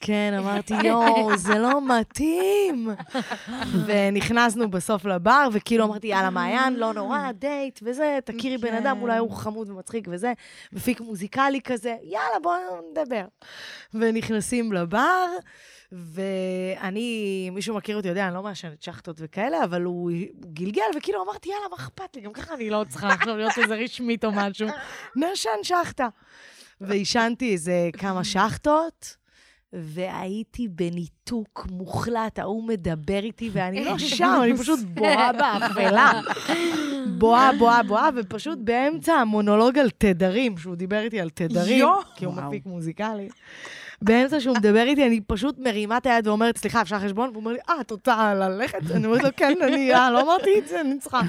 כן, 0.00 0.34
אמרתי, 0.38 0.74
יואו, 0.84 1.36
זה 1.36 1.58
לא 1.58 1.98
מתאים. 1.98 2.90
ונכנסנו 3.86 4.70
בסוף 4.70 5.04
לבר, 5.04 5.48
וכאילו 5.52 5.84
אמרתי, 5.84 6.06
יאללה, 6.06 6.30
מעיין, 6.30 6.76
לא 6.76 6.92
נורא, 6.92 7.32
דייט 7.32 7.80
וזה, 7.82 8.18
תכירי 8.24 8.58
בן 8.58 8.74
אדם, 8.74 9.02
אולי 9.02 9.18
הוא 9.18 9.30
חמוד 9.30 9.70
ומצחיק 9.70 10.08
וזה, 10.10 10.32
מפיק 10.72 11.00
מוזיקלי 11.00 11.60
כזה, 11.60 11.96
יאללה, 12.02 12.38
בואו 12.42 12.58
נדבר. 12.90 13.24
ונכנסים 13.94 14.72
לבר, 14.72 15.26
ואני, 15.92 17.50
מישהו 17.52 17.76
מכיר 17.76 17.96
אותי, 17.96 18.08
יודע, 18.08 18.26
אני 18.26 18.34
לא 18.34 18.42
מעשנת 18.42 18.82
שחטות 18.82 19.16
וכאלה, 19.20 19.64
אבל 19.64 19.82
הוא, 19.82 20.10
הוא 20.42 20.52
גלגל, 20.52 20.82
וכאילו 20.96 21.22
אמרתי, 21.24 21.48
יאללה, 21.48 21.68
מה 21.70 21.76
אכפת 21.76 22.16
לי? 22.16 22.22
גם 22.22 22.32
ככה 22.32 22.54
אני 22.54 22.70
לא 22.70 22.84
צריכה 22.88 23.08
עכשיו 23.08 23.36
להיות 23.36 23.58
איזה 23.58 23.74
רשמית 23.74 24.24
או 24.24 24.32
משהו. 24.32 24.68
נעשן 25.16 25.50
שחטה. 25.62 26.08
ועישנתי 26.80 27.52
איזה 27.52 27.90
כמה 27.98 28.24
שחטות. 28.24 29.17
והייתי 29.72 30.68
בניתוק 30.68 31.66
מוחלט, 31.70 32.38
ההוא 32.38 32.68
מדבר 32.68 33.18
איתי, 33.22 33.50
ואני 33.52 33.84
לא 33.84 33.98
שם, 34.16 34.40
אני 34.42 34.56
פשוט 34.58 34.80
בוהה 34.80 35.32
באפלה. 35.32 36.20
בוהה, 37.18 37.50
בוהה, 37.58 37.82
בוהה, 37.82 38.08
ופשוט 38.16 38.58
באמצע 38.62 39.12
המונולוג 39.12 39.78
על 39.78 39.90
תדרים, 39.98 40.58
שהוא 40.58 40.74
דיבר 40.74 41.00
איתי 41.00 41.20
על 41.20 41.30
תדרים, 41.30 41.78
יואו. 41.78 42.00
כי 42.16 42.24
הוא 42.24 42.34
וואו. 42.34 42.46
מפיק 42.48 42.66
מוזיקלי. 42.66 43.28
באמצע 44.02 44.40
שהוא 44.40 44.56
מדבר 44.56 44.82
איתי, 44.82 45.06
אני 45.06 45.20
פשוט 45.26 45.58
מרימה 45.58 45.96
את 45.96 46.06
היד 46.06 46.26
ואומרת, 46.26 46.56
סליחה, 46.56 46.82
אפשר 46.82 46.98
חשבון? 46.98 47.28
והוא 47.28 47.40
אומר 47.40 47.52
לי, 47.52 47.58
אה, 47.68 47.80
את 47.80 47.90
רוצה 47.90 48.34
ללכת? 48.34 48.78
אני 48.94 49.06
אומרת 49.06 49.22
לו, 49.22 49.30
כן, 49.36 49.54
אני, 49.62 49.94
אה, 49.94 50.10
לא 50.10 50.20
אמרתי 50.22 50.58
את 50.58 50.68
זה, 50.68 50.80
אני 50.80 50.98
צריכה. 50.98 51.20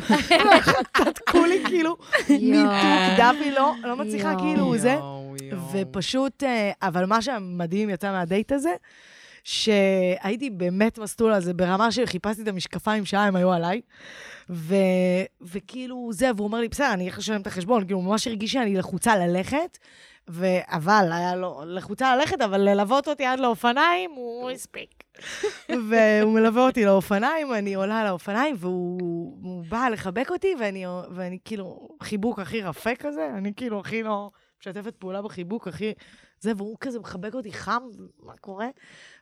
תתקו 1.05 1.45
לי, 1.45 1.63
כאילו, 1.65 1.97
ניתוק, 2.29 2.71
דבי, 3.17 3.51
לא, 3.51 3.73
לא 3.83 3.95
מצליחה. 3.95 4.35
כאילו, 4.39 4.77
זה. 4.77 4.97
ופשוט, 5.71 6.43
אה, 6.43 6.71
אבל 6.81 7.05
מה 7.05 7.21
שהמדהים 7.21 7.89
יצא 7.89 8.11
מהדייט 8.11 8.51
הזה, 8.51 8.73
שהייתי 9.43 10.49
באמת 10.49 10.99
מסטול 10.99 11.31
על 11.31 11.41
זה, 11.41 11.53
ברמה 11.53 11.91
שחיפשתי 11.91 12.41
את 12.41 12.47
המשקפיים 12.47 13.05
שעה, 13.05 13.25
הם 13.25 13.35
היו 13.35 13.51
עליי. 13.51 13.81
ו... 14.49 14.75
וכאילו, 15.41 16.09
זה, 16.13 16.31
והוא 16.35 16.47
אומר 16.47 16.59
לי, 16.59 16.67
בסדר, 16.67 16.93
אני 16.93 17.07
איך 17.07 17.17
לשלם 17.17 17.41
את 17.41 17.47
החשבון, 17.47 17.85
כאילו, 17.85 17.99
הוא 17.99 18.05
ממש 18.05 18.27
הרגיש 18.27 18.51
שאני 18.51 18.75
לחוצה 18.75 19.15
ללכת, 19.15 19.77
ו... 20.29 20.45
אבל 20.67 21.09
היה 21.11 21.35
לו 21.35 21.61
לחוצה 21.65 22.15
ללכת, 22.15 22.41
אבל 22.41 22.61
ללוות 22.61 23.07
אותי 23.07 23.25
עד 23.25 23.39
לאופניים, 23.39 24.11
הוא 24.11 24.51
הספיק. 24.51 25.03
והוא 25.89 26.33
מלווה 26.33 26.65
אותי 26.65 26.85
לאופניים, 26.85 27.53
אני 27.53 27.73
עולה 27.73 27.99
על 27.99 28.07
האופניים, 28.07 28.55
והוא 28.59 29.37
הוא 29.43 29.65
בא 29.69 29.87
לחבק 29.91 30.29
אותי, 30.31 30.55
ואני, 30.59 30.85
ואני 31.11 31.37
כאילו, 31.45 31.89
חיבוק 32.03 32.39
הכי 32.39 32.61
רפה 32.61 32.95
כזה, 32.95 33.29
אני 33.37 33.53
כאילו 33.55 33.79
הכי 33.79 34.03
לא 34.03 34.31
משתפת 34.59 34.95
פעולה 34.95 35.21
בחיבוק, 35.21 35.67
הכי... 35.67 35.93
זה, 36.39 36.51
והוא 36.57 36.77
כזה 36.79 36.99
מחבק 36.99 37.33
אותי 37.33 37.53
חם, 37.53 37.83
מה 38.23 38.33
קורה? 38.37 38.67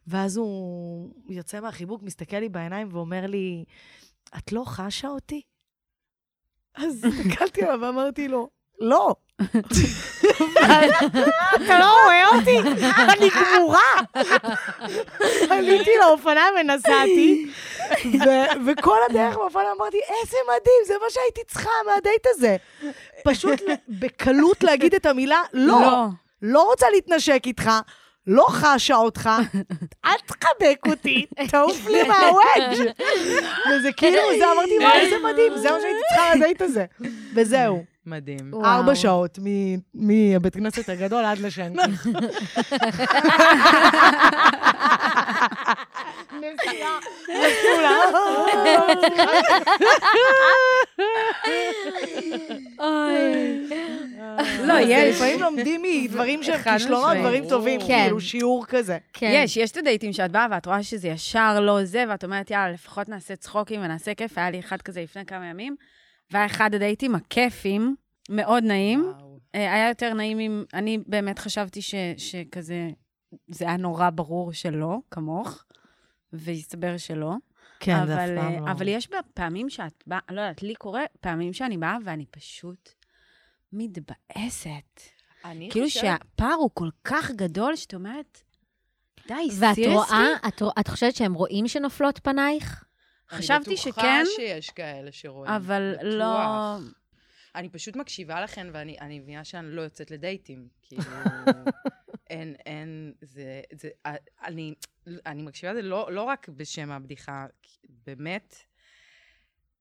ואז 0.08 0.38
הוא 0.38 1.14
יוצא 1.30 1.60
מהחיבוק, 1.60 2.04
מסתכל 2.04 2.38
לי 2.38 2.50
בעיניים 2.50 2.88
ואומר 2.92 3.26
לי, 3.28 3.64
את 4.38 4.52
לא 4.52 4.64
חשה 4.66 5.08
אותי? 5.08 5.42
אז 6.76 7.06
הסתכלתי 7.06 7.64
עליו 7.64 7.80
ואמרתי 7.82 8.28
לו, 8.28 8.50
לא. 8.80 9.16
אתה 11.56 11.80
לא 11.80 12.04
רואה 12.04 12.28
אותי? 12.28 12.58
אני 13.14 13.30
גמורה. 13.30 13.80
עליתי 15.50 15.92
לאופניים 16.02 16.54
ונסעתי, 16.60 17.52
וכל 18.66 18.98
הדרך 19.10 19.36
באופניים 19.36 19.68
אמרתי, 19.78 19.98
איזה 19.98 20.38
מדהים, 20.48 20.82
זה 20.88 20.94
מה 21.04 21.10
שהייתי 21.10 21.42
צריכה 21.48 21.70
מהדייט 21.86 22.28
הזה. 22.30 22.58
פשוט 23.24 23.62
בקלות 23.90 24.64
להגיד 24.64 24.96
את 24.96 25.06
המילה, 25.06 25.42
לא. 25.54 26.08
לא 26.42 26.64
רוצה 26.64 26.86
להתנשק 26.90 27.42
איתך, 27.46 27.72
לא 28.28 28.46
חשה 28.50 28.96
אותך, 28.96 29.30
אל 30.06 30.12
תחבק 30.26 30.80
אותי, 30.88 31.26
תעוף 31.50 31.88
לי 31.88 32.04
מהוודג'. 32.04 32.92
וזה 33.72 33.92
כאילו, 33.92 34.18
זה 34.40 34.52
אמרתי, 34.54 34.78
וואי, 34.82 35.00
איזה 35.06 35.16
מדהים, 35.24 35.58
זה 35.58 35.72
מה 35.72 35.78
שהייתי 35.82 36.00
צריכה 36.10 36.36
לדייט 36.36 36.62
הזה. 36.62 36.86
וזהו, 37.36 37.86
מדהים. 38.08 38.52
ארבע 38.66 38.96
שעות 38.96 39.40
מהבית 39.94 40.54
כנסת 40.54 40.90
הגדול 40.90 41.26
עד 41.26 41.38
לשנקי. 41.38 41.82
נסיעה, 46.42 47.00
מסלולה. 47.30 48.00
לא, 54.64 54.74
יש, 54.82 55.16
לפעמים 55.16 55.42
לומדים 55.42 55.82
מדברים 55.84 56.44
שהם 56.44 56.58
חד 56.58 56.78
כישלונות. 56.78 57.18
דברים 57.18 57.48
טובים, 57.50 57.80
כן. 57.80 57.88
כאילו 57.88 58.22
שיעור 58.22 58.66
כזה. 58.66 58.98
כן. 59.14 59.32
יש, 59.34 59.58
יש 59.58 59.72
את 59.72 59.78
הדייטים 59.78 60.14
שאת 60.14 60.32
באה 60.32 60.48
ואת 60.52 60.66
רואה 60.66 60.84
שזה 60.84 61.08
ישר 61.08 61.60
לא 61.60 61.84
זה, 61.84 62.04
ואת 62.10 62.24
אומרת, 62.24 62.52
יאללה, 62.52 62.72
לפחות 62.74 63.10
נעשה 63.10 63.36
צחוקים 63.36 63.82
ונעשה 63.82 64.14
כיף. 64.14 64.38
היה 64.38 64.50
לי 64.50 64.60
אחד 64.60 64.82
כזה 64.82 65.02
לפני 65.02 65.26
כמה 65.26 65.46
ימים, 65.46 65.76
והיה 66.32 66.46
אחד 66.46 66.76
הדייטים 66.76 67.16
הכיפים, 67.16 67.96
מאוד 68.30 68.64
נעים. 68.64 69.06
וואו. 69.06 69.40
אה, 69.56 69.74
היה 69.74 69.88
יותר 69.90 70.14
נעים 70.14 70.40
אם... 70.40 70.64
אני 70.74 70.98
באמת 71.08 71.40
חשבתי 71.40 71.82
ש, 71.82 71.96
שכזה, 72.18 72.90
זה 73.48 73.66
היה 73.66 73.78
נורא 73.78 74.10
ברור 74.10 74.54
שלא, 74.54 74.98
כמוך, 75.12 75.64
והסתבר 76.34 76.98
שלא. 76.98 77.34
כן, 77.80 77.96
אבל, 77.96 78.38
אה, 78.38 78.72
אבל 78.72 78.88
יש 78.88 79.08
פעמים 79.34 79.70
שאת 79.70 80.04
באה, 80.08 80.20
לא 80.32 80.42
יודעת, 80.42 80.64
לי 80.64 80.76
קורה 80.76 81.02
פעמים 81.22 81.54
שאני 81.54 81.78
באה 81.78 81.98
ואני 82.06 82.26
פשוט 82.26 82.90
מתבאסת. 83.74 85.02
אני 85.46 85.70
כאילו 85.72 85.86
חושבת- 85.88 86.02
שהפער 86.04 86.54
הוא 86.54 86.70
כל 86.74 86.90
כך 87.04 87.32
גדול, 87.32 87.76
שאת 87.76 87.94
אומרת, 87.94 88.42
די, 89.28 89.34
ואת 89.60 89.76
סיריוסלי? 89.76 89.94
רואה, 90.18 90.28
את, 90.48 90.62
את 90.80 90.88
חושבת 90.88 91.16
שהם 91.16 91.34
רואים 91.34 91.68
שנופלות 91.68 92.20
פנייך? 92.24 92.84
חשבתי 93.32 93.70
אני 93.70 93.78
שכן, 93.78 93.92
בטוחה 93.92 94.26
שיש 94.36 94.70
כאלה 94.70 95.12
שרואים. 95.12 95.52
אבל 95.52 95.94
בטוח. 95.96 96.08
לא... 96.08 96.78
אני 97.56 97.70
פשוט 97.70 97.96
מקשיבה 97.96 98.42
לכן, 98.42 98.68
ואני 98.74 98.98
אני 99.00 99.20
מבינה 99.20 99.44
שאני 99.44 99.76
לא 99.76 99.82
יוצאת 99.82 100.12
לדייטים. 100.12 100.68
כאילו, 100.82 101.04
אין, 102.30 102.56
אין, 102.66 103.14
זה, 103.22 103.62
זה, 103.72 103.90
אני, 104.44 104.74
אני 105.26 105.44
מקשיבה 105.44 105.74
לזה 105.74 105.82
לא, 105.82 106.12
לא 106.12 106.24
רק 106.24 106.50
בשם 106.50 106.92
הבדיחה, 106.92 107.46
באמת, 108.06 108.56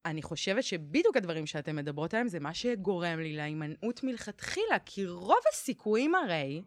אני 0.05 0.21
חושבת 0.21 0.63
שבדיוק 0.63 1.17
הדברים 1.17 1.45
שאתן 1.45 1.75
מדברות 1.75 2.13
עליהם 2.13 2.27
זה 2.27 2.39
מה 2.39 2.53
שגורם 2.53 3.19
לי 3.19 3.33
להימנעות 3.33 4.03
מלכתחילה, 4.03 4.79
כי 4.85 5.05
רוב 5.05 5.41
הסיכויים 5.53 6.15
הרי, 6.15 6.61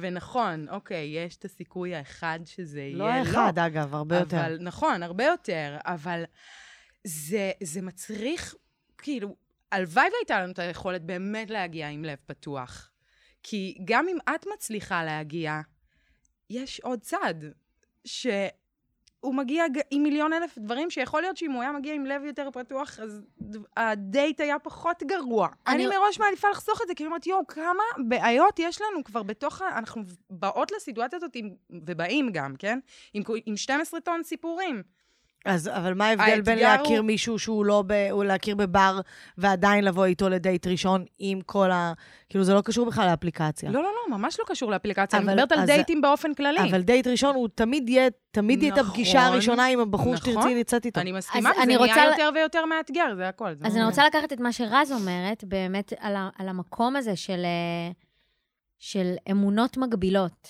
ונכון, 0.00 0.68
אוקיי, 0.68 1.06
יש 1.06 1.36
את 1.36 1.44
הסיכוי 1.44 1.94
האחד 1.94 2.40
שזה 2.44 2.80
יהיה 2.80 2.96
לא 2.96 3.08
האחד, 3.08 3.58
אגב, 3.58 3.94
הרבה 3.94 4.18
יותר. 4.18 4.40
אבל, 4.40 4.58
נכון, 4.60 5.02
הרבה 5.02 5.24
יותר, 5.24 5.76
אבל 5.84 6.24
זה, 7.04 7.50
זה 7.62 7.82
מצריך, 7.82 8.54
כאילו, 8.98 9.36
הלוואי 9.72 10.08
והייתה 10.12 10.42
לנו 10.42 10.52
את 10.52 10.58
היכולת 10.58 11.02
באמת 11.02 11.50
להגיע 11.50 11.88
עם 11.88 12.04
לב 12.04 12.18
פתוח. 12.26 12.90
כי 13.42 13.78
גם 13.84 14.06
אם 14.08 14.16
את 14.34 14.46
מצליחה 14.54 15.04
להגיע, 15.04 15.60
יש 16.50 16.80
עוד 16.80 17.00
צד, 17.00 17.34
שהוא 19.22 19.34
מגיע 19.34 19.64
עם 19.90 20.02
מיליון 20.02 20.32
אלף 20.32 20.58
דברים, 20.58 20.90
שיכול 20.90 21.20
להיות 21.22 21.36
שאם 21.36 21.50
הוא 21.52 21.62
היה 21.62 21.72
מגיע 21.72 21.94
עם 21.94 22.06
לב 22.06 22.24
יותר 22.24 22.48
פתוח, 22.52 22.98
אז 23.00 23.20
הדייט 23.76 24.40
היה 24.40 24.58
פחות 24.58 25.02
גרוע. 25.02 25.48
אני- 25.66 25.86
אני, 25.86 25.96
מראש 25.96 26.20
מעדיפה 26.20 26.48
לחסוך 26.50 26.82
את 26.82 26.88
זה, 26.88 26.94
כי 26.94 27.02
אני 27.02 27.06
אומרת, 27.06 27.26
יואו, 27.26 27.46
כמה 27.46 27.82
בעיות 28.08 28.58
יש 28.58 28.80
לנו 28.82 29.04
כבר 29.04 29.22
בתוך 29.22 29.62
ה... 29.62 29.78
אנחנו 29.78 30.02
באות 30.30 30.72
לסיטואציה 30.72 31.16
הזאת, 31.16 31.30
עם, 31.34 31.50
ובאים 31.70 32.28
גם, 32.32 32.54
כן? 32.58 32.78
עם, 33.14 33.22
עם 33.46 33.56
12 33.56 34.00
טון 34.00 34.22
סיפורים. 34.22 34.82
אז, 35.44 35.68
אבל 35.72 35.94
מה 35.94 36.06
ההבדל 36.08 36.40
בין 36.40 36.58
להכיר 36.58 36.98
הוא- 36.98 37.06
מישהו 37.06 37.38
שהוא 37.38 37.64
לא 37.64 37.84
ב... 37.86 37.92
או 38.10 38.22
להכיר 38.24 38.54
בבר 38.56 39.00
ועדיין 39.38 39.84
לבוא 39.84 40.04
איתו 40.04 40.28
לדייט 40.28 40.66
ראשון 40.66 41.04
עם 41.18 41.40
כל 41.46 41.70
ה... 41.70 41.92
כאילו, 42.28 42.44
זה 42.44 42.54
לא 42.54 42.60
קשור 42.60 42.86
בכלל 42.86 43.06
לאפליקציה. 43.06 43.70
לא, 43.70 43.82
לא, 43.82 43.88
לא, 44.10 44.18
ממש 44.18 44.40
לא 44.40 44.44
קשור 44.48 44.70
לאפליקציה. 44.70 45.18
אני 45.18 45.26
אבל- 45.26 45.34
מדברת 45.34 45.52
על 45.52 45.58
אז- 45.60 45.66
דייטים 45.66 46.00
באופן 46.00 46.34
כללי. 46.34 46.60
אבל 46.70 46.80
דייט 46.82 47.06
ראשון, 47.06 47.34
הוא 47.34 47.48
תמיד 47.54 47.88
יהיה, 47.88 48.08
תמיד 48.30 48.62
יהיה 48.62 48.74
את 48.74 48.78
הפגישה 48.78 49.18
נכון, 49.20 49.32
הראשונה 49.32 49.66
עם 49.66 49.80
הבחור 49.80 50.14
נכון. 50.14 50.32
שתרצי 50.32 50.54
לצאת 50.54 50.86
איתו. 50.86 51.00
אני 51.00 51.12
מסכימה, 51.12 51.50
אני 51.62 51.76
רוצה 51.76 51.94
נהיה 51.94 52.06
ל- 52.06 52.10
יותר 52.10 52.30
ויותר 52.34 52.64
מאתגר, 52.66 53.14
זה 53.16 53.28
הכל. 53.28 53.54
זה 53.54 53.66
אז 53.66 53.74
לא- 53.74 53.80
אני 53.80 53.88
רוצה 53.88 54.06
לקחת 54.06 54.32
את 54.32 54.40
מה 54.40 54.52
שרז 54.52 54.92
אומרת, 54.92 55.44
באמת 55.44 55.92
על, 55.98 56.16
ה, 56.16 56.28
על 56.38 56.48
המקום 56.48 56.96
הזה 56.96 57.16
של, 57.16 57.40
אה, 57.44 57.90
של 58.78 59.14
אמונות 59.30 59.76
מגבילות. 59.76 60.48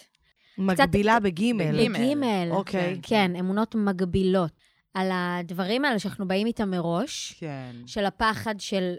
מגבילה 0.59 1.21
בגימל. 1.21 1.65
בגימל. 1.73 1.99
בגימל. 1.99 2.49
אוקיי. 2.51 2.99
כן, 3.03 3.33
אמונות 3.41 3.75
מגבילות. 3.75 4.51
על 4.95 5.09
הדברים 5.13 5.85
האלה 5.85 5.99
שאנחנו 5.99 6.29
באים 6.29 6.47
איתם 6.47 6.71
מראש, 6.71 7.35
כן. 7.39 7.73
של 7.87 8.05
הפחד 8.05 8.55
של 8.61 8.95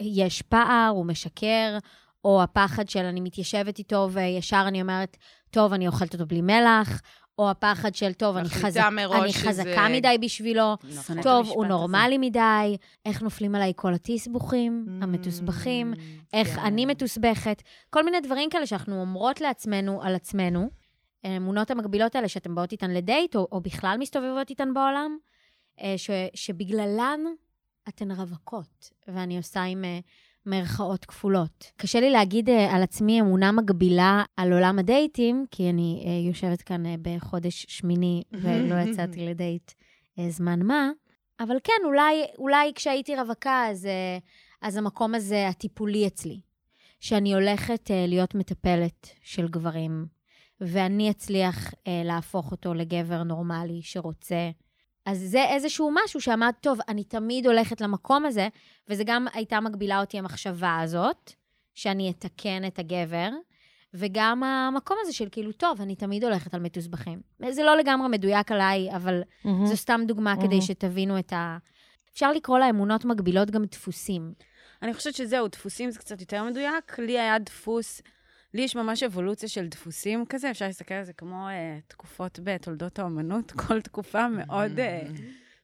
יש 0.00 0.42
פער, 0.42 0.88
הוא 0.94 1.06
משקר, 1.06 1.78
או 2.24 2.42
הפחד 2.42 2.88
של 2.88 3.04
אני 3.04 3.20
מתיישבת 3.20 3.78
איתו 3.78 4.08
וישר 4.12 4.64
אני 4.68 4.82
אומרת, 4.82 5.16
טוב, 5.50 5.72
אני 5.72 5.86
אוכלת 5.86 6.12
אותו 6.14 6.26
בלי 6.26 6.40
מלח, 6.42 7.00
או 7.38 7.50
הפחד 7.50 7.94
של, 7.94 8.12
טוב, 8.12 8.36
אני, 8.36 8.48
חזק, 8.48 8.88
מראש 8.92 9.20
אני 9.22 9.32
שזה- 9.32 9.48
חזקה 9.48 9.86
מדי 9.90 10.16
בשבילו, 10.20 10.76
נכון. 10.96 11.22
טוב, 11.22 11.48
הוא 11.48 11.64
הזה. 11.64 11.68
נורמלי 11.74 12.18
מדי, 12.18 12.76
איך 13.06 13.22
נופלים 13.22 13.54
עליי 13.54 13.72
כל 13.76 13.94
התסבוכים, 13.94 14.86
Mm, 14.86 15.04
המתוסבכים, 15.04 15.94
איך 16.32 16.48
כן. 16.48 16.60
אני 16.60 16.86
מתוסבכת, 16.86 17.62
כל 17.90 18.04
מיני 18.04 18.20
דברים 18.20 18.50
כאלה 18.50 18.66
שאנחנו 18.66 19.00
אומרות 19.00 19.40
לעצמנו 19.40 20.02
על 20.02 20.14
עצמנו. 20.14 20.68
האמונות 21.24 21.70
המקבילות 21.70 22.14
האלה 22.14 22.28
שאתן 22.28 22.54
באות 22.54 22.72
איתן 22.72 22.90
לדייט, 22.90 23.36
או, 23.36 23.48
או 23.52 23.60
בכלל 23.60 23.96
מסתובבות 24.00 24.50
איתן 24.50 24.74
בעולם, 24.74 25.16
ש, 25.96 26.10
שבגללן 26.34 27.20
אתן 27.88 28.10
רווקות, 28.10 28.90
ואני 29.08 29.36
עושה 29.36 29.62
עם 29.62 29.84
אה, 29.84 29.98
מירכאות 30.46 31.04
כפולות. 31.04 31.72
קשה 31.76 32.00
לי 32.00 32.10
להגיד 32.10 32.50
אה, 32.50 32.76
על 32.76 32.82
עצמי 32.82 33.20
אמונה 33.20 33.52
מגבילה 33.52 34.24
על 34.36 34.52
עולם 34.52 34.78
הדייטים, 34.78 35.46
כי 35.50 35.70
אני 35.70 36.04
אה, 36.06 36.28
יושבת 36.28 36.62
כאן 36.62 36.86
אה, 36.86 36.94
בחודש 37.02 37.66
שמיני 37.68 38.22
ולא 38.32 38.74
יצאתי 38.90 39.26
לדייט 39.26 39.72
אה, 40.18 40.30
זמן 40.30 40.62
מה, 40.62 40.90
אבל 41.40 41.56
כן, 41.64 41.82
אולי, 41.84 42.24
אולי 42.38 42.72
כשהייתי 42.74 43.16
רווקה, 43.16 43.66
אז, 43.70 43.86
אה, 43.86 44.18
אז 44.62 44.76
המקום 44.76 45.14
הזה 45.14 45.48
הטיפולי 45.48 46.06
אצלי. 46.06 46.40
שאני 47.00 47.34
הולכת 47.34 47.90
אה, 47.90 48.04
להיות 48.08 48.34
מטפלת 48.34 49.10
של 49.22 49.48
גברים, 49.48 50.06
ואני 50.60 51.10
אצליח 51.10 51.74
אה, 51.86 52.02
להפוך 52.04 52.50
אותו 52.50 52.74
לגבר 52.74 53.22
נורמלי 53.22 53.82
שרוצה. 53.82 54.50
אז 55.08 55.18
זה 55.18 55.44
איזשהו 55.44 55.90
משהו 56.04 56.20
שאמרת, 56.20 56.54
טוב, 56.60 56.78
אני 56.88 57.04
תמיד 57.04 57.46
הולכת 57.46 57.80
למקום 57.80 58.24
הזה, 58.24 58.48
וזה 58.88 59.04
גם 59.04 59.26
הייתה 59.32 59.60
מגבילה 59.60 60.00
אותי 60.00 60.18
המחשבה 60.18 60.80
הזאת, 60.80 61.32
שאני 61.74 62.10
אתקן 62.10 62.66
את 62.66 62.78
הגבר, 62.78 63.28
וגם 63.94 64.42
המקום 64.42 64.96
הזה 65.02 65.12
של 65.12 65.28
כאילו, 65.32 65.52
טוב, 65.52 65.80
אני 65.80 65.96
תמיד 65.96 66.24
הולכת 66.24 66.54
על 66.54 66.60
מתוסבכים. 66.60 67.20
זה 67.50 67.62
לא 67.64 67.76
לגמרי 67.76 68.08
מדויק 68.08 68.52
עליי, 68.52 68.96
אבל 68.96 69.22
מהמם. 69.44 69.66
זו 69.66 69.76
סתם 69.76 70.00
דוגמה 70.06 70.34
מהמם. 70.34 70.46
כדי 70.46 70.62
שתבינו 70.62 71.18
את 71.18 71.32
ה... 71.32 71.58
אפשר 72.12 72.32
לקרוא 72.32 72.58
לאמונות 72.58 73.04
מגבילות 73.04 73.50
גם 73.50 73.64
דפוסים. 73.64 74.32
אני 74.82 74.94
חושבת 74.94 75.14
שזהו, 75.14 75.48
דפוסים 75.48 75.90
זה 75.90 75.98
קצת 75.98 76.20
יותר 76.20 76.44
מדויק. 76.44 76.98
לי 76.98 77.18
היה 77.18 77.38
דפוס, 77.38 78.02
לי 78.54 78.62
יש 78.62 78.76
ממש 78.76 79.02
אבולוציה 79.02 79.48
של 79.48 79.68
דפוסים 79.68 80.26
כזה, 80.26 80.50
אפשר 80.50 80.66
להסתכל 80.66 80.94
על 80.94 81.04
זה 81.04 81.12
כמו 81.12 81.48
אה, 81.48 81.78
תקופות 81.86 82.40
בתולדות 82.42 82.98
האומנות, 82.98 83.52
כל 83.66 83.80
תקופה 83.80 84.28
מאוד 84.28 84.78
אה, 84.78 85.02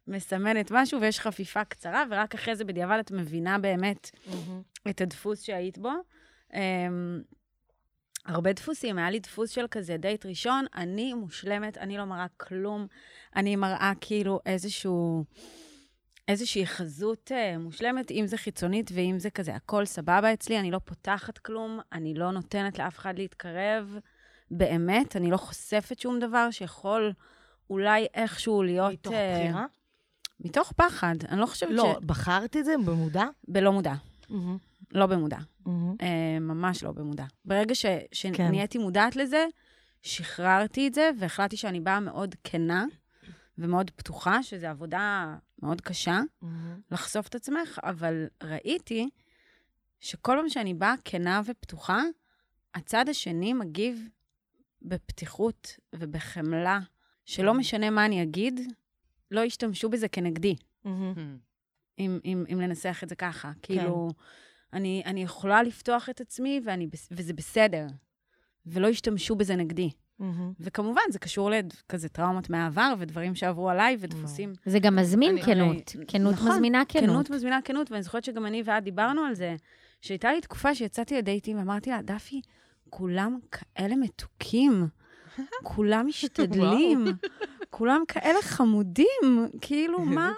מסמנת 0.09 0.71
משהו, 0.71 1.01
ויש 1.01 1.21
חפיפה 1.21 1.65
קצרה, 1.65 2.05
ורק 2.11 2.35
אחרי 2.35 2.57
זה 2.57 2.65
בדיעבד 2.65 2.99
את 3.01 3.11
מבינה 3.11 3.59
באמת 3.59 4.11
מהמם. 4.27 4.63
את 4.91 5.01
הדפוס 5.01 5.43
שהיית 5.43 5.79
בו. 5.79 5.91
Um, 6.51 6.57
הרבה 8.27 8.53
דפוסים, 8.53 8.99
היה 8.99 9.11
לי 9.11 9.21
דפוס 9.21 9.51
של 9.51 9.67
כזה 9.71 9.97
דייט 9.97 10.27
ראשון, 10.27 10.65
אני 10.75 11.15
מושלמת, 11.15 11.79
אני 11.79 11.99
לא 11.99 12.05
מראה 12.05 12.27
כלום, 12.37 12.87
אני 13.37 13.57
מראה 13.57 13.93
כאילו 14.01 14.41
איזשהו, 14.47 15.25
איזושהי 16.29 16.67
חזות 16.67 17.31
uh, 17.35 17.59
מושלמת, 17.59 18.11
אם 18.11 18.27
זה 18.27 18.37
חיצונית 18.37 18.91
ואם 18.95 19.19
זה 19.19 19.31
כזה, 19.31 19.55
הכל 19.55 19.85
סבבה 19.85 20.33
אצלי, 20.33 20.59
אני 20.61 20.71
לא 20.71 20.79
פותחת 20.85 21.39
כלום, 21.39 21.81
אני 21.93 22.15
לא 22.15 22.31
נותנת 22.31 22.79
לאף 22.79 22.99
אחד 22.99 23.19
להתקרב, 23.19 23.99
באמת, 24.51 25.17
אני 25.17 25.31
לא 25.31 25.37
חושפת 25.37 25.99
שום 25.99 26.19
דבר 26.19 26.51
שיכול 26.51 27.13
אולי 27.71 28.07
איכשהו 28.15 28.63
להיות... 28.63 28.93
מתוך 28.93 29.13
אה, 29.13 29.41
בחירה? 29.41 29.67
מתוך 30.41 30.73
פחד, 30.73 31.15
אני 31.29 31.41
לא 31.41 31.47
חושבת 31.47 31.71
לא, 31.73 31.97
ש... 32.01 32.05
בחרת 32.05 32.57
את 32.57 32.65
זה 32.65 32.75
במודע? 32.85 33.25
בלא 33.49 33.73
מודע, 33.73 33.95
מהמם. 34.29 34.59
לא 34.93 35.07
במודע. 35.07 35.39
מהמם. 35.67 35.97
אה, 36.03 36.39
ממש 36.41 36.83
לא 36.83 36.93
במודע. 36.93 37.25
ברגע 37.45 37.75
ש, 37.75 37.87
כן. 37.87 38.07
שנהייתי 38.13 38.79
מודעת 38.79 39.17
לזה, 39.17 39.47
שחררתי 40.03 40.89
את 40.89 40.95
זה, 40.95 41.11
והחלטתי 41.19 41.57
שאני 41.57 41.81
באה 41.81 42.01
מאוד 42.01 42.35
כנה 42.45 42.85
ומאוד 43.59 43.91
פתוחה, 43.91 44.43
שזו 44.43 44.67
עבודה 44.67 45.35
מאוד 45.65 45.81
קשה, 45.81 46.21
מהמם. 46.43 46.81
לחשוף 46.91 47.27
את 47.27 47.35
עצמך, 47.35 47.81
אבל 47.83 48.27
ראיתי 48.43 49.09
שכל 50.01 50.37
פעם 50.39 50.49
שאני 50.49 50.75
באה 50.75 50.95
כנה 51.05 51.41
ופתוחה, 51.47 52.03
הצד 52.75 53.09
השני 53.09 53.53
מגיב 53.53 54.09
בפתיחות 54.83 55.77
ובחמלה, 55.95 56.81
שלא 57.25 57.55
משנה 57.55 57.91
מה 57.91 58.07
אני 58.07 58.23
אגיד, 58.23 58.61
לא 59.31 59.41
ישתמשו 59.41 59.89
בזה 59.89 60.09
כנגדי. 60.09 60.57
מהמם. 60.85 61.39
אם, 61.99 62.19
אם, 62.25 62.45
אם 62.53 62.61
לנסח 62.61 63.01
את 63.03 63.09
זה 63.09 63.15
ככה. 63.15 63.53
כאילו, 63.63 64.11
אני, 64.73 65.03
אני 65.05 65.23
יכולה 65.23 65.63
לפתוח 65.63 66.09
את 66.09 66.21
עצמי, 66.21 66.61
ואני, 66.65 66.89
וזה 67.11 67.33
בסדר. 67.33 67.87
ולא 68.67 68.87
ישתמשו 68.87 69.37
בזה 69.37 69.57
נגדי. 69.57 69.91
מהמם. 70.19 70.53
וכמובן, 70.61 71.01
זה 71.11 71.19
קשור 71.19 71.51
לכזה 71.51 72.09
טראומות 72.09 72.51
מהעבר, 72.51 72.95
ודברים 72.99 73.35
שעברו 73.35 73.71
עליי, 73.71 73.97
ודפוסים. 74.01 74.53
זה 74.67 74.79
גם 74.79 74.97
מזמין 74.97 75.31
אני- 75.31 75.43
כנות. 75.43 75.93
אני- 75.97 76.07
כנות 76.07 76.35
נכון, 76.35 76.49
מזמינה 76.53 76.83
כנות. 76.89 77.05
כנות 77.05 77.31
מזמינה 77.31 77.59
כנות, 77.65 77.91
ואני 77.91 78.03
זוכרת 78.03 78.25
שגם 78.25 78.47
אני 78.47 78.63
ואת 78.65 78.85
דיברנו 78.85 79.21
על 79.23 79.35
זה, 79.35 79.57
שהייתה 80.01 80.33
לי 80.33 80.41
תקופה 80.41 80.75
שיצאתי 80.75 81.17
לדייטים, 81.19 81.59
ואמרתי 81.59 81.91
לה, 81.91 82.03
דפי, 82.03 82.41
כולם 82.91 83.39
כאלה 83.53 83.97
מתוקים, 83.97 84.87
כולם 85.63 86.07
משתדלים, 86.07 87.05
כולם 87.71 88.03
כאלה 88.09 88.43
חמודים, 88.43 89.49
כאילו, 89.61 89.99
מה, 90.19 90.33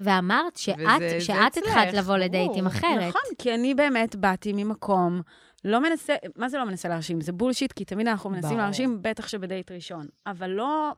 ואמרת 0.00 0.56
שאת, 0.56 0.76
וזה- 0.78 1.08
זה 1.08 1.20
שאת 1.20 1.56
התחלת 1.56 1.94
לבוא. 1.94 2.16
לדייטים 2.16 2.66
אחרת. 2.66 3.08
נכון, 3.08 3.20
כי 3.38 3.54
אני 3.54 3.74
באמת 3.74 4.16
באתי 4.16 4.52
ממקום, 4.52 5.20
לא 5.64 5.82
מנסה, 5.82 6.14
מה 6.36 6.48
זה 6.48 6.58
לא 6.58 6.64
מנסה 6.64 6.88
להרשים? 6.88 7.20
זה 7.20 7.32
בולשיט, 7.32 7.72
כי 7.72 7.84
תמיד 7.84 8.06
אנחנו 8.08 8.30
מנסים 8.30 8.48
ברור. 8.50 8.62
להרשים, 8.62 9.02
בטח 9.02 9.28
שבדייט 9.28 9.70
ראשון. 9.72 10.06
אבל 10.26 10.50
לא, 10.50 10.92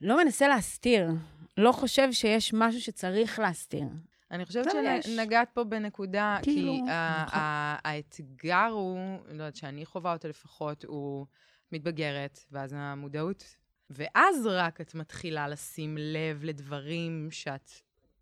לא 0.00 0.24
מנסה 0.24 0.48
להסתיר. 0.48 1.10
לא 1.56 1.72
חושב 1.72 2.12
שיש 2.12 2.54
משהו 2.54 2.80
שצריך 2.80 3.38
להסתיר. 3.38 3.84
אני 4.30 4.44
חושבת. 4.44 4.66
שנגעת 5.02 5.48
פה 5.54 5.64
בנקודה, 5.64 6.38
כאילו, 6.42 6.72
כי 6.72 6.80
נכון. 6.82 6.88
ה- 6.90 7.88
האתגר 7.88 8.66
הוא, 8.70 8.98
לא 9.26 9.32
יודעת, 9.32 9.56
שאני 9.56 9.84
חווה 9.84 10.12
אותו 10.12 10.28
לפחות, 10.28 10.84
הוא 10.84 11.26
מתבגרת, 11.72 12.38
ואז 12.52 12.74
המודעות, 12.76 13.56
ואז 13.90 14.46
רק 14.46 14.80
את 14.80 14.94
מתחילה 14.94 15.48
לשים 15.48 15.96
לב 16.00 16.44
לדברים 16.44 17.28
שאת 17.30 17.70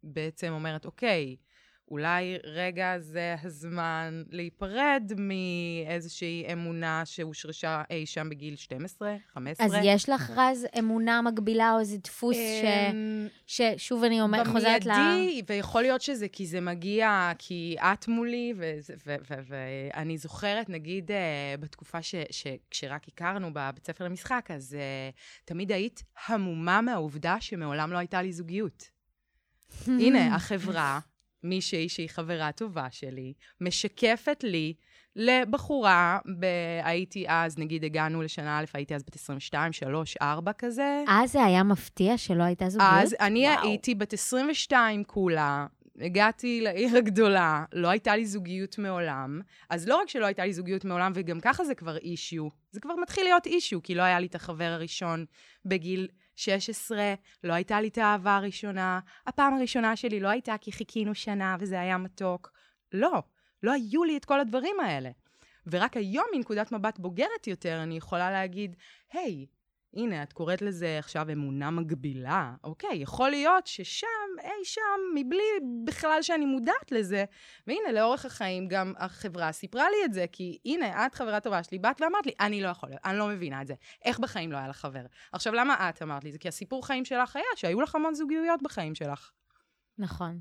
בעצם 0.03 0.53
אומרת, 0.53 0.85
אוקיי, 0.87 1.37
אולי 1.93 2.37
רגע 2.45 2.99
זה 2.99 3.35
הזמן 3.43 4.23
להיפרד 4.31 5.13
מאיזושהי 5.17 6.45
אמונה 6.53 7.03
שהושרשה 7.05 7.83
אי 7.91 8.07
שם 8.07 8.29
בגיל 8.31 8.57
12, 8.57 9.17
15. 9.35 9.67
אז 9.67 9.73
יש 9.85 10.09
לך, 10.09 10.31
רז, 10.37 10.67
אמונה 10.79 11.23
מגבילה 11.23 11.73
או 11.75 11.81
איזה 11.81 11.99
דפוס 11.99 12.37
ש... 12.37 12.65
אמ, 12.65 13.29
ששוב 13.47 14.05
אני 14.05 14.21
אומר, 14.21 14.45
חוזרת 14.45 14.87
ל... 14.87 14.91
במיידי, 14.91 15.43
ויכול 15.49 15.83
להיות 15.83 16.01
שזה 16.01 16.29
כי 16.29 16.47
זה 16.47 16.61
מגיע, 16.61 17.33
כי 17.39 17.77
את 17.81 18.09
מולי, 18.09 18.53
וזה- 18.57 18.95
ו- 19.07 19.17
ו- 19.31 19.41
ואני 19.95 20.19
זוכרת, 20.19 20.69
נגיד, 20.69 21.11
אה, 21.11 21.55
בתקופה 21.61 22.03
ש- 22.03 22.15
שכשרק 22.31 23.09
הכרנו 23.09 23.51
בבית 23.53 23.87
ספר 23.87 24.05
למשחק, 24.05 24.47
אז 24.55 24.75
אה, 24.75 25.11
תמיד 25.45 25.73
היית 25.73 26.03
המומה 26.27 26.81
מהעובדה 26.81 27.37
שמעולם 27.41 27.93
לא 27.93 27.99
הייתה 27.99 28.23
לי 28.23 28.33
זוגיות. 28.33 28.85
הנה, 30.01 30.35
החברה, 30.35 31.01
מישהי 31.45 31.89
שהיא 31.89 32.09
חברה 32.09 32.53
טובה 32.53 32.87
שלי, 32.91 33.33
משקפת 33.61 34.45
לי 34.45 34.75
לבחורה, 35.17 36.19
ב... 36.39 36.47
הייתי 36.83 37.25
אז, 37.29 37.59
נגיד 37.59 37.85
הגענו 37.85 38.23
לשנה 38.23 38.59
א', 38.59 38.65
הייתי 38.75 38.95
אז 38.95 39.03
בת 39.03 39.15
22, 39.15 39.73
3, 39.73 40.17
4 40.23 40.53
כזה. 40.53 41.05
אז 41.09 41.33
זה 41.33 41.45
היה 41.45 41.63
מפתיע 41.63 42.19
שלא 42.19 42.43
הייתה 42.43 42.69
זוגיות? 42.69 42.91
אז 42.93 43.17
אני 43.21 43.49
וואו. 43.49 43.69
הייתי 43.69 43.95
בת 43.95 44.13
22 44.13 45.05
כולה, 45.05 45.67
הגעתי 46.01 46.61
לעיר 46.61 46.97
הגדולה, 46.97 47.65
לא 47.73 47.89
הייתה 47.89 48.17
לי 48.17 48.27
זוגיות 48.27 48.79
מעולם. 48.79 49.41
אז 49.71 49.89
לא 49.89 49.97
רק 49.97 50.09
שלא 50.09 50.27
הייתה 50.27 50.45
לי 50.45 50.53
זוגיות 50.53 50.85
מעולם, 50.85 51.13
וגם 51.15 51.41
ככה 51.41 51.65
זה 51.65 51.75
כבר 51.75 51.97
אישיו. 51.97 52.49
זה 52.71 52.81
כבר 52.81 52.95
מתחיל 53.03 53.25
להיות 53.25 53.47
אישיו, 53.47 53.83
כי 53.83 53.95
לא 53.95 54.03
היה 54.03 54.21
לי 54.21 54.27
את 54.27 54.35
החבר 54.35 54.65
הראשון 54.65 55.25
בגיל 55.65 56.09
16, 56.37 57.15
לא 57.45 57.53
הייתה 57.53 57.81
לי 57.81 57.89
את 57.89 57.99
האהבה 57.99 58.37
הראשונה, 58.37 59.01
הפעם 59.27 59.55
הראשונה 59.55 59.97
שלי 59.97 60.21
לא 60.21 60.29
הייתה 60.29 60.55
כי 60.61 60.73
חיכינו 60.73 61.15
שנה 61.15 61.57
וזה 61.61 61.81
היה 61.81 61.99
מתוק. 61.99 62.53
לא, 62.93 63.23
לא 63.63 63.73
היו 63.73 64.05
לי 64.05 64.17
את 64.17 64.25
כל 64.25 64.41
הדברים 64.41 64.81
האלה. 64.81 65.11
ורק 65.67 65.97
היום, 65.97 66.27
מנקודת 66.35 66.73
מבט 66.73 66.99
בוגרת 66.99 67.47
יותר, 67.47 67.83
אני 67.83 67.97
יכולה 67.97 68.31
להגיד, 68.31 68.77
היי, 69.13 69.47
hey, 69.49 69.62
הנה, 69.97 70.23
את 70.23 70.33
קוראת 70.33 70.63
לזה 70.63 70.99
עכשיו 70.99 71.27
אמונה 71.33 71.71
מגבילה. 71.71 72.53
אוקיי, 72.65 72.97
יכול 72.97 73.31
להיות 73.31 73.67
ששם, 73.67 74.07
אי 74.43 74.65
שם, 74.65 74.81
מבלי 75.15 75.43
בכלל 75.85 76.23
שאני 76.23 76.45
מודעת 76.45 76.93
לזה, 76.93 77.25
והנה, 77.67 77.93
לאורך 77.93 78.25
החיים 78.25 78.69
גם 78.69 78.93
החברה 78.97 79.53
סיפרה 79.53 79.85
לי 79.91 80.05
את 80.05 80.13
זה, 80.13 80.25
כי 80.33 80.59
הנה, 80.65 81.07
את 81.07 81.15
חברה 81.15 81.41
טובה 81.41 81.63
שלי, 81.63 81.79
באת 81.79 82.01
ואמרת 82.01 82.27
לי, 82.27 82.33
אני 82.41 82.63
לא 82.63 82.69
יכולה, 82.69 82.97
אני 83.05 83.19
לא 83.19 83.29
מבינה 83.29 83.63
את 83.63 83.67
זה. 83.67 83.75
איך 84.05 84.19
בחיים 84.19 84.53
לא 84.53 84.57
היה 84.57 84.69
לך 84.69 84.77
חבר? 84.77 85.03
עכשיו, 85.33 85.55
למה 85.55 85.89
את 85.89 86.03
אמרת 86.03 86.25
לי 86.25 86.33
זה? 86.33 86.39
כי 86.39 86.49
הסיפור 86.49 86.87
חיים 86.87 87.05
שלך 87.05 87.37
היה 87.37 87.45
שהיו 87.57 87.81
לך 87.81 87.95
המון 87.95 88.15
זוגיות 88.15 88.63
בחיים 88.63 88.95
שלך. 88.95 89.31
נכון. 89.99 90.39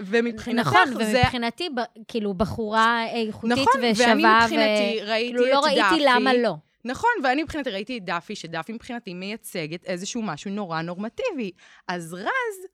ומבחינתך 0.00 0.68
נכון, 0.68 1.04
זה... 1.04 1.18
ומבחינתי, 1.18 1.68
ב, 1.68 1.80
כאילו, 2.08 2.34
בחורה 2.34 3.06
איכותית 3.06 3.52
נכון, 3.52 3.80
ושווה, 3.82 4.08
ואני 4.08 4.24
מבחינתי 4.24 5.00
ו... 5.02 5.08
ראיתי 5.08 5.38
כאילו, 5.38 5.46
את 5.46 5.50
לא 5.50 5.60
דאפי. 5.60 5.80
ראיתי 5.80 6.04
למה 6.06 6.34
לא. 6.34 6.54
נכון, 6.88 7.10
ואני 7.24 7.42
מבחינתי 7.42 7.70
ראיתי 7.70 7.98
את 7.98 8.04
דאפי, 8.04 8.36
שדאפי 8.36 8.72
מבחינתי 8.72 9.14
מייצגת 9.14 9.84
איזשהו 9.84 10.22
משהו 10.22 10.50
נורא 10.50 10.82
נורמטיבי. 10.82 11.50
אז 11.88 12.14
רז 12.14 12.66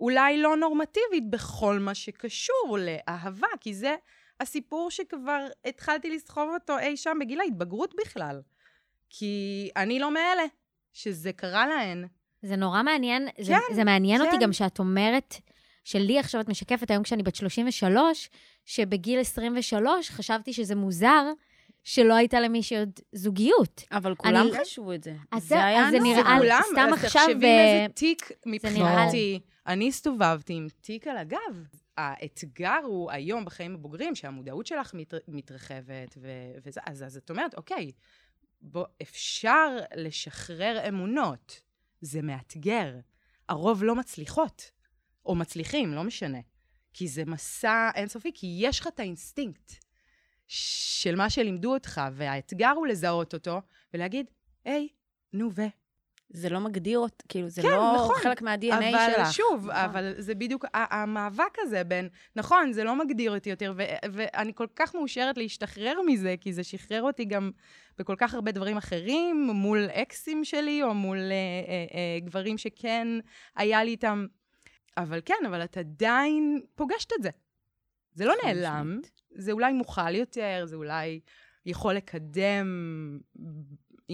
אולי 0.00 0.42
לא 0.42 0.56
נורמטיבית 0.56 1.30
בכל 1.30 1.78
מה 1.78 1.94
שקשור 1.94 2.78
לאהבה, 2.80 3.48
כי 3.60 3.74
זה 3.74 3.96
הסיפור 4.40 4.90
שכבר 4.90 5.46
התחלתי 5.64 6.10
לסחוב 6.10 6.50
אותו 6.54 6.78
אי 6.78 6.96
שם 6.96 7.18
בגיל 7.20 7.40
ההתבגרות 7.40 7.94
בכלל. 8.00 8.40
כי 9.10 9.70
אני 9.76 9.98
לא 9.98 10.14
מאלה 10.14 10.42
שזה 10.92 11.32
קרה 11.32 11.66
להן. 11.66 12.04
זה 12.42 12.56
נורא 12.56 12.82
מעניין, 12.82 13.28
כן, 13.36 13.42
זה, 13.42 13.54
זה 13.74 13.84
מעניין 13.84 14.20
כן. 14.20 14.26
אותי 14.26 14.44
גם 14.44 14.52
שאת 14.52 14.78
אומרת, 14.78 15.34
שלי 15.84 16.18
עכשיו 16.18 16.40
את 16.40 16.48
משקפת 16.48 16.90
היום 16.90 17.02
כשאני 17.02 17.22
בת 17.22 17.34
33, 17.34 18.30
שבגיל 18.64 19.20
23 19.20 20.10
חשבתי 20.10 20.52
שזה 20.52 20.74
מוזר 20.74 21.32
שלא 21.90 22.14
הייתה 22.14 22.40
למישהי 22.40 22.78
עוד 22.78 22.90
זוגיות. 23.12 23.82
אבל 23.92 24.14
כולם 24.14 24.46
אני- 24.52 24.60
חשבו 24.64 24.92
את 24.92 25.02
זה. 25.04 25.14
אז 25.32 25.42
זה 25.42 25.48
זה- 25.48 25.64
היה 25.64 25.86
אז 25.86 25.90
זה. 25.90 25.98
נראה 26.00 26.38
כולם, 26.38 26.60
סתם 26.72 26.88
אז 26.92 27.04
עכשיו, 27.04 27.22
תחשבי 27.26 27.46
אה, 27.46 27.82
איזה 27.82 27.92
תיק 27.94 28.30
נראה 28.46 28.56
מבחינתי. 28.56 29.40
אני 29.66 29.88
הסתובבתי 29.88 30.52
עם 30.54 30.66
תיק 30.80 31.06
על 31.06 31.16
הגב. 31.16 31.66
האתגר 31.96 32.80
הוא 32.84 33.10
היום 33.10 33.44
בחיים 33.44 33.74
הבוגרים, 33.74 34.14
שהמודעות 34.14 34.66
שלך 34.66 34.94
מת, 34.94 35.14
מתרחבת, 35.28 36.18
ו, 36.20 36.28
וזה, 36.64 36.80
אז, 36.86 37.02
אז 37.02 37.16
את 37.16 37.30
אומרת, 37.30 37.54
אוקיי, 37.54 37.90
בוא, 38.62 38.84
אפשר 39.02 39.68
לשחרר 39.96 40.88
אמונות. 40.88 41.60
זה 42.00 42.22
מאתגר. 42.22 42.94
הרוב 43.48 43.84
לא 43.84 43.94
מצליחות, 43.94 44.70
או 45.26 45.34
מצליחים, 45.34 45.94
לא 45.94 46.04
משנה. 46.04 46.38
כי 46.92 47.08
זה 47.08 47.24
מסע 47.24 47.90
אינסופי, 47.94 48.30
כי 48.34 48.56
יש 48.60 48.80
לך 48.80 48.86
את 48.86 49.00
האינסטינקט 49.00 49.72
של 50.52 51.16
מה 51.16 51.30
שלימדו 51.30 51.74
אותך, 51.74 52.00
והאתגר 52.12 52.70
הוא 52.70 52.86
לזהות 52.86 53.34
אותו 53.34 53.60
ולהגיד, 53.94 54.26
היי, 54.64 54.88
נו 55.32 55.50
ו... 55.54 55.62
זה 56.32 56.48
לא 56.48 56.60
מגדיר 56.60 56.98
אותי, 56.98 57.24
כאילו, 57.28 57.48
זה 57.48 57.62
כן, 57.62 57.68
לא 57.68 57.94
נכון. 57.96 58.16
חלק 58.22 58.42
מה-DNA 58.42 58.74
אבל 58.74 59.12
שלך. 59.16 59.32
שוב, 59.32 59.60
נכון. 59.60 59.70
אבל 59.70 60.14
זה 60.18 60.34
בדיוק 60.34 60.64
המאבק 60.74 61.58
הזה 61.58 61.84
בין, 61.84 62.08
נכון, 62.36 62.72
זה 62.72 62.84
לא 62.84 62.96
מגדיר 62.96 63.34
אותי 63.34 63.50
יותר, 63.50 63.72
ו- 63.76 64.12
ואני 64.12 64.52
כל 64.54 64.66
כך 64.76 64.94
מאושרת 64.94 65.38
להשתחרר 65.38 66.00
מזה, 66.06 66.34
כי 66.40 66.52
זה 66.52 66.64
שחרר 66.64 67.02
אותי 67.02 67.24
גם 67.24 67.50
בכל 67.98 68.14
כך 68.18 68.34
הרבה 68.34 68.52
דברים 68.52 68.76
אחרים, 68.76 69.50
מול 69.54 69.88
אקסים 69.92 70.44
שלי, 70.44 70.82
או 70.82 70.94
מול 70.94 71.18
אה, 71.18 71.22
אה, 71.22 71.32
אה, 71.94 72.20
גברים 72.20 72.58
שכן 72.58 73.08
היה 73.56 73.84
לי 73.84 73.90
איתם. 73.90 74.26
אבל 74.96 75.20
כן, 75.24 75.44
אבל 75.46 75.64
את 75.64 75.76
עדיין 75.76 76.60
פוגשת 76.74 77.12
את 77.18 77.22
זה. 77.22 77.30
זה 78.14 78.24
לא 78.24 78.34
נעלם, 78.44 78.98
משמעית. 78.98 79.19
זה 79.34 79.52
אולי 79.52 79.72
מוכל 79.72 80.14
יותר, 80.14 80.62
זה 80.64 80.76
אולי 80.76 81.20
יכול 81.66 81.94
לקדם 81.94 82.68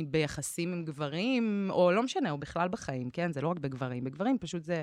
ביחסים 0.07 0.73
עם 0.73 0.85
גברים, 0.85 1.69
או 1.71 1.93
לא 1.93 2.03
משנה, 2.03 2.31
או 2.31 2.39
בכלל 2.39 2.69
בחיים, 2.69 3.11
כן? 3.11 3.33
זה 3.33 3.41
לא 3.41 3.49
רק 3.49 3.59
בגברים. 3.59 4.05
בגברים 4.05 4.39
פשוט 4.39 4.64
זה 4.64 4.83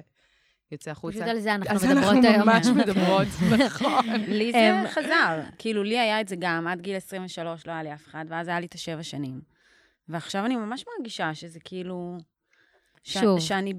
יוצא 0.72 0.92
החוצה. 0.92 1.18
פשוט 1.18 1.28
על 1.30 1.40
זה 1.40 1.56
אנחנו 1.56 1.76
אז 1.76 1.86
מדברות 1.86 2.14
אנחנו 2.14 2.28
היום. 2.28 2.50
ממש 2.50 2.68
מדברות, 2.68 3.28
נכון. 3.66 4.06
לי 4.28 4.52
זה 4.52 4.90
חזר. 4.90 5.42
כאילו, 5.58 5.84
לי 5.84 6.00
היה 6.00 6.22
את 6.22 6.28
זה 6.28 6.36
גם, 6.40 6.68
עד 6.68 6.82
גיל 6.82 6.96
23 6.96 7.68
לא 7.68 7.72
היה 7.72 7.84
לי 7.84 7.94
אף 7.94 8.08
אחד, 8.08 8.26
ואז 8.30 8.48
היה 8.48 8.60
לי 8.60 8.66
את 8.66 8.74
השבע 8.74 9.04
שנים. 9.04 9.42
ועכשיו 10.10 10.46
אני 10.46 10.56
ממש 10.56 10.86
מרגישה 10.98 11.34
שזה 11.34 11.60
כאילו... 11.60 12.18
שוב. 13.06 13.40
שאני 13.40 13.74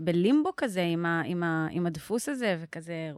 בלימבו 0.00 0.50
כזה 0.56 0.82
עם, 0.82 1.06
ה- 1.06 1.22
עם, 1.26 1.42
ה- 1.42 1.66
עם 1.70 1.86
הדפוס 1.86 2.28
הזה, 2.28 2.56
וכזה... 2.60 3.10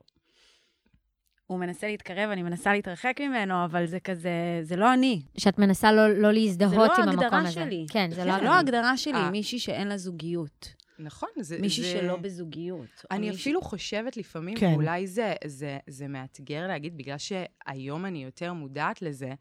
הוא 1.53 1.61
מנסה 1.61 1.87
להתקרב, 1.87 2.31
אני 2.31 2.43
מנסה 2.43 2.73
להתרחק 2.73 3.17
ממנו, 3.21 3.65
אבל 3.65 3.87
זה 3.87 4.01
כזה, 4.01 4.31
זה 4.63 4.77
לא 4.77 4.95
אני. 4.95 5.23
שאת 5.39 5.59
מנסה 5.59 5.93
לא, 5.93 6.09
לא 6.09 6.33
להזדהות 6.33 6.73
זה 6.73 6.77
לא 6.79 7.03
עם 7.03 7.09
המקום 7.09 7.23
ההגדרה 7.25 7.41
הזה. 7.41 7.53
שלי. 7.53 7.87
כן, 7.93 8.11
זה 8.11 8.15
זה 8.17 8.21
לא... 8.25 8.27
לא 8.27 8.33
ההגדרה. 8.33 8.57
ההגדרה 8.57 8.97
שלי, 8.97 9.13
אה. 9.15 9.31
מישהי 9.31 9.59
שאין 9.59 9.89
לה 9.89 9.97
זוגיות. 9.97 10.75
נכון, 10.99 11.29
זה... 11.41 11.59
מישהי 11.61 11.83
זה- 11.85 11.91
שלא 11.91 12.17
בזוגיות. 12.17 13.05
אני 13.11 13.31
מישהי- 13.31 13.41
אפילו 13.43 13.63
חושבת 13.63 14.17
לפעמים, 14.17 14.57
כן. 14.57 14.71
ואולי 14.73 15.07
זה, 15.07 15.35
זה, 15.47 15.79
זה 15.87 16.09
מאתגר 16.09 16.67
להגיד, 16.67 16.97
בגלל 16.97 17.17
שהיום 17.19 18.07
אני 18.07 18.25
יותר 18.25 18.53
מודעת 18.53 19.03
לזה, 19.03 19.33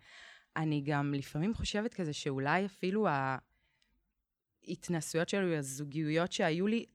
אני 0.58 0.82
גם 0.86 1.14
לפעמים 1.14 1.54
חושבת 1.54 1.94
כזה 1.94 2.14
שאולי 2.14 2.66
אפילו 2.66 3.08
ההתנסויות 4.68 5.30
שלו, 5.30 5.56
הזוגיות 5.56 6.32
שהיו 6.32 6.68
לי, 6.68 6.86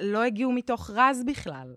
לא 0.00 0.22
הגיעו 0.22 0.52
מתוך 0.52 0.90
רז 0.90 1.22
בכלל, 1.26 1.76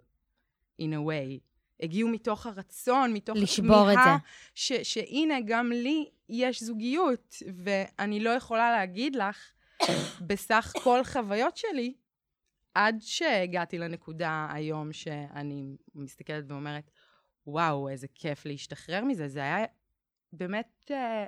in 0.81 0.93
a 0.93 1.07
way. 1.07 1.39
הגיעו 1.79 2.09
מתוך 2.09 2.45
הרצון, 2.45 3.13
מתוך 3.13 3.37
לשבור 3.37 3.91
את 3.91 3.97
הכמיהה, 3.97 4.17
זה. 4.17 4.27
ש- 4.55 4.93
שהנה, 4.93 5.35
גם 5.45 5.71
לי 5.71 6.09
יש 6.29 6.63
זוגיות, 6.63 7.35
ואני 7.63 8.19
לא 8.19 8.29
יכולה 8.29 8.71
להגיד 8.71 9.15
לך, 9.15 9.51
בסך 10.27 10.73
כל 10.83 11.03
חוויות 11.03 11.57
שלי, 11.57 11.93
עד 12.73 12.97
שהגעתי 13.01 13.77
לנקודה 13.77 14.47
היום 14.51 14.93
שאני 14.93 15.77
מסתכלת 15.95 16.43
ואומרת, 16.47 16.91
וואו, 17.47 17.89
איזה 17.89 18.07
כיף 18.15 18.45
להשתחרר 18.45 19.03
מזה. 19.03 19.27
זה 19.27 19.39
היה 19.39 19.65
באמת, 20.33 20.91
אה, 20.91 21.25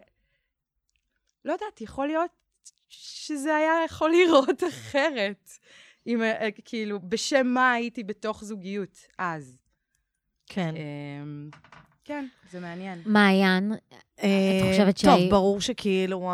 לא 1.45 1.53
יודעת, 1.53 1.81
יכול 1.81 2.07
להיות 2.07 2.31
שזה 2.89 3.55
היה 3.55 3.73
יכול 3.85 4.11
לראות 4.11 4.63
אחרת. 4.69 5.49
אם, 6.07 6.21
אה, 6.21 6.47
כאילו, 6.65 6.99
בשם 6.99 7.47
מה 7.47 7.71
הייתי 7.71 8.03
בתוך 8.03 8.43
זוגיות 8.43 8.97
אז. 9.17 9.57
כן. 10.49 10.75
אמ, 10.75 11.49
כן, 12.05 12.25
זה 12.51 12.59
מעניין. 12.59 13.01
מעיין, 13.05 13.71
אה, 14.23 14.69
חושבת 14.71 15.01
טוב, 15.03 15.17
שהי- 15.17 15.29
ברור 15.29 15.61
שכאילו 15.61 16.31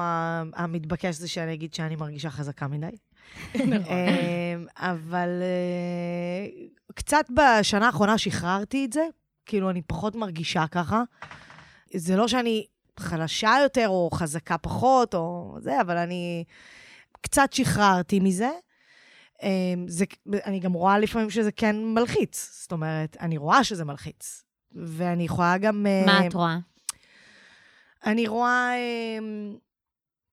המתבקש 0.55 1.15
זה 1.15 1.27
שאני 1.27 1.53
אגיד 1.53 1.73
שאני 1.73 1.95
מרגישה 1.95 2.29
חזקה 2.29 2.67
מדי. 2.67 2.87
נכון. 3.55 3.81
אה, 3.87 4.55
אבל 4.75 5.29
אה, 5.41 6.47
קצת 6.95 7.25
בשנה 7.29 7.85
האחרונה 7.85 8.17
שחררתי 8.17 8.85
את 8.85 8.93
זה, 8.93 9.01
כאילו 9.45 9.69
אני 9.69 9.81
פחות 9.81 10.15
מרגישה 10.15 10.65
ככה. 10.71 11.01
זה 11.93 12.15
לא 12.15 12.27
שאני 12.27 12.65
חלשה 12.99 13.53
יותר 13.63 13.87
או 13.89 14.09
חזקה 14.13 14.57
פחות 14.57 15.13
או 15.15 15.57
זה, 15.61 15.81
אבל 15.81 15.97
אני 15.97 16.43
קצת 17.21 17.53
שחררתי 17.53 18.19
מזה. 18.19 18.49
אה, 19.43 19.49
זה, 19.87 20.05
אני 20.45 20.59
גם 20.59 20.73
רואה 20.73 20.99
לפעמים 20.99 21.29
שזה 21.29 21.51
כן 21.51 21.75
מלחיץ. 21.85 22.59
זאת 22.61 22.71
אומרת, 22.71 23.17
אני 23.19 23.37
רואה 23.37 23.63
שזה 23.63 23.85
מלחיץ. 23.85 24.43
ואני 24.75 25.23
יכולה 25.23 25.57
גם... 25.57 25.85
אה, 25.87 26.03
מה 26.05 26.27
את 26.27 26.33
רואה? 26.33 26.57
אני 28.05 28.27
רואה... 28.27 28.71
אמ, 28.77 29.55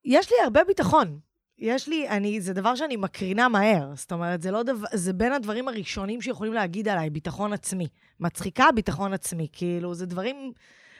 יש 0.05 0.31
לי 0.31 0.37
הרבה 0.45 0.65
ביטחון. 0.65 1.19
יש 1.59 1.89
לי, 1.89 2.09
אני, 2.09 2.41
זה 2.41 2.53
דבר 2.53 2.75
שאני 2.75 2.97
מקרינה 2.97 3.49
מהר. 3.49 3.93
זאת 3.95 4.13
אומרת, 4.13 4.43
זה 4.43 4.51
לא 4.51 4.63
דבר, 4.63 4.87
זה 4.93 5.13
בין 5.13 5.33
הדברים 5.33 5.69
הראשונים 5.69 6.21
שיכולים 6.21 6.53
להגיד 6.53 6.89
עליי, 6.89 7.11
ביטחון 7.11 7.53
עצמי. 7.53 7.89
מצחיקה, 8.21 8.67
ביטחון 8.75 9.13
עצמי. 9.13 9.49
כאילו, 9.53 9.95
זה 9.95 10.07
דברים... 10.07 10.53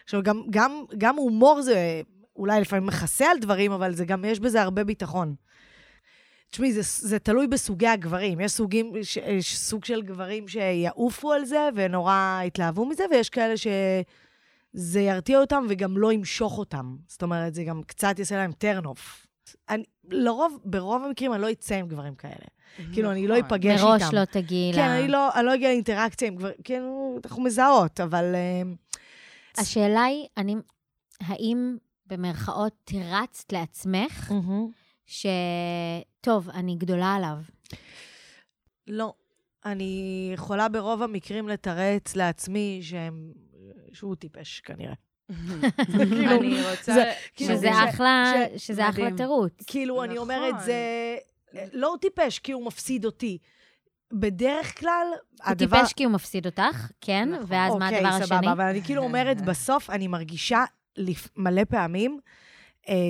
עכשיו, 0.05 0.23
גם, 0.23 0.43
גם, 0.51 0.85
גם 0.99 1.17
הומור 1.17 1.63
זה 1.63 2.03
אולי 2.37 2.61
לפעמים 2.61 2.87
מכסה 2.87 3.31
על 3.31 3.39
דברים, 3.39 3.73
אבל 3.73 3.95
זה 3.95 4.05
גם, 4.05 4.25
יש 4.25 4.41
בזה 4.41 4.63
הרבה 4.63 4.85
ביטחון. 4.85 5.35
תשמעי, 6.53 6.73
זה, 6.73 6.81
זה 7.09 7.19
תלוי 7.19 7.47
בסוגי 7.47 7.89
הגברים. 7.89 8.41
יש 8.41 8.53
סוגים, 8.53 8.93
ש, 9.03 9.17
יש 9.17 9.59
סוג 9.59 9.85
של 9.85 10.03
גברים 10.03 10.49
שיעופו 10.49 11.33
על 11.33 11.45
זה 11.45 11.69
ונורא 11.75 12.41
יתלהבו 12.45 12.87
מזה, 12.87 13.05
ויש 13.11 13.31
כאלה 13.31 13.57
ש... 13.57 13.67
זה 14.73 15.01
ירתיע 15.01 15.41
אותם 15.41 15.65
וגם 15.69 15.99
לא 15.99 16.13
ימשוך 16.13 16.59
אותם. 16.59 16.97
זאת 17.09 17.23
אומרת, 17.23 17.55
זה 17.55 17.65
גם 17.65 17.83
קצת 17.87 18.19
יעשה 18.19 18.37
להם 18.37 18.53
turn 18.61 18.85
off. 18.85 19.27
אני, 19.69 19.85
לרוב, 20.11 20.59
ברוב 20.65 21.03
המקרים 21.05 21.33
אני 21.33 21.43
לא 21.43 21.51
אצא 21.51 21.75
עם 21.75 21.89
גברים 21.89 22.15
כאלה. 22.15 22.47
כאילו, 22.93 23.11
אני 23.11 23.27
לא 23.27 23.39
נכון. 23.39 23.47
אפגש 23.47 23.81
איתם. 23.81 23.85
מראש 23.85 24.15
לא 24.15 24.25
תגיעי 24.25 24.73
ל... 24.73 24.75
כן, 24.75 24.89
אני 24.89 25.09
לא, 25.09 25.35
אני 25.35 25.47
לא 25.47 25.55
אגיע 25.55 25.69
לאינטראקציה 25.69 26.29
עם 26.29 26.37
גברים, 26.37 26.55
כאילו, 26.65 27.19
אנחנו 27.25 27.43
מזהות, 27.43 28.01
אבל... 28.01 28.35
אה, 28.35 28.63
השאלה 29.59 30.03
היא, 30.03 30.27
אני, 30.37 30.57
האם 31.21 31.77
במרכאות 32.07 32.73
תירצת 32.85 33.53
לעצמך. 33.53 34.33
שטוב, 35.13 36.51
אני 36.51 36.77
גדולה 36.77 37.15
עליו. 37.15 37.37
לא. 38.87 39.13
אני 39.65 40.31
יכולה 40.35 40.69
ברוב 40.69 41.03
המקרים 41.03 41.49
לתרץ 41.49 42.17
לעצמי 42.17 42.81
שהם, 42.83 43.33
שהוא 43.93 44.17
טיפש 44.17 44.61
כנראה. 44.61 44.95
כאילו, 45.87 46.31
אני 46.41 46.63
רוצה... 46.71 46.95
זה- 46.95 47.13
כאילו, 47.35 47.55
שזה 47.57 47.69
ש- 47.73 47.89
אחלה, 47.89 48.33
ש- 48.57 48.67
שזה 48.67 48.89
אחלה. 48.89 49.11
תירוץ. 49.17 49.53
כאילו, 49.67 50.05
אני 50.05 50.15
נכון. 50.15 50.23
אומרת, 50.31 50.55
זה... 50.65 50.75
לא 51.73 51.89
הוא 51.89 51.99
טיפש 51.99 52.39
כי 52.39 52.53
הוא 52.53 52.67
מפסיד 52.67 53.05
אותי. 53.05 53.39
בדרך 54.13 54.81
כלל, 54.81 55.07
הוא 55.47 55.55
טיפש 55.55 55.93
כי 55.93 56.05
הוא 56.05 56.13
מפסיד 56.13 56.47
אותך, 56.47 56.91
כן, 57.01 57.29
נכון. 57.29 57.45
ואז 57.49 57.75
מה 57.75 57.89
הדבר 57.89 57.99
אוקיי, 57.99 58.07
השני? 58.09 58.27
סבבה, 58.27 58.53
אבל 58.53 58.65
אני 58.65 58.83
כאילו 58.83 59.03
אומרת, 59.03 59.41
בסוף 59.49 59.91
אני 59.91 60.09
מרגישה 60.09 60.65
מלא 61.37 61.65
פעמים 61.65 62.21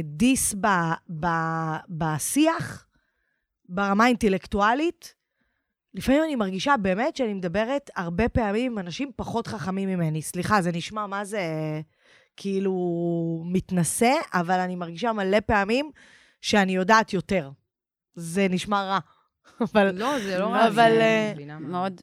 דיס 0.02 0.54
ב, 0.60 0.66
ב, 1.20 1.26
בשיח, 1.88 2.86
ברמה 3.68 4.04
האינטלקטואלית. 4.04 5.14
לפעמים 5.94 6.22
אני 6.24 6.36
מרגישה 6.36 6.74
באמת 6.76 7.16
שאני 7.16 7.34
מדברת 7.34 7.90
הרבה 7.96 8.28
פעמים 8.28 8.72
עם 8.72 8.78
אנשים 8.78 9.10
פחות 9.16 9.46
חכמים 9.46 9.88
ממני. 9.88 10.22
סליחה, 10.22 10.62
זה 10.62 10.72
נשמע 10.72 11.06
מה 11.06 11.24
זה 11.24 11.40
כאילו 12.36 12.72
מתנשא, 13.46 14.12
אבל 14.34 14.60
אני 14.60 14.76
מרגישה 14.76 15.12
מלא 15.12 15.40
פעמים 15.46 15.90
שאני 16.40 16.72
יודעת 16.74 17.12
יותר. 17.12 17.50
זה 18.14 18.46
נשמע 18.50 18.84
רע. 18.84 18.98
אבל 19.74 19.98
לא, 19.98 20.18
זה 20.18 20.38
לא 20.38 20.46
רע, 20.46 20.68
אבל, 20.68 20.78
אה, 21.00 21.24
אני 21.24 21.34
מבינה 21.34 21.58
מה. 21.58 21.68
מאוד... 21.68 22.00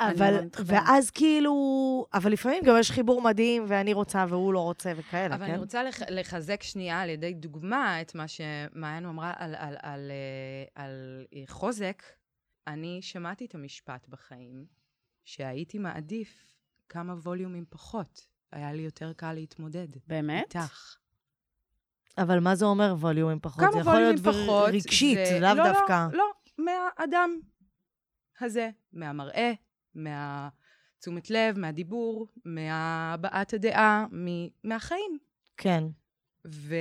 אבל. 0.00 0.38
ואז 0.66 1.10
כאילו, 1.10 1.52
אבל 2.14 2.32
לפעמים 2.32 2.62
גם 2.64 2.76
יש 2.80 2.90
חיבור 2.90 3.22
מדהים, 3.22 3.64
ואני 3.68 3.92
רוצה 3.92 4.24
והוא 4.28 4.52
לא 4.54 4.60
רוצה 4.60 4.92
וכאלה, 4.96 5.34
אבל 5.34 5.44
כן? 5.46 5.50
אני 5.52 5.60
רוצה 5.60 5.82
לח- 5.82 6.02
לחזק 6.10 6.62
שנייה 6.62 7.00
על 7.00 7.08
ידי 7.10 7.34
דוגמה 7.34 8.00
את 8.00 8.14
מה 8.14 8.24
שמעיין 8.28 9.06
אמרה 9.06 9.32
על, 9.36 9.54
על, 9.54 9.76
על, 9.82 10.10
אה, 10.10 10.82
על 10.84 11.26
אה, 11.34 11.42
חוזק. 11.48 12.02
אני 12.66 12.98
שמעתי 13.02 13.44
את 13.44 13.54
המשפט 13.54 14.08
בחיים, 14.08 14.64
שהייתי 15.24 15.78
מעדיף 15.78 16.54
כמה 16.88 17.12
ווליומים 17.14 17.64
פחות. 17.70 18.26
היה 18.52 18.72
לי 18.72 18.82
יותר 18.82 19.12
קל 19.12 19.32
להתמודד. 19.32 19.88
באמת? 20.06 20.56
איתך. 20.56 20.96
אבל 22.18 22.40
מה 22.40 22.54
זה 22.54 22.64
אומר 22.64 22.94
ווליומים 22.98 23.38
פחות? 23.42 23.60
כמה 23.64 23.72
זה 23.72 23.78
יכול 23.78 23.94
להיות 23.94 24.20
ווליומים 24.20 24.46
פחות. 24.48 24.68
רגשית, 24.68 25.18
זה- 25.28 25.40
לאו 25.40 25.54
לא, 25.54 25.72
דווקא. 25.72 26.06
לא, 26.12 26.24
לא, 26.58 26.64
מהאדם 26.64 27.38
הזה, 28.40 28.70
מהמראה, 28.92 29.52
מהתשומת 29.94 31.30
לב, 31.30 31.58
מהדיבור, 31.58 32.26
מהבעת 32.44 33.54
הדעה, 33.54 34.06
מ- 34.12 34.48
מהחיים. 34.64 35.18
כן. 35.56 35.84
ו- 36.46 36.74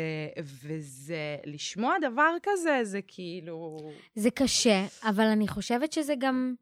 וזה, 0.64 1.38
לשמוע 1.45 1.95
דבר 2.01 2.32
כזה, 2.43 2.80
זה 2.84 2.99
כאילו... 3.08 3.78
זה 4.16 4.32
קשה, 4.32 4.86
אבל 5.03 5.26
אני 5.26 5.47
חושבת 5.47 5.93
שזה 5.93 6.14
גם... 6.20 6.55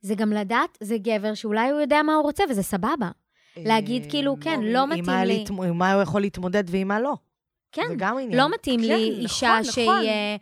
זה 0.00 0.14
גם 0.14 0.32
לדעת, 0.32 0.78
זה 0.80 0.98
גבר 0.98 1.34
שאולי 1.34 1.70
הוא 1.70 1.80
יודע 1.80 2.02
מה 2.02 2.14
הוא 2.14 2.22
רוצה, 2.22 2.44
וזה 2.50 2.62
סבבה. 2.62 3.10
להגיד 3.56 4.02
אה, 4.04 4.10
כאילו, 4.10 4.36
כן, 4.40 4.60
לא 4.62 4.86
מתאים 4.86 5.04
לי. 5.26 5.44
עם 5.68 5.78
מה 5.78 5.92
הוא 5.92 6.02
יכול 6.02 6.20
להתמודד 6.20 6.64
ועם 6.66 6.88
מה 6.88 7.00
לא. 7.00 7.14
כן, 7.72 7.82
זה 7.88 7.94
גם 7.98 8.18
עניין. 8.18 8.38
לא 8.40 8.50
מתאים 8.54 8.80
לי 8.80 8.88
כן, 8.88 9.20
אישה 9.22 9.58
נכון, 9.60 9.72
שהיא, 9.72 9.90
נכון. 9.90 10.04
אה, 10.04 10.36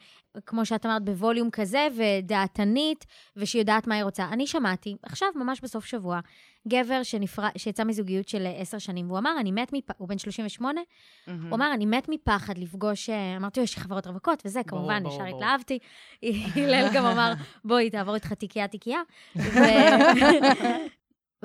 כמו 0.47 0.67
שאת 0.67 0.87
אמרת, 0.87 1.05
בווליום 1.05 1.51
כזה, 1.51 1.89
ודעתנית, 1.97 3.07
ושהיא 3.37 3.61
יודעת 3.61 3.87
מה 3.87 3.95
היא 3.95 4.05
רוצה. 4.05 4.25
אני 4.33 4.47
שמעתי, 4.47 4.97
עכשיו, 5.03 5.29
ממש 5.35 5.61
בסוף 5.61 5.85
שבוע, 5.85 6.21
גבר 6.69 7.03
שנפרד, 7.03 7.51
שיצא 7.57 7.85
מזוגיות 7.85 8.29
של 8.29 8.47
עשר 8.59 8.79
שנים, 8.79 9.07
והוא 9.09 9.19
אמר, 9.19 9.37
אני 9.41 9.53
מת 9.53 9.73
מפחד, 9.73 9.95
הוא 9.99 10.09
בן 10.09 10.19
38, 10.19 10.81
מהמם. 11.27 11.47
הוא 11.49 11.57
אמר, 11.57 11.71
אני 11.75 11.87
מת 11.87 12.09
מפחד 12.09 12.59
לפגוש, 12.59 13.11
אה, 13.11 13.37
אמרתי 13.37 13.61
לו, 13.61 13.65
יש 13.65 13.77
לי 13.77 13.83
חברות 13.83 14.07
רווקות, 14.07 14.43
וזה, 14.45 14.61
ברור, 14.67 14.81
כמובן, 14.81 15.03
ברור, 15.03 15.15
ישר 15.15 15.25
ברור. 15.25 15.37
התלהבתי. 15.45 15.79
הלל 16.57 16.89
גם 16.95 17.07
אמר, 17.07 17.33
בואי, 17.65 17.91
תעבור 17.91 18.15
איתך 18.15 18.33
תיקייה-תיקייה. 18.33 19.01
ו- 19.37 19.41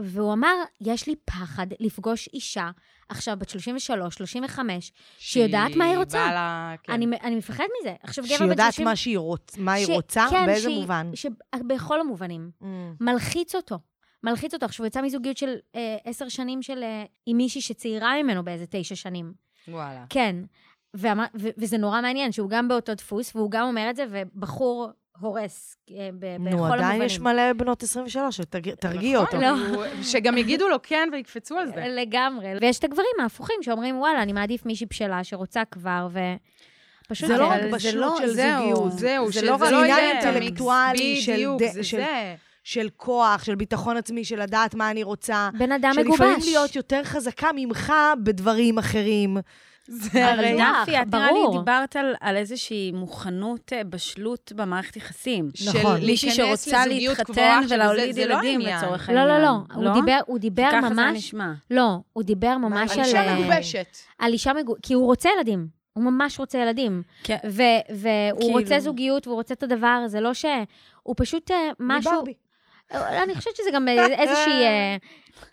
והוא 0.04 0.34
אמר, 0.34 0.54
יש 0.82 1.08
לי 1.08 1.16
פחד 1.26 1.68
לפגוש 1.80 2.30
אישה, 2.34 2.70
עכשיו 3.10 3.38
בת 3.40 3.50
33, 3.50 4.16
35, 4.16 4.92
שיודעת 5.18 5.76
מה 5.76 5.86
היא 5.86 5.98
רוצה. 5.98 6.32
לה- 6.34 6.76
כן. 6.84 6.94
אני, 6.94 7.06
אני 7.24 7.36
מפחד 7.36 7.64
מזה. 7.82 7.94
עכשיו, 8.04 8.24
גבר 8.36 8.46
יודעת 8.46 8.74
30... 8.74 8.86
מה 8.86 8.96
שהיא 8.96 9.18
רוצ- 9.18 9.56
מה 9.58 9.74
היא 9.74 9.86
ש- 9.86 9.90
רוצה, 9.90 10.26
כן, 10.30 10.46
באיזה 10.46 10.62
שהיא- 10.62 10.80
מובן. 10.82 11.12
ש... 11.14 11.26
בכל 11.68 12.00
המובנים. 12.00 12.52
Mm. 12.62 12.66
מלחיץ 13.02 13.56
אותו. 13.56 13.80
מלחיץ 14.24 14.54
אותו. 14.54 14.66
עכשיו, 14.66 14.84
הוא 14.84 14.88
יצא 14.88 15.02
מזוגיות 15.02 15.38
של 15.38 15.56
אה, 15.76 15.98
עשר 16.06 16.30
שנים 16.30 16.62
של... 16.62 16.84
אה, 16.84 17.04
עם 17.26 17.38
מישהי 17.38 17.62
שצעירה 17.62 18.24
ממנו 18.24 18.44
באיזה 18.44 18.66
תשע 18.70 18.96
שנים. 18.96 19.34
וואלה. 19.68 20.06
כן. 20.10 20.36
ואמר, 20.94 21.26
ו, 21.40 21.48
וזה 21.58 21.78
נורא 21.78 22.02
מעניין, 22.02 22.32
שהוא 22.32 22.50
גם 22.50 22.68
באותו 22.68 22.94
דפוס, 22.94 23.36
והוא 23.36 23.52
גם 23.52 23.68
אומר 23.68 23.88
את 23.90 23.96
זה, 23.96 24.06
ובחור 24.10 24.90
הורס 25.20 25.78
אה, 25.92 26.10
בכל 26.20 26.38
נו, 26.40 26.50
המובנים. 26.50 26.74
עדיין 26.84 27.02
יש 27.02 27.20
מלא 27.20 27.54
בנות 27.54 27.84
23, 27.84 28.38
שתרגיע 28.38 28.76
תרגיעי 28.76 29.16
אותו. 29.16 29.38
שגם 30.04 30.38
יגידו 30.38 30.68
לו 30.68 30.78
כן 30.84 31.10
ויקפצו 31.14 31.58
על 31.58 31.68
זה. 31.68 31.86
לגמרי. 31.88 32.48
ויש 32.62 32.80
את 32.80 32.84
הגברים 32.84 33.10
ההפוכים 33.22 33.56
שאומרים, 33.62 34.00
וואלה, 34.00 34.22
אני 34.24 34.34
מעדיף 34.34 34.66
מישהי 34.66 34.86
בשלה 34.90 35.24
שרוצה 35.24 35.62
כבר, 35.72 36.08
ו... 36.12 36.20
פשוט... 37.08 37.28
זה 37.28 37.38
לא 37.38 37.48
רק 37.48 37.62
בשלות 37.74 38.20
לא- 38.22 38.28
של 38.28 38.34
זהו. 38.34 38.60
זוגיות. 38.76 38.92
זהו, 38.92 39.32
זה 39.32 39.42
לא 39.42 39.48
לא 39.48 39.56
רק 39.56 39.72
יהיה 39.72 40.12
עניין. 40.12 40.28
אינטלקטואלי 40.36 41.22
של 41.22 41.34
בדיוק, 41.34 41.62
של- 41.82 41.98
זה. 41.98 42.36
של 42.64 42.90
כוח, 42.98 43.44
של 43.44 43.56
ביטחון 43.56 43.98
עצמי, 43.98 44.24
של 44.26 44.42
לדעת 44.42 44.76
מה 44.76 44.92
אני 44.92 45.04
רוצה. 45.04 45.50
בן 45.60 45.72
אדם 45.72 45.92
מגובש. 45.98 46.18
שלפעמים 46.18 46.40
להיות 46.46 46.76
יותר 46.76 47.04
חזקה 47.04 47.50
ממך 47.56 47.94
בדברים 48.24 48.78
אחרים. 48.78 49.38
זה 49.88 50.28
הרי... 50.32 50.58
דפי, 50.84 51.02
את 51.02 51.08
נראה 51.16 51.32
לי. 51.32 51.58
דיברת 51.60 51.96
על, 51.96 52.16
על 52.20 52.36
איזושהי 52.38 52.92
מוכנות, 52.92 53.74
אה, 53.74 53.84
בשלות 53.84 54.52
במערכת 54.56 54.96
יחסים. 54.96 55.50
של 55.56 55.80
נכון. 55.80 56.00
מישהי 56.06 56.30
להיכנס 56.30 56.64
שרוצה 56.66 56.86
להתחתן 56.86 57.62
ולהוליד 57.70 58.06
זה- 58.16 58.22
זה 58.22 58.28
לא 58.28 58.34
ילדים 58.34 58.60
העניין. 58.62 58.78
לצורך 58.84 59.10
לא, 59.10 59.20
העניין. 59.20 59.42
לא, 59.42 59.48
לא. 59.82 59.90
הוא 59.90 60.02
דיבר, 60.02 60.20
הוא 60.26 60.40
דיבר 60.40 60.70
ככה 60.72 60.88
זה 60.90 60.94
ממש... 60.94 61.18
נשמע. 61.18 61.52
לא, 61.72 61.98
הוא 62.14 62.24
דיבר 62.24 62.58
ממש 62.58 62.92
על... 62.92 63.00
אישה 63.04 63.28
אה, 63.28 63.40
מגובשת. 63.40 63.98
על 64.20 64.34
אישה 64.34 64.54
מגובשת. 64.54 64.84
כי 64.84 64.94
הוא 64.94 65.06
רוצה 65.06 65.30
ילדים. 65.38 65.68
הוא 65.94 66.04
ממש 66.04 66.40
רוצה 66.40 66.58
ילדים. 66.58 67.02
כן. 67.24 67.38
והוא 67.44 67.60
כאילו- 68.40 68.54
רוצה 68.60 68.80
זוגיות, 68.80 69.28
והוא 69.28 69.38
רוצה 69.38 69.54
את 69.54 69.64
הדבר, 69.64 70.04
זה 70.08 70.22
לא 70.22 70.34
ש... 70.34 70.46
הוא 71.04 71.16
פשוט 71.18 71.52
אה, 71.52 71.58
משהו... 71.80 72.12
מברבי. 72.14 72.34
אני 72.92 73.36
חושבת 73.36 73.56
שזה 73.56 73.70
גם 73.74 73.88
אה, 73.88 74.06
איזושהי... 74.06 74.64
אה, 74.64 74.98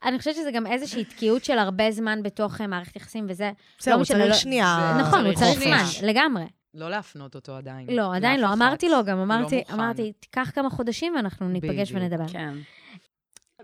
אני 0.04 0.18
חושבת 0.18 0.34
שזה 0.34 0.50
גם 0.50 0.66
איזושהי 0.66 1.04
תקיעות 1.04 1.44
של 1.44 1.58
הרבה 1.58 1.90
זמן 1.90 2.22
בתוך 2.22 2.60
אה, 2.60 2.66
מערכת 2.66 2.96
יחסים, 2.96 3.26
וזה... 3.28 3.52
בסדר, 3.78 3.94
הוא 3.94 4.02
משנה, 4.02 4.18
צריך 4.18 4.30
לא- 4.30 4.36
שנייה. 4.36 4.96
נכון, 5.00 5.26
הוא 5.26 5.34
צריך 5.34 5.60
זמן. 5.60 5.84
לגמרי. 6.08 6.44
לא 6.74 6.90
להפנות 6.90 7.34
אותו 7.34 7.56
עדיין. 7.56 7.86
לא, 7.90 8.16
עדיין 8.16 8.40
לא. 8.40 8.52
אמרתי. 8.52 8.88
לו 8.88 9.04
גם, 9.04 9.18
אמרתי, 9.18 9.58
מוכן. 9.58 9.74
אמרתי, 9.74 10.12
תיקח 10.12 10.50
כמה 10.54 10.70
חודשים 10.70 11.12
ואנחנו 11.16 11.48
ניפגש. 11.48 11.92
ונדבר. 11.92 12.28
כן. 12.28 12.54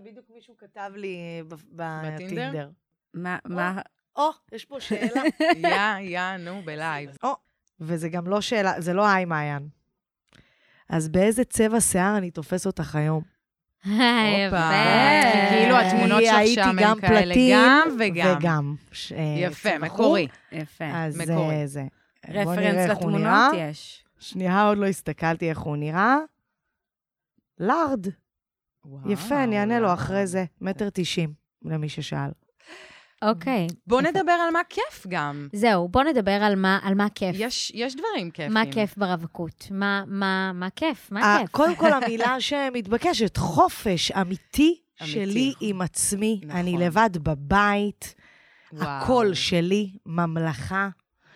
בדיוק 0.05 0.27
מישהו 0.35 0.55
כתב 0.59 0.91
לי 0.97 1.43
ב- 1.49 1.55
בטינדר? 1.77 2.69
מה, 3.15 3.39
או, 4.17 4.31
יש 4.53 4.65
פה 4.65 4.81
שאלה. 4.81 5.23
יא, 5.57 5.99
יא, 6.01 6.37
נו, 6.39 6.63
בלייב. 6.65 7.11
או, 7.23 7.33
וזה 7.81 8.09
גם 8.09 8.27
לא 8.27 8.41
שאלה, 8.41 8.81
זה 8.81 8.93
לא 8.93 9.07
היי 9.09 9.25
מעיין. 9.25 9.69
אז 10.89 11.09
באיזה 11.09 11.45
צבע 11.45 11.81
שיער 11.81 12.17
אני 12.19 12.31
תופס 12.31 12.67
אותך 12.67 12.97
היום? 12.97 13.32
יפה. 13.87 14.71
כאילו 15.51 15.77
התמונות 15.77 16.23
שלך 16.23 16.65
שם 16.65 16.77
גם 16.81 16.93
הם 16.93 17.01
כאלה 17.01 17.35
גם 17.53 17.89
וגם. 17.99 18.37
וגם. 18.39 18.75
אה, 19.17 19.35
יפה, 19.39 19.71
צבע 19.71 19.79
מקורי. 19.79 20.29
יפה. 20.53 20.85
אז 20.95 21.21
מקורי. 21.21 21.67
זה, 21.67 21.67
זה. 21.67 21.85
בוא 22.45 22.55
נראה 22.55 22.71
רפרנס 22.71 22.91
לתמונות. 22.91 23.55
יש. 23.57 24.05
שנייה, 24.19 24.63
עוד 24.69 24.79
לא 24.79 24.87
הסתכלתי 24.87 25.51
איך 25.51 25.59
הוא 25.59 25.77
נראה. 25.77 26.17
לארד. 27.59 28.07
יפה, 29.07 29.45
אני 29.45 29.61
אענה 29.61 29.81
לו 29.81 29.93
אחרי 29.95 30.27
זה. 30.27 30.45
מטר 30.61 30.89
תשעים, 30.93 31.33
למי 31.65 31.89
ששאל. 31.89 32.31
אוקיי. 33.23 33.67
בוא 33.87 34.01
נדבר 34.01 34.33
על 34.33 34.51
מה 34.53 34.61
כיף 34.69 35.07
גם. 35.09 35.49
זהו, 35.53 35.89
בוא 35.89 36.03
נדבר 36.03 36.31
על 36.43 36.57
מה, 36.57 36.79
על 36.83 36.95
מה 36.95 37.09
כיף. 37.15 37.37
יש, 37.39 37.73
יש 37.75 37.97
דברים 37.97 38.31
כיפים. 38.31 38.53
מה 38.53 38.63
כיף 38.73 38.97
ברווקות? 38.97 39.67
מה, 39.71 40.05
מה, 40.07 40.53
מה 40.55 40.71
כיף? 40.71 41.09
מה 41.11 41.23
אה, 41.23 41.39
כיף? 41.41 41.51
קודם 41.51 41.77
כל, 41.77 41.93
המילה 42.03 42.41
שמתבקשת, 42.41 43.37
חופש 43.37 44.11
אמיתי 44.11 44.81
שלי 45.05 45.53
עם 45.61 45.83
עצמי. 45.83 46.41
נכון. 46.45 46.61
אני 46.61 46.79
לבד 46.79 47.11
בבית, 47.15 48.15
וואו. 48.73 48.89
הכל 48.89 49.35
שלי, 49.35 49.91
ממלכה. 50.07 50.89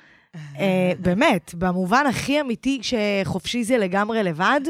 אה, 0.58 0.92
באמת, 0.98 1.54
במובן 1.54 2.06
הכי 2.06 2.40
אמיתי, 2.40 2.80
שחופשי 2.82 3.64
זה 3.64 3.78
לגמרי 3.78 4.22
לבד, 4.22 4.60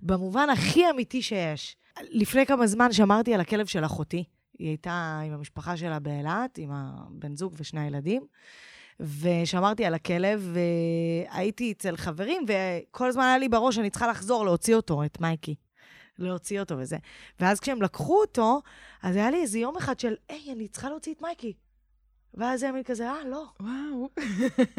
במובן 0.00 0.50
הכי 0.50 0.90
אמיתי 0.90 1.22
שיש. 1.22 1.76
לפני 2.10 2.46
כמה 2.46 2.66
זמן 2.66 2.92
שמרתי 2.92 3.34
על 3.34 3.40
הכלב 3.40 3.66
של 3.66 3.84
אחותי. 3.84 4.24
היא 4.58 4.68
הייתה 4.68 5.20
עם 5.26 5.32
המשפחה 5.32 5.76
שלה 5.76 5.98
באילת, 5.98 6.58
עם 6.58 6.70
הבן 6.72 7.36
זוג 7.36 7.54
ושני 7.56 7.80
הילדים, 7.80 8.26
ושמרתי 9.00 9.84
על 9.84 9.94
הכלב, 9.94 10.56
והייתי 11.30 11.72
אצל 11.72 11.96
חברים, 11.96 12.44
וכל 12.48 13.08
הזמן 13.08 13.22
היה 13.24 13.38
לי 13.38 13.48
בראש 13.48 13.74
שאני 13.74 13.90
צריכה 13.90 14.08
לחזור 14.08 14.44
להוציא 14.44 14.74
אותו, 14.74 15.04
את 15.04 15.20
מייקי. 15.20 15.54
להוציא 16.18 16.60
אותו 16.60 16.78
וזה. 16.78 16.96
ואז 17.40 17.60
כשהם 17.60 17.82
לקחו 17.82 18.20
אותו, 18.20 18.60
אז 19.02 19.16
היה 19.16 19.30
לי 19.30 19.42
איזה 19.42 19.58
יום 19.58 19.76
אחד 19.76 20.00
של, 20.00 20.14
היי, 20.28 20.52
אני 20.52 20.68
צריכה 20.68 20.88
להוציא 20.88 21.14
את 21.14 21.22
מייקי. 21.22 21.52
ואז 22.34 22.62
הם 22.62 22.82
כזה, 22.82 23.10
אה, 23.10 23.24
לא. 23.24 23.44
וואו. 23.60 24.08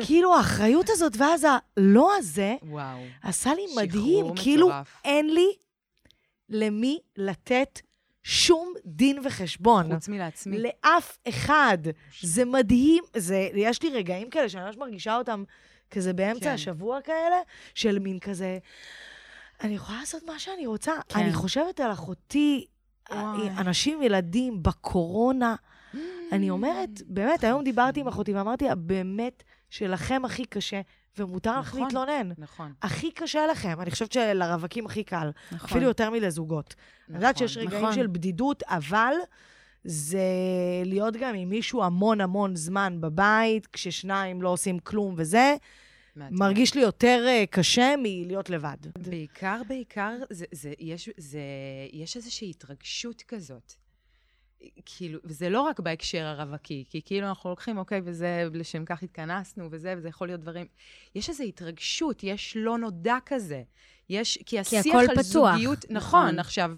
כאילו, 0.06 0.36
האחריות 0.36 0.90
הזאת, 0.90 1.14
ואז 1.18 1.48
הלא 1.78 2.16
הזה, 2.18 2.56
וואו. 2.64 3.00
עשה 3.24 3.54
לי 3.54 3.66
מדהים. 3.78 4.26
כאילו, 4.36 4.68
מטורף. 4.68 5.02
אין 5.04 5.34
לי 5.34 5.48
למי 6.50 7.00
לתת 7.18 7.80
שום 8.28 8.74
דין 8.86 9.20
וחשבון. 9.24 9.94
חוץ 9.94 10.08
מלעצמי. 10.08 10.58
לאף 10.58 11.18
אחד. 11.30 11.78
זה 12.22 12.46
מדהים. 12.46 13.04
זה, 13.16 13.50
יש 13.54 13.84
לי 13.84 13.90
רגעים 13.90 14.30
כאלה 14.30 14.50
שאני 14.50 14.64
ממש 14.66 14.78
מרגישה 14.78 15.18
אותם 15.18 15.44
כזה 15.92 16.14
באמצע 16.14 16.46
כן. 16.46 16.52
השבוע 16.52 17.02
כאלה, 17.02 17.36
של 17.76 18.00
מין 18.00 18.20
כזה, 18.20 18.58
אני 19.62 19.76
יכולה 19.76 20.00
לעשות 20.00 20.24
מה 20.24 20.40
שאני 20.40 20.66
רוצה. 20.66 20.94
כן. 21.10 21.20
אני 21.20 21.34
חושבת 21.34 21.80
על 21.80 21.92
אחותי, 21.92 22.66
וואי. 23.12 23.50
אנשים, 23.58 24.02
ילדים, 24.02 24.64
בקורונה. 24.64 25.56
אני 26.32 26.50
אומרת, 26.50 26.90
באמת, 27.06 27.44
היום 27.44 27.64
דיברתי 27.64 28.00
עם 28.00 28.08
אחותי 28.08 28.34
ואמרתי 28.34 28.66
לה, 28.66 28.76
באמת 28.76 29.44
שלכם 29.70 30.26
הכי 30.26 30.46
קשה, 30.46 30.82
ומותר 31.18 31.60
לך 31.60 31.68
נכון. 31.68 31.82
להתלונן. 31.82 32.30
נכון. 32.38 32.74
הכי 32.82 33.12
קשה 33.12 33.48
לכם. 33.48 33.82
אני 33.82 33.92
חושבת 33.92 34.12
שלרווקים 34.12 34.86
הכי 34.86 35.04
קל. 35.04 35.32
נכון. 35.52 35.70
אפילו 35.70 35.86
יותר 35.86 36.10
מלזוגות. 36.10 36.76
אני 37.10 37.16
יודעת 37.16 37.38
שיש 37.38 37.58
נכון. 37.58 37.68
רגעים 37.68 37.84
נכון. 37.84 37.96
של 37.96 38.08
בדידות, 38.08 38.64
אבל 38.64 39.14
זה 39.84 40.20
להיות 40.86 41.14
גם 41.18 41.36
עם 41.36 41.50
מישהו 41.50 41.84
המון 41.84 42.22
המון 42.22 42.56
זמן 42.56 42.98
בבית, 43.00 43.68
כששניים 43.68 44.42
לא 44.42 44.50
עושים 44.50 44.80
כלום 44.80 45.14
וזה, 45.18 45.56
מעצבן. 46.16 46.38
מרגיש 46.38 46.76
לי 46.76 46.82
יותר 46.82 47.26
אה, 47.28 47.44
קשה 47.50 47.96
מלהיות 47.98 48.50
לבד. 48.50 48.78
בעיקר, 48.98 49.62
בעיקר, 49.68 50.16
זה, 50.30 50.46
זה, 50.52 50.74
יש, 50.80 51.10
זה, 51.18 51.40
יש 51.94 52.18
איזושהי 52.18 52.50
התרגשות 52.50 53.24
כזאת. 53.28 53.74
כאילו, 54.86 55.20
וזה 55.24 55.50
לא 55.50 55.62
רק 55.62 55.80
בהקשר 55.80 56.26
הרווקי, 56.26 56.84
כי 56.90 57.02
כאילו 57.06 57.28
אנחנו 57.28 57.50
לוקחים, 57.50 57.78
אוקיי, 57.78 58.02
וזה, 58.04 58.48
לשם 58.54 58.86
כך 58.86 59.04
התכנסנו, 59.04 59.68
וזה, 59.72 59.94
וזה 59.98 60.10
יכול 60.10 60.28
להיות 60.28 60.42
דברים... 60.42 60.66
יש 61.16 61.30
איזו 61.30 61.44
התרגשות, 61.44 62.24
יש 62.24 62.58
לא 62.58 62.78
נודע 62.78 63.18
כזה. 63.26 63.64
יש, 64.10 64.40
כי 64.46 64.60
השיח 64.60 64.86
הכל 64.86 64.98
על 64.98 65.08
פתוח. 65.08 65.24
זוגיות... 65.24 65.86
נכון, 65.90 66.26
נכון. 66.26 66.40
עכשיו, 66.40 66.72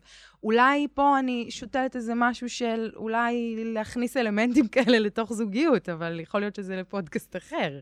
אולי 0.43 0.87
פה 0.93 1.19
אני 1.19 1.47
שותלת 1.49 1.95
איזה 1.95 2.13
משהו 2.15 2.49
של 2.49 2.91
אולי 2.95 3.55
להכניס 3.73 4.17
אלמנטים 4.17 4.67
כאלה 4.73 4.99
לתוך 4.99 5.33
זוגיות, 5.33 5.89
אבל 5.89 6.19
יכול 6.19 6.39
להיות 6.39 6.55
שזה 6.55 6.75
לפודקאסט 6.75 7.35
אחר. 7.35 7.79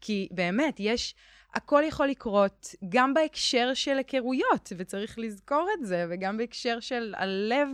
כי 0.00 0.28
באמת, 0.30 0.76
יש... 0.78 1.14
הכל 1.54 1.82
יכול 1.88 2.06
לקרות 2.06 2.74
גם 2.88 3.14
בהקשר 3.14 3.74
של 3.74 3.98
היכרויות, 3.98 4.72
וצריך 4.76 5.18
לזכור 5.18 5.68
את 5.78 5.86
זה, 5.86 6.06
וגם 6.10 6.36
בהקשר 6.36 6.80
של 6.80 7.14
הלב... 7.16 7.68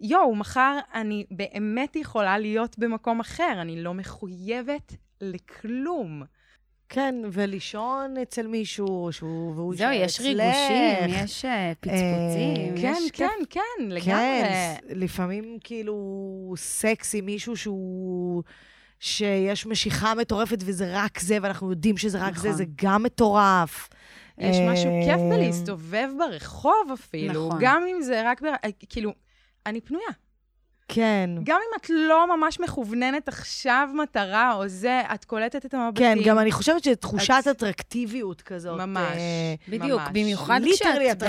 יואו, 0.00 0.34
מחר 0.34 0.78
אני 0.94 1.26
באמת 1.30 1.96
יכולה 1.96 2.38
להיות 2.38 2.78
במקום 2.78 3.20
אחר, 3.20 3.52
אני 3.60 3.82
לא 3.82 3.94
מחויבת 3.94 4.92
לכלום. 5.20 6.22
כן, 6.88 7.14
ולישון 7.32 8.16
אצל 8.22 8.46
מישהו, 8.46 9.08
שהוא, 9.12 9.54
והוא 9.54 9.74
זהו, 9.76 9.92
יש 9.92 10.20
אצלך. 10.20 10.26
ריגושים, 10.26 11.24
יש 11.24 11.44
אה, 11.44 11.72
פצפוצים, 11.80 12.76
כן, 12.82 12.94
יש 13.04 13.10
כן, 13.10 13.26
כיף. 13.48 13.48
כן, 13.50 13.84
לגמרי. 13.88 14.00
כן, 14.00 14.74
לפעמים 14.88 15.58
כאילו 15.64 16.54
סקס 16.56 17.14
עם 17.14 17.26
מישהו 17.26 17.56
שהוא... 17.56 18.42
שיש 19.00 19.66
משיכה 19.66 20.14
מטורפת 20.14 20.58
וזה 20.60 20.90
רק 20.92 21.20
זה, 21.20 21.38
ואנחנו 21.42 21.70
יודעים 21.70 21.96
שזה 21.96 22.18
רק 22.18 22.36
זה, 22.36 22.48
נכון. 22.48 22.58
זה 22.58 22.64
גם 22.82 23.02
מטורף. 23.02 23.88
יש 24.38 24.56
משהו 24.70 24.90
אה, 24.90 25.00
כיף 25.06 25.20
בלהסתובב 25.30 26.08
ברחוב 26.18 26.90
אפילו, 26.94 27.46
נכון. 27.48 27.58
גם 27.62 27.82
אם 27.96 28.02
זה 28.02 28.22
רק 28.30 28.42
ב... 28.42 28.46
כאילו, 28.88 29.12
אני 29.66 29.80
פנויה. 29.80 30.08
כן. 30.88 31.30
גם 31.44 31.56
אם 31.56 31.80
את 31.80 31.90
לא 31.90 32.36
ממש 32.36 32.60
מכווננת 32.60 33.28
עכשיו 33.28 33.88
מטרה 34.02 34.54
או 34.54 34.68
זה, 34.68 35.00
את 35.14 35.24
קולטת 35.24 35.66
את 35.66 35.74
המבטים. 35.74 36.04
כן, 36.06 36.18
גם 36.24 36.38
אני 36.38 36.52
חושבת 36.52 36.84
שתחושת 36.84 37.34
את- 37.40 37.46
אטרקטיביות 37.48 38.42
כזאת. 38.42 38.80
ממש. 38.80 39.16
אה, 39.16 39.54
בדיוק, 39.68 40.00
ממש. 40.00 40.08
במיוחד 40.12 40.60
literally 40.62 41.04
כשאת... 41.08 41.22
ב- 41.22 41.26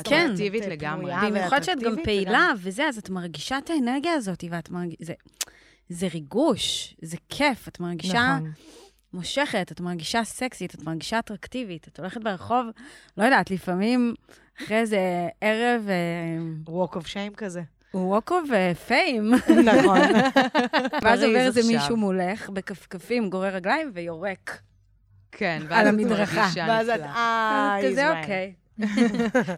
אטרקטיבית. 0.00 0.62
כן, 0.64 0.70
לגמרי. 0.70 1.12
במיוחד 1.26 1.62
שאת 1.62 1.80
גם 1.80 1.94
פעילה 2.04 2.52
וזה, 2.58 2.84
אז 2.88 2.98
את 2.98 3.10
מרגישה 3.10 3.58
את 3.58 3.70
האנרגיה 3.70 4.12
הזאת, 4.12 4.44
ואת 4.50 4.70
מרגישה... 4.70 5.04
זה, 5.04 5.12
זה 5.88 6.08
ריגוש, 6.14 6.96
זה 7.02 7.16
כיף, 7.28 7.68
את 7.68 7.80
מרגישה 7.80 8.36
נכון. 8.36 8.52
מושכת, 9.12 9.72
את 9.72 9.80
מרגישה 9.80 10.24
סקסית, 10.24 10.74
את 10.74 10.82
מרגישה 10.82 11.18
אטרקטיבית, 11.18 11.88
את 11.88 12.00
הולכת 12.00 12.20
ברחוב, 12.22 12.66
לא 13.16 13.24
יודעת, 13.24 13.50
לפעמים 13.50 14.14
אחרי 14.58 14.76
איזה 14.76 15.28
ערב 15.40 15.88
walk 16.66 16.96
of 16.96 17.02
shame 17.02 17.34
כזה. 17.36 17.62
walk 17.94 18.30
of 18.30 18.50
uh, 18.50 18.90
fame, 18.90 19.52
נכון. 19.64 19.98
ואז 21.02 21.22
עובר 21.22 21.38
איזה. 21.38 21.60
מישהו 21.72 21.96
מולך, 21.96 22.50
בכפכפים, 22.50 23.30
גורר 23.30 23.54
רגליים 23.54 23.90
ויורק. 23.94 24.60
כן, 25.32 25.62
על 25.62 25.68
ואז 25.70 25.86
את 25.86 25.92
המדרכה. 25.92 26.48
ואז 26.56 26.88
את. 26.88 27.00
אה, 27.00 27.76
אז 27.78 27.84
כזה 27.84 27.92
ישראל. 27.92 28.20
אוקיי. 28.20 28.54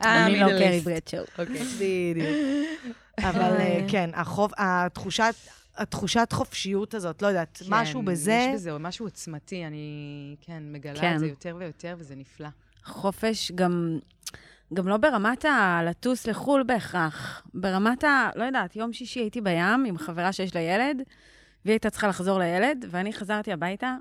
אה, 0.05 0.27
אני 0.27 0.41
לא 0.41 0.47
מידל 0.47 0.59
קרי. 0.59 0.81
ברדשו. 0.81 1.17
אוקיי. 1.39 1.63
בדיוק. 1.79 2.97
אבל 3.29 3.57
אה, 3.59 3.81
כן, 3.89 4.11
החוב, 4.15 4.53
התחושת, 4.59 5.35
התחושת 5.77 6.29
חופשיות 6.33 6.95
הזאת, 6.95 7.23
לא 7.23 7.27
יודעת, 7.27 7.59
כן, 7.65 7.67
משהו 7.69 8.03
בזה, 8.03 8.33
יש 8.33 8.55
בזה 8.55 8.79
משהו 8.79 9.07
עוצמתי, 9.07 9.67
אני, 9.67 10.37
כן, 10.41 10.63
מגלה 10.73 11.01
כן. 11.01 11.15
את 11.15 11.19
זה 11.21 11.27
יותר 11.27 11.57
ויותר, 11.59 11.95
וזה 11.99 12.15
נפלא. 12.17 12.49
חופש 12.85 13.53
גם, 13.53 13.99
גם 14.75 14.89
לא 14.89 14.97
ברמת 14.97 15.45
הלטוס 15.45 16.27
לחו"ל 16.27 16.63
בהכרח, 16.63 17.43
ברמת 17.55 18.05
ה... 18.05 18.31
לא 18.35 18.45
יודעת, 18.45 18.77
יום 18.77 18.93
שישי 18.93 19.21
הייתי 19.21 19.41
בים 19.41 19.85
עם 19.87 19.99
חברה 19.99 20.33
שיש 20.33 20.55
לה 20.55 20.61
ילד, 20.61 20.97
והיא 21.65 21.73
הייתה 21.73 21.91
צריכה 21.91 22.09
לחזור 22.09 22.39
לילד, 22.39 22.85
ואני 22.91 23.13
חזרתי 23.13 23.53
הביתה, 23.53 23.97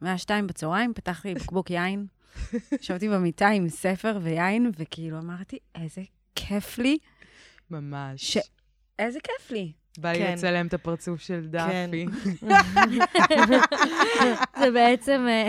מהשעה 0.00 0.18
שתיים 0.18 0.46
בצהריים, 0.46 0.94
פתחתי 0.94 1.34
בקבוק 1.34 1.70
יין, 1.76 2.06
ישבתי 2.80 3.08
במיטה 3.08 3.48
עם 3.48 3.68
ספר 3.68 4.18
ויין, 4.22 4.70
וכאילו 4.78 5.18
אמרתי, 5.18 5.58
איזה 5.74 6.02
כיף 6.34 6.78
לי, 6.78 6.98
ממש. 7.70 8.38
ש- 8.38 8.50
איזה 8.98 9.18
כיף 9.20 9.50
לי. 9.50 9.72
בא 10.00 10.12
לי 10.12 10.18
כן. 10.18 10.32
לצלם 10.32 10.66
את 10.66 10.74
הפרצוף 10.74 11.20
של 11.20 11.46
דאפי. 11.46 12.06
זה 14.60 14.70
בעצם... 14.70 15.26
אה, 15.28 15.48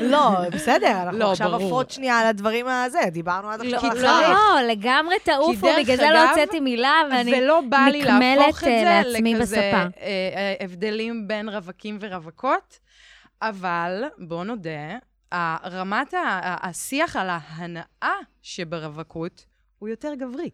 לא, 0.00 0.48
בסדר, 0.52 1.02
אנחנו 1.02 1.18
לא, 1.18 1.32
עכשיו. 1.32 1.54
עפות 1.54 1.90
שנייה 1.90 2.18
על 2.18 2.26
הדברים 2.26 2.66
הזה, 2.66 2.98
דיברנו 3.12 3.50
עד 3.50 3.60
עכשיו 3.60 3.82
לא, 3.82 3.90
על 3.90 4.06
החריף. 4.06 4.38
לא, 4.38 4.60
לגמרי 4.70 5.14
תעופו, 5.24 5.66
בגלל 5.80 5.96
זה 5.96 6.06
לא 6.12 6.30
הוצאתי 6.30 6.60
מילה, 6.60 6.94
ואני... 7.10 7.30
נקמלת, 7.30 8.64
אה, 8.66 9.02
לעצמי 9.04 9.34
בספה. 9.34 9.60
אה, 10.00 10.54
הבדלים 10.60 11.28
בין 11.28 11.48
רווקים 11.48 11.98
ורווקות, 12.00 12.78
אבל 13.42 14.04
בואו 14.18 14.44
נודה, 14.44 14.98
רמת 15.64 16.14
ה- 16.14 16.18
ה- 16.18 16.68
השיח 16.68 17.16
על 17.16 17.28
ההנאה 17.30 18.14
שברווקות 18.42 19.46
הוא 19.78 19.88
יותר 19.88 20.14
גברי. 20.14 20.50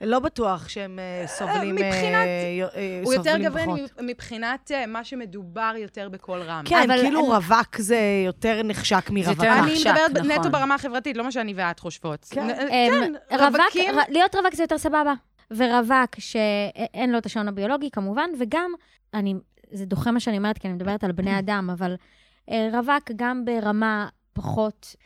לא 0.00 0.18
בטוח 0.18 0.68
שהם 0.68 0.98
אה, 0.98 1.26
סובלים... 1.26 1.74
מבחינת- 1.74 2.14
אה, 2.26 2.66
אה, 2.76 3.00
הוא 3.04 3.14
יותר 3.14 3.30
סובלים 3.44 3.78
פחות. 3.78 3.90
מבחינת 4.02 4.70
אה, 4.74 4.86
מה 4.86 5.04
שמדובר 5.04 5.74
יותר 5.78 6.08
בקול 6.08 6.40
רם. 6.42 6.64
כן, 6.68 6.90
אבל 6.90 7.00
כאילו 7.00 7.24
רווק 7.24 7.76
זה 7.78 7.98
יותר 8.26 8.62
נחשק 8.62 8.96
יותר 8.96 9.14
מרווקה. 9.14 9.58
אני 9.58 9.74
מדברת 9.80 10.10
נכון. 10.10 10.30
נטו 10.30 10.50
ברמה 10.50 10.74
החברתית, 10.74 11.16
לא 11.16 11.24
מה 11.24 11.32
שאני 11.32 11.54
ואת 11.56 11.78
חושבות. 11.80 12.26
כן. 12.30 12.50
אמ, 12.50 12.56
כן, 12.68 13.12
רווק, 13.30 13.42
רווקים... 13.60 13.94
ר- 13.98 14.02
להיות 14.12 14.34
רווק 14.34 14.54
זה 14.54 14.62
יותר 14.62 14.78
סבבה. 14.78 15.14
ורווק 15.50 16.10
שאין 16.18 17.12
לו 17.12 17.18
את 17.18 17.26
השעון 17.26 17.48
הביולוגי, 17.48 17.90
כמובן, 17.90 18.30
וגם, 18.40 18.72
אני, 19.14 19.34
זה 19.72 19.86
דוחה 19.86 20.10
מה 20.10 20.20
שאני 20.20 20.38
אומרת, 20.38 20.58
כי 20.58 20.68
אני 20.68 20.74
מדברת 20.74 21.04
על 21.04 21.12
בני 21.12 21.38
אדם, 21.40 21.70
אבל 21.72 21.94
אה, 22.50 22.68
רווק 22.72 23.10
גם 23.16 23.44
ברמה 23.44 24.08
פחות, 24.32 24.96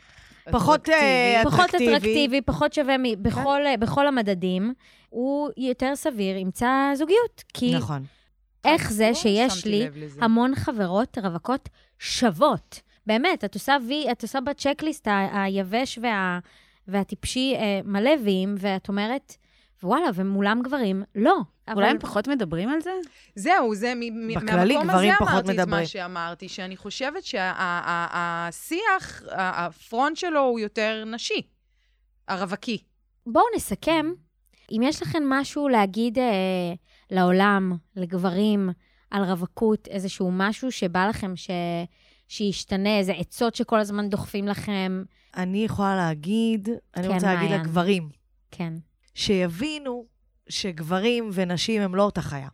פחות, 0.51 0.89
אה, 0.89 1.41
פחות 1.45 1.59
אטרקטיבי. 1.69 1.95
אטרקטיבי, 1.97 2.41
פחות 2.41 2.73
שווה 2.73 2.97
מ- 2.97 3.23
בכל, 3.23 3.61
אה, 3.65 3.77
בכל 3.77 4.07
המדדים, 4.07 4.73
הוא 5.09 5.49
יותר 5.57 5.95
סביר 5.95 6.37
ימצא 6.37 6.91
זוגיות. 6.95 7.43
כי 7.53 7.75
נכון. 7.75 8.03
איך 8.65 8.91
זה 8.91 9.07
לא 9.07 9.13
שיש 9.13 9.65
לי. 9.65 9.87
המון 10.21 10.55
חברות 10.55 11.17
רווקות 11.17 11.69
שוות. 11.99 12.81
באמת, 13.07 13.45
את 13.45 13.53
עושה 13.53 13.77
וי, 13.87 14.11
את 14.11 14.21
עושה 14.21 14.41
בצ'קליסט 14.41 15.07
היבש 15.31 15.99
וה, 16.01 16.39
והטיפשי 16.87 17.55
אה, 17.55 17.79
מלא 17.83 18.11
ויים, 18.23 18.55
ואת 18.59 18.87
אומרת, 18.87 19.35
וואלה, 19.83 20.05
ומולם 20.15 20.61
גברים, 20.63 21.03
לא. 21.15 21.37
אולי 21.73 21.87
הם 21.89 21.99
פחות 21.99 22.27
מדברים 22.27 22.69
על 22.69 22.81
זה? 22.81 22.91
זהו, 23.35 23.75
זה 23.75 23.93
מ- 23.95 24.27
בכללי, 24.35 24.73
מהמקום 24.75 24.89
גברים 24.89 25.11
הזה 25.11 25.17
פחות 25.19 25.31
אמרתי 25.33 25.51
את 25.51 25.55
מדברים. 25.55 25.79
מה 25.81 25.85
שאמרתי, 25.85 26.49
שאני 26.49 26.77
חושבת 26.77 27.23
שהשיח, 27.23 29.21
הפרונט 29.31 30.17
שלו 30.17 30.39
הוא 30.39 30.59
יותר 30.59 31.03
נשי, 31.07 31.41
הרווקי. 32.27 32.77
בואו 33.27 33.45
נסכם, 33.55 34.11
אם 34.71 34.81
יש 34.83 35.01
לכם 35.01 35.23
משהו 35.29 35.67
להגיד 35.69 36.17
אה, 36.19 36.73
לעולם, 37.11 37.77
לגברים, 37.95 38.69
על 39.11 39.23
רווקות, 39.23 39.87
איזשהו 39.87 40.31
משהו 40.33 40.71
שבא 40.71 41.07
לכם 41.07 41.35
ש... 41.35 41.49
שישתנה, 42.27 42.97
איזה 42.97 43.11
עצות 43.11 43.55
שכל 43.55 43.79
הזמן 43.79 44.09
דוחפים 44.09 44.47
לכם, 44.47 45.03
אני 45.37 45.65
יכולה 45.65 45.95
להגיד, 45.95 46.69
אני 46.95 47.07
כן, 47.07 47.13
רוצה 47.13 47.27
להגיד 47.33 47.49
מעיין. 47.49 47.61
לגברים, 47.61 48.09
כן. 48.51 48.73
שיבינו 49.13 50.05
שגברים 50.49 51.29
ונשים 51.33 51.81
הם 51.81 51.95
לא 51.95 52.03
אותה 52.03 52.21
חיה. 52.21 52.47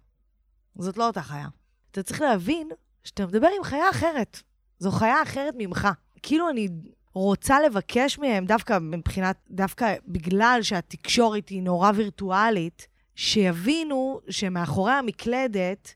זאת 0.79 0.97
לא 0.97 1.07
אותה 1.07 1.21
חיה. 1.21 1.47
אתה 1.91 2.03
צריך 2.03 2.21
להבין 2.21 2.69
שאתה 3.03 3.25
מדבר 3.25 3.47
עם 3.57 3.63
חיה 3.63 3.89
אחרת. 3.89 4.41
זו 4.79 4.91
חיה 4.91 5.23
אחרת 5.23 5.53
ממך. 5.57 5.87
כאילו 6.23 6.49
אני 6.49 6.67
רוצה 7.13 7.61
לבקש 7.61 8.19
מהם, 8.19 8.45
דווקא 8.45 8.77
מבחינת, 8.81 9.37
דווקא 9.51 9.95
בגלל 10.07 10.59
שהתקשורת 10.61 11.49
היא 11.49 11.61
נורא 11.61 11.91
וירטואלית, 11.95 12.87
שיבינו 13.15 14.21
שמאחורי 14.29 14.91
המקלדת 14.91 15.93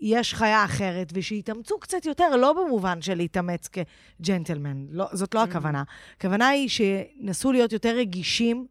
יש 0.00 0.34
חיה 0.34 0.64
אחרת, 0.64 1.12
ושיתאמצו 1.14 1.78
קצת 1.78 2.06
יותר, 2.06 2.36
לא 2.36 2.52
במובן 2.52 3.02
של 3.02 3.14
להתאמץ 3.14 3.68
כג'נטלמן, 3.68 4.86
לא, 4.90 5.06
זאת 5.12 5.34
לא 5.34 5.40
Mm. 5.40 5.44
הכוונה. 5.44 5.82
הכוונה 6.16 6.48
היא 6.48 6.68
שינסו 6.68 7.52
להיות 7.52 7.72
יותר 7.72 7.96
רגישים, 7.96 8.66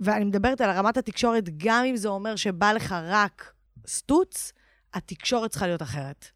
ואני 0.00 0.24
מדברת 0.24 0.60
על 0.60 0.70
רמת 0.70 0.96
התקשורת, 0.96 1.48
גם 1.56 1.84
אם 1.84 1.96
זה 1.96 2.08
אומר 2.08 2.36
שבא 2.36 2.72
לך 2.72 2.94
רק 3.02 3.52
סטוץ, 3.86 4.52
התקשורת 4.94 5.50
צריכה 5.50 5.66
להיות 5.66 5.82
אחרת. 5.82 6.26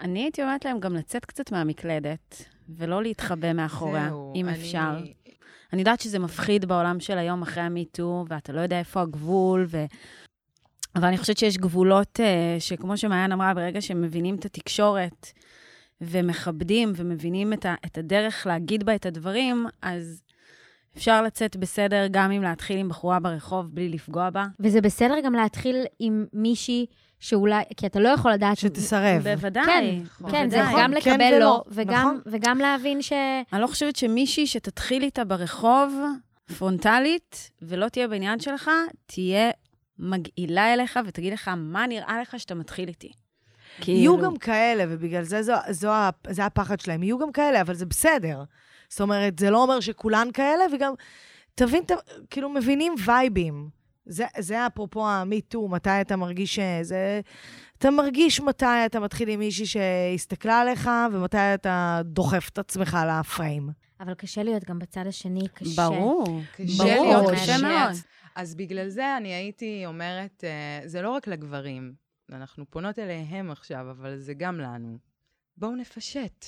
אני 0.00 0.22
הייתי 0.22 0.42
אומרת 0.42 0.64
להם 0.64 0.80
גם 0.80 0.94
לצאת 0.94 1.24
קצת 1.24 1.52
מהמקלדת, 1.52 2.44
ולא 2.68 3.02
להתחבא 3.02 3.52
מאחוריה, 3.52 4.08
זהו, 4.08 4.32
אם 4.36 4.48
אני- 4.48 4.56
אפשר. 4.58 4.98
אני 5.72 5.80
יודעת 5.80 6.00
שזה 6.00 6.18
מפחיד 6.18 6.64
בעולם 6.64 7.00
של 7.00 7.18
היום 7.18 7.42
אחרי 7.42 7.62
המיטו, 7.62 8.24
ואתה 8.28 8.52
לא 8.52 8.60
יודע 8.60 8.78
איפה 8.78 9.00
הגבול, 9.02 9.66
ו... 9.68 9.84
אבל 10.96 11.04
אני 11.04 11.18
חושבת 11.18 11.38
שיש 11.38 11.58
גבולות 11.58 12.20
אה, 12.20 12.56
שכמו 12.58 12.96
שמעיין 12.96 13.32
אמרה, 13.32 13.54
ברגע 13.54 13.80
שמבינים 13.80 14.34
את 14.34 14.44
התקשורת 14.44 15.26
ומכבדים 16.00 16.92
ומבינים 16.96 17.52
את, 17.52 17.66
ה, 17.66 17.74
את 17.86 17.98
הדרך 17.98 18.46
להגיד 18.46 18.84
בה 18.84 18.94
את 18.94 19.06
הדברים, 19.06 19.66
אז 19.82 20.22
אפשר 20.96 21.22
לצאת 21.22 21.56
בסדר 21.56 22.06
גם 22.10 22.30
אם 22.30 22.42
להתחיל 22.42 22.78
עם 22.78 22.88
בחורה 22.88 23.20
ברחוב 23.20 23.66
בלי 23.74 23.88
לפגוע 23.88 24.30
בה. 24.30 24.46
וזה 24.60 24.80
בסדר 24.80 25.14
גם 25.24 25.32
להתחיל 25.32 25.84
עם 25.98 26.26
מישהי 26.32 26.86
שאולי, 27.20 27.62
כי 27.76 27.86
אתה 27.86 28.00
לא 28.00 28.08
יכול 28.08 28.32
לדעת... 28.32 28.58
שתסרב. 28.58 29.22
כן, 29.22 29.34
בוודאי. 29.34 30.02
כן, 30.30 30.50
זה 30.50 30.62
בוודאי. 30.62 30.82
גם 30.82 30.90
כן 30.90 30.96
לקבל 30.96 31.34
ולא, 31.36 31.38
לא, 31.38 31.64
וגם, 31.68 32.18
נכון. 32.20 32.20
וגם 32.26 32.58
להבין 32.58 33.02
ש... 33.02 33.12
אני 33.52 33.60
לא 33.60 33.66
חושבת 33.66 33.96
שמישהי 33.96 34.46
שתתחיל 34.46 35.02
איתה 35.02 35.24
ברחוב, 35.24 35.94
פרונטלית, 36.58 37.50
ולא 37.62 37.88
תהיה 37.88 38.08
בעניין 38.08 38.40
שלך, 38.40 38.70
תהיה 39.06 39.50
מגעילה 39.98 40.74
אליך 40.74 40.98
ותגיד 41.06 41.32
לך, 41.32 41.50
מה 41.56 41.86
נראה 41.86 42.20
לך 42.20 42.40
שאתה 42.40 42.54
מתחיל 42.54 42.88
איתי? 42.88 43.06
יהיו 43.08 44.12
כאילו, 44.12 44.22
גם 44.22 44.36
כאלה, 44.36 44.84
ובגלל 44.88 45.22
זה 45.22 45.42
זו, 45.42 45.54
זו, 45.70 45.92
זה 46.28 46.44
הפחד 46.44 46.80
שלהם. 46.80 47.02
יהיו 47.02 47.18
גם 47.18 47.32
כאלה, 47.32 47.60
אבל 47.60 47.74
זה 47.74 47.86
בסדר. 47.86 48.42
זאת 48.88 49.00
אומרת, 49.00 49.38
זה 49.38 49.50
לא 49.50 49.62
אומר 49.62 49.80
שכולן 49.80 50.28
כאלה, 50.32 50.64
וגם, 50.72 50.92
תבין, 51.54 51.84
ת, 51.84 51.90
כאילו, 52.30 52.48
מבינים 52.48 52.94
וייבים. 53.04 53.68
זה, 54.06 54.24
זה 54.38 54.66
אפרופו 54.66 55.06
ה-me-too, 55.06 55.68
מתי 55.70 56.00
אתה 56.00 56.16
מרגיש 56.16 56.54
שזה... 56.54 57.20
אתה 57.78 57.90
מרגיש 57.90 58.40
מתי 58.40 58.86
אתה 58.86 59.00
מתחיל 59.00 59.28
עם 59.28 59.38
מישהי 59.38 59.66
שהסתכלה 59.66 60.60
עליך, 60.60 60.90
ומתי 61.12 61.54
אתה 61.54 62.00
דוחף 62.04 62.48
את 62.48 62.58
עצמך 62.58 62.98
לפריים. 63.08 63.70
אבל 64.00 64.14
קשה 64.14 64.42
להיות 64.42 64.64
גם 64.64 64.78
בצד 64.78 65.06
השני, 65.06 65.48
קשה. 65.54 65.82
ברור. 65.82 66.40
קשה 66.56 66.84
ברור, 66.84 67.06
להיות 67.06 67.30
קשה 67.32 67.42
קשה. 67.42 67.58
מאוד. 67.58 67.96
אז 68.34 68.54
בגלל 68.54 68.88
זה 68.88 69.16
אני 69.16 69.34
הייתי 69.34 69.82
אומרת, 69.86 70.44
אה, 70.44 70.88
זה 70.88 71.02
לא 71.02 71.10
רק 71.10 71.26
לגברים, 71.26 71.92
אנחנו 72.32 72.64
פונות 72.70 72.98
אליהם 72.98 73.50
עכשיו, 73.50 73.90
אבל 73.90 74.18
זה 74.18 74.34
גם 74.34 74.60
לנו. 74.60 74.98
בואו 75.56 75.76
נפשט. 75.76 76.44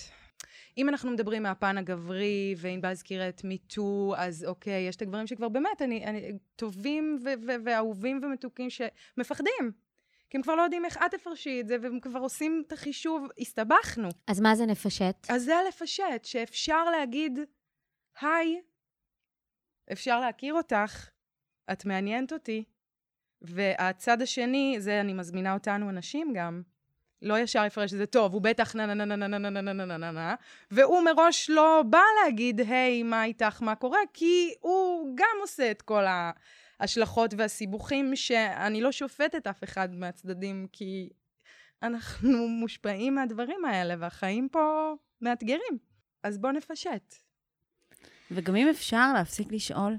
אם 0.78 0.88
אנחנו 0.88 1.10
מדברים 1.10 1.42
מהפן 1.42 1.78
הגברי, 1.78 2.54
וענבל 2.58 2.88
הזכירה 2.88 3.28
את 3.28 3.44
מיטו, 3.44 4.14
אז 4.16 4.44
אוקיי, 4.44 4.88
יש 4.88 4.96
את 4.96 5.02
הגברים 5.02 5.26
שכבר 5.26 5.48
באמת 5.48 5.82
אני, 5.82 6.04
אני, 6.04 6.32
טובים 6.56 7.18
ואהובים 7.64 8.20
ומתוקים 8.22 8.68
שמפחדים. 8.70 9.72
כי 10.30 10.36
הם 10.36 10.42
כבר 10.42 10.54
לא 10.54 10.62
יודעים 10.62 10.84
איך 10.84 10.96
את 10.96 11.14
תפרשי 11.14 11.60
את 11.60 11.68
זה, 11.68 11.76
והם 11.82 12.00
כבר 12.00 12.20
עושים 12.20 12.62
את 12.66 12.72
החישוב, 12.72 13.28
הסתבכנו. 13.38 14.08
אז 14.26 14.40
מה 14.40 14.54
זה 14.54 14.66
נפשט? 14.66 15.16
אז 15.28 15.44
זה 15.44 15.56
הלפשט, 15.56 16.24
שאפשר 16.24 16.84
להגיד, 16.90 17.38
היי, 18.20 18.60
אפשר 19.92 20.20
להכיר 20.20 20.54
אותך, 20.54 21.08
את 21.72 21.84
מעניינת 21.84 22.32
אותי, 22.32 22.64
והצד 23.42 24.22
השני, 24.22 24.76
זה 24.78 25.00
אני 25.00 25.12
מזמינה 25.12 25.54
אותנו, 25.54 25.88
הנשים 25.88 26.32
גם, 26.36 26.62
לא 27.22 27.38
ישר 27.38 27.64
יפרש 27.66 27.92
את 27.92 27.98
זה, 27.98 28.06
טוב, 28.06 28.32
הוא 28.32 28.42
בטח 28.42 28.74
נה 28.74 28.86
נה 28.86 28.94
נה 28.94 29.04
נה 29.04 29.16
נה 29.16 29.38
נה 29.38 29.50
נה 29.50 29.60
נה 29.60 29.72
נה 29.72 29.84
נה 29.84 29.96
נה 29.96 30.10
נה 30.10 30.34
והוא 30.70 31.02
מראש 31.02 31.50
לא 31.50 31.82
בא 31.90 32.02
להגיד, 32.24 32.60
היי, 32.60 33.02
מה 33.02 33.24
איתך, 33.24 33.62
מה 33.62 33.74
קורה, 33.74 33.98
כי 34.12 34.54
הוא 34.60 35.12
גם 35.16 35.36
עושה 35.40 35.70
את 35.70 35.82
כל 35.82 36.04
ההשלכות 36.80 37.34
והסיבוכים 37.38 38.16
שאני 38.16 38.80
לא 38.80 38.92
שופטת 38.92 39.46
אף 39.46 39.64
אחד 39.64 39.94
מהצדדים, 39.94 40.66
כי 40.72 41.08
אנחנו 41.82 42.48
מושפעים 42.48 43.14
מהדברים 43.14 43.64
האלה, 43.64 43.94
והחיים 43.98 44.48
פה 44.48 44.94
מאתגרים. 45.20 45.78
אז 46.22 46.38
בואו 46.38 46.52
נפשט. 46.52 47.14
וגם 48.30 48.56
אם 48.56 48.68
אפשר 48.68 49.12
להפסיק 49.12 49.52
לשאול, 49.52 49.96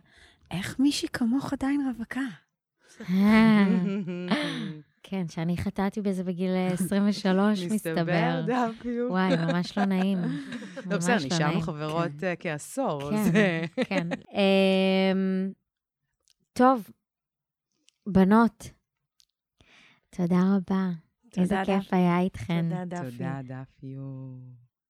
איך 0.51 0.79
מישהי 0.79 1.07
כמוך 1.13 1.53
עדיין 1.53 1.81
רווקה? 1.87 2.21
אה, 4.99 5.03
כן, 5.03 5.27
שאני 5.27 5.57
חטאתי 5.57 6.01
בזה 6.01 6.23
בגיל 6.23 6.51
23, 6.71 7.63
מסתבר. 7.63 8.41
דווקא. 8.47 8.89
וואי, 9.09 9.35
ממש 9.35 9.77
לא 9.77 9.85
נעים. 9.85 10.17
לא 10.85 10.97
בסדר, 10.97 11.13
ממש 11.13 11.25
נשארנו. 11.25 11.61
חברות 11.61 12.23
אה, 12.23 12.35
כעשור, 12.35 13.11
כן. 13.11 13.35
אה, 13.35 13.83
כן. 13.85 14.07
אמ, 14.11 15.51
טוב, 16.53 16.89
בנות, 18.07 18.71
תודה 20.09 20.41
רבה. 20.55 20.89
איזה 21.37 21.55
כיף. 21.65 21.93
היה 21.93 22.19
איתכן. 22.19 22.65
תודה, 22.69 22.85
דפי. 22.85 23.11
תודה, 23.17 23.41
דפיו. 23.43 24.01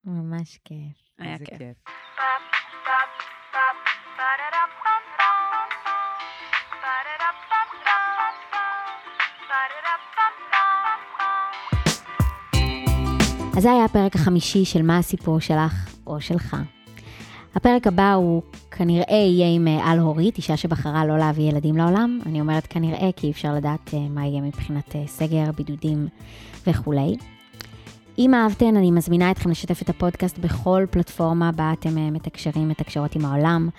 ממש 0.04 0.60
כיף. 0.66 1.10
היה 1.18 1.38
כיף. 1.38 1.84
אז 13.58 13.64
זה 13.64 13.72
היה 13.72 13.86
הפרק 13.86 14.16
החמישי 14.16 14.66
של 14.66 14.82
מה 14.82 14.98
הסיפור 14.98 15.40
שלך 15.40 15.96
או 16.08 16.22
שלך. 16.22 16.58
הפרק 17.56 17.88
הבא 17.88 18.14
הוא 18.14 18.42
כנראה 18.72 19.16
יהיה 19.16 19.56
עם 19.56 19.68
אה, 19.68 19.92
על-הורית, 19.92 20.38
אישה 20.38 20.58
שבחרה 20.58 21.06
לא 21.06 21.18
להביא 21.18 21.50
ילדים 21.50 21.78
לעולם. 21.78 22.20
אני 22.26 22.42
אומרת 22.42 22.68
כנראה 22.68 23.10
כי 23.16 23.28
אי 23.28 23.32
אפשר 23.32 23.54
לדעת 23.54 23.94
אה, 23.94 24.00
מה 24.10 24.26
יהיה 24.26 24.42
מבחינת 24.42 24.96
אה, 24.96 25.04
סגר, 25.08 25.52
בידודים 25.58 26.08
וכולי. 26.68 27.18
אם 28.20 28.34
אהבתן, 28.34 28.78
אני 28.78 28.92
מזמינה 28.92 29.32
אתכם 29.32 29.50
לשתף 29.50 29.82
את 29.82 29.90
הפודקאסט 29.90 30.38
בכל 30.38 30.86
פלטפורמה 30.92 31.52
בה 31.52 31.74
אתם 31.74 31.98
אה, 31.98 32.12
מתקשרים, 32.12 32.70
מתקשרות 32.70 33.16
עם 33.16 33.26
העולם. 33.26 33.70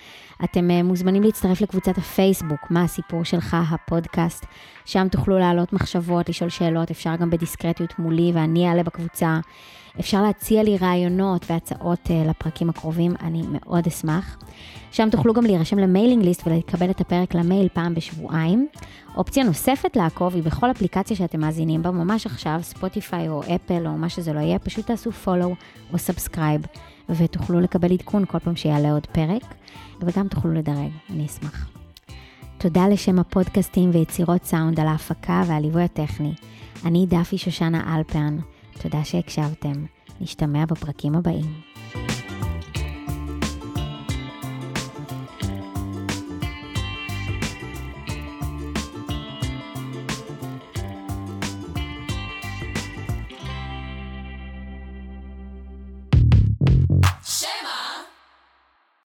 אתם 0.43 0.71
אה, 0.71 0.83
מוזמנים 0.83 1.23
להצטרף 1.23 1.61
לקבוצת 1.61 1.97
הפייסבוק, 1.97 2.71
מה 2.71 2.83
הסיפור 2.83 3.23
שלך, 3.23 3.57
הפודקאסט. 3.69 4.45
שם 4.85 5.07
תוכלו 5.11 5.39
להעלות 5.39 5.73
מחשבות, 5.73 6.29
לשאול 6.29 6.49
שאלות, 6.49 6.91
אפשר 6.91 7.15
גם 7.15 7.29
בדיסקרטיות 7.29 7.99
מולי 7.99 8.31
ואני 8.35 8.69
אעלה 8.69 8.83
בקבוצה. 8.83 9.39
אפשר 9.99 10.21
להציע 10.21 10.63
לי 10.63 10.77
רעיונות 10.77 11.45
והצעות 11.49 12.07
אה, 12.07 12.29
לפרקים 12.29 12.69
הקרובים, 12.69 13.13
אני 13.21 13.41
מאוד 13.51 13.87
אשמח. 13.87 14.37
שם 14.91 15.09
תוכלו 15.11 15.33
גם 15.33 15.43
להירשם 15.43 15.79
ל 15.79 15.84
mailing 15.84 16.23
list 16.23 16.47
ולקבל 16.47 16.89
את 16.89 17.01
הפרק 17.01 17.35
למייל 17.35 17.67
פעם 17.73 17.95
בשבועיים. 17.95 18.67
אופציה 19.15 19.43
נוספת 19.43 19.95
לעקוב 19.95 20.35
היא 20.35 20.43
בכל 20.43 20.71
אפליקציה 20.71 21.17
שאתם 21.17 21.39
מאזינים 21.39 21.83
בה, 21.83 21.91
ממש 21.91 22.25
עכשיו, 22.25 22.59
ספוטיפיי 22.61 23.29
או 23.29 23.41
אפל 23.55 23.87
או 23.87 23.91
מה 23.91 24.09
שזה 24.09 24.33
לא 24.33 24.39
יהיה, 24.39 24.59
פשוט 24.59 24.85
תעשו 24.85 25.09
follow 25.25 25.55
או 25.93 25.97
subscribe, 25.97 26.61
ותוכלו 27.09 27.59
לקבל 27.59 27.91
עדכון 27.93 28.25
כל 28.25 28.39
פעם 28.39 28.55
שיעלה 28.55 28.91
עוד 28.91 29.05
פרק, 29.05 29.43
וגם 30.01 30.27
תוכלו 30.27 30.53
לדרג, 30.53 30.91
אני 31.09 31.25
אשמח. 31.25 31.69
תודה 32.57 32.87
לשם 32.87 33.19
הפודקאסטים 33.19 33.89
ויצירות 33.93 34.43
סאונד 34.43 34.79
על 34.79 34.87
ההפקה 34.87 35.43
והליווי 35.47 35.83
הטכני. 35.83 36.33
אני 36.85 37.05
דפי 37.09 37.37
שושנה 37.37 37.95
אלפרן. 37.95 38.37
תודה 38.81 39.03
שהקשבתם. 39.03 39.85
נשתמע 40.21 40.65
בפרקים 40.65 41.15
הבאים. 41.15 41.61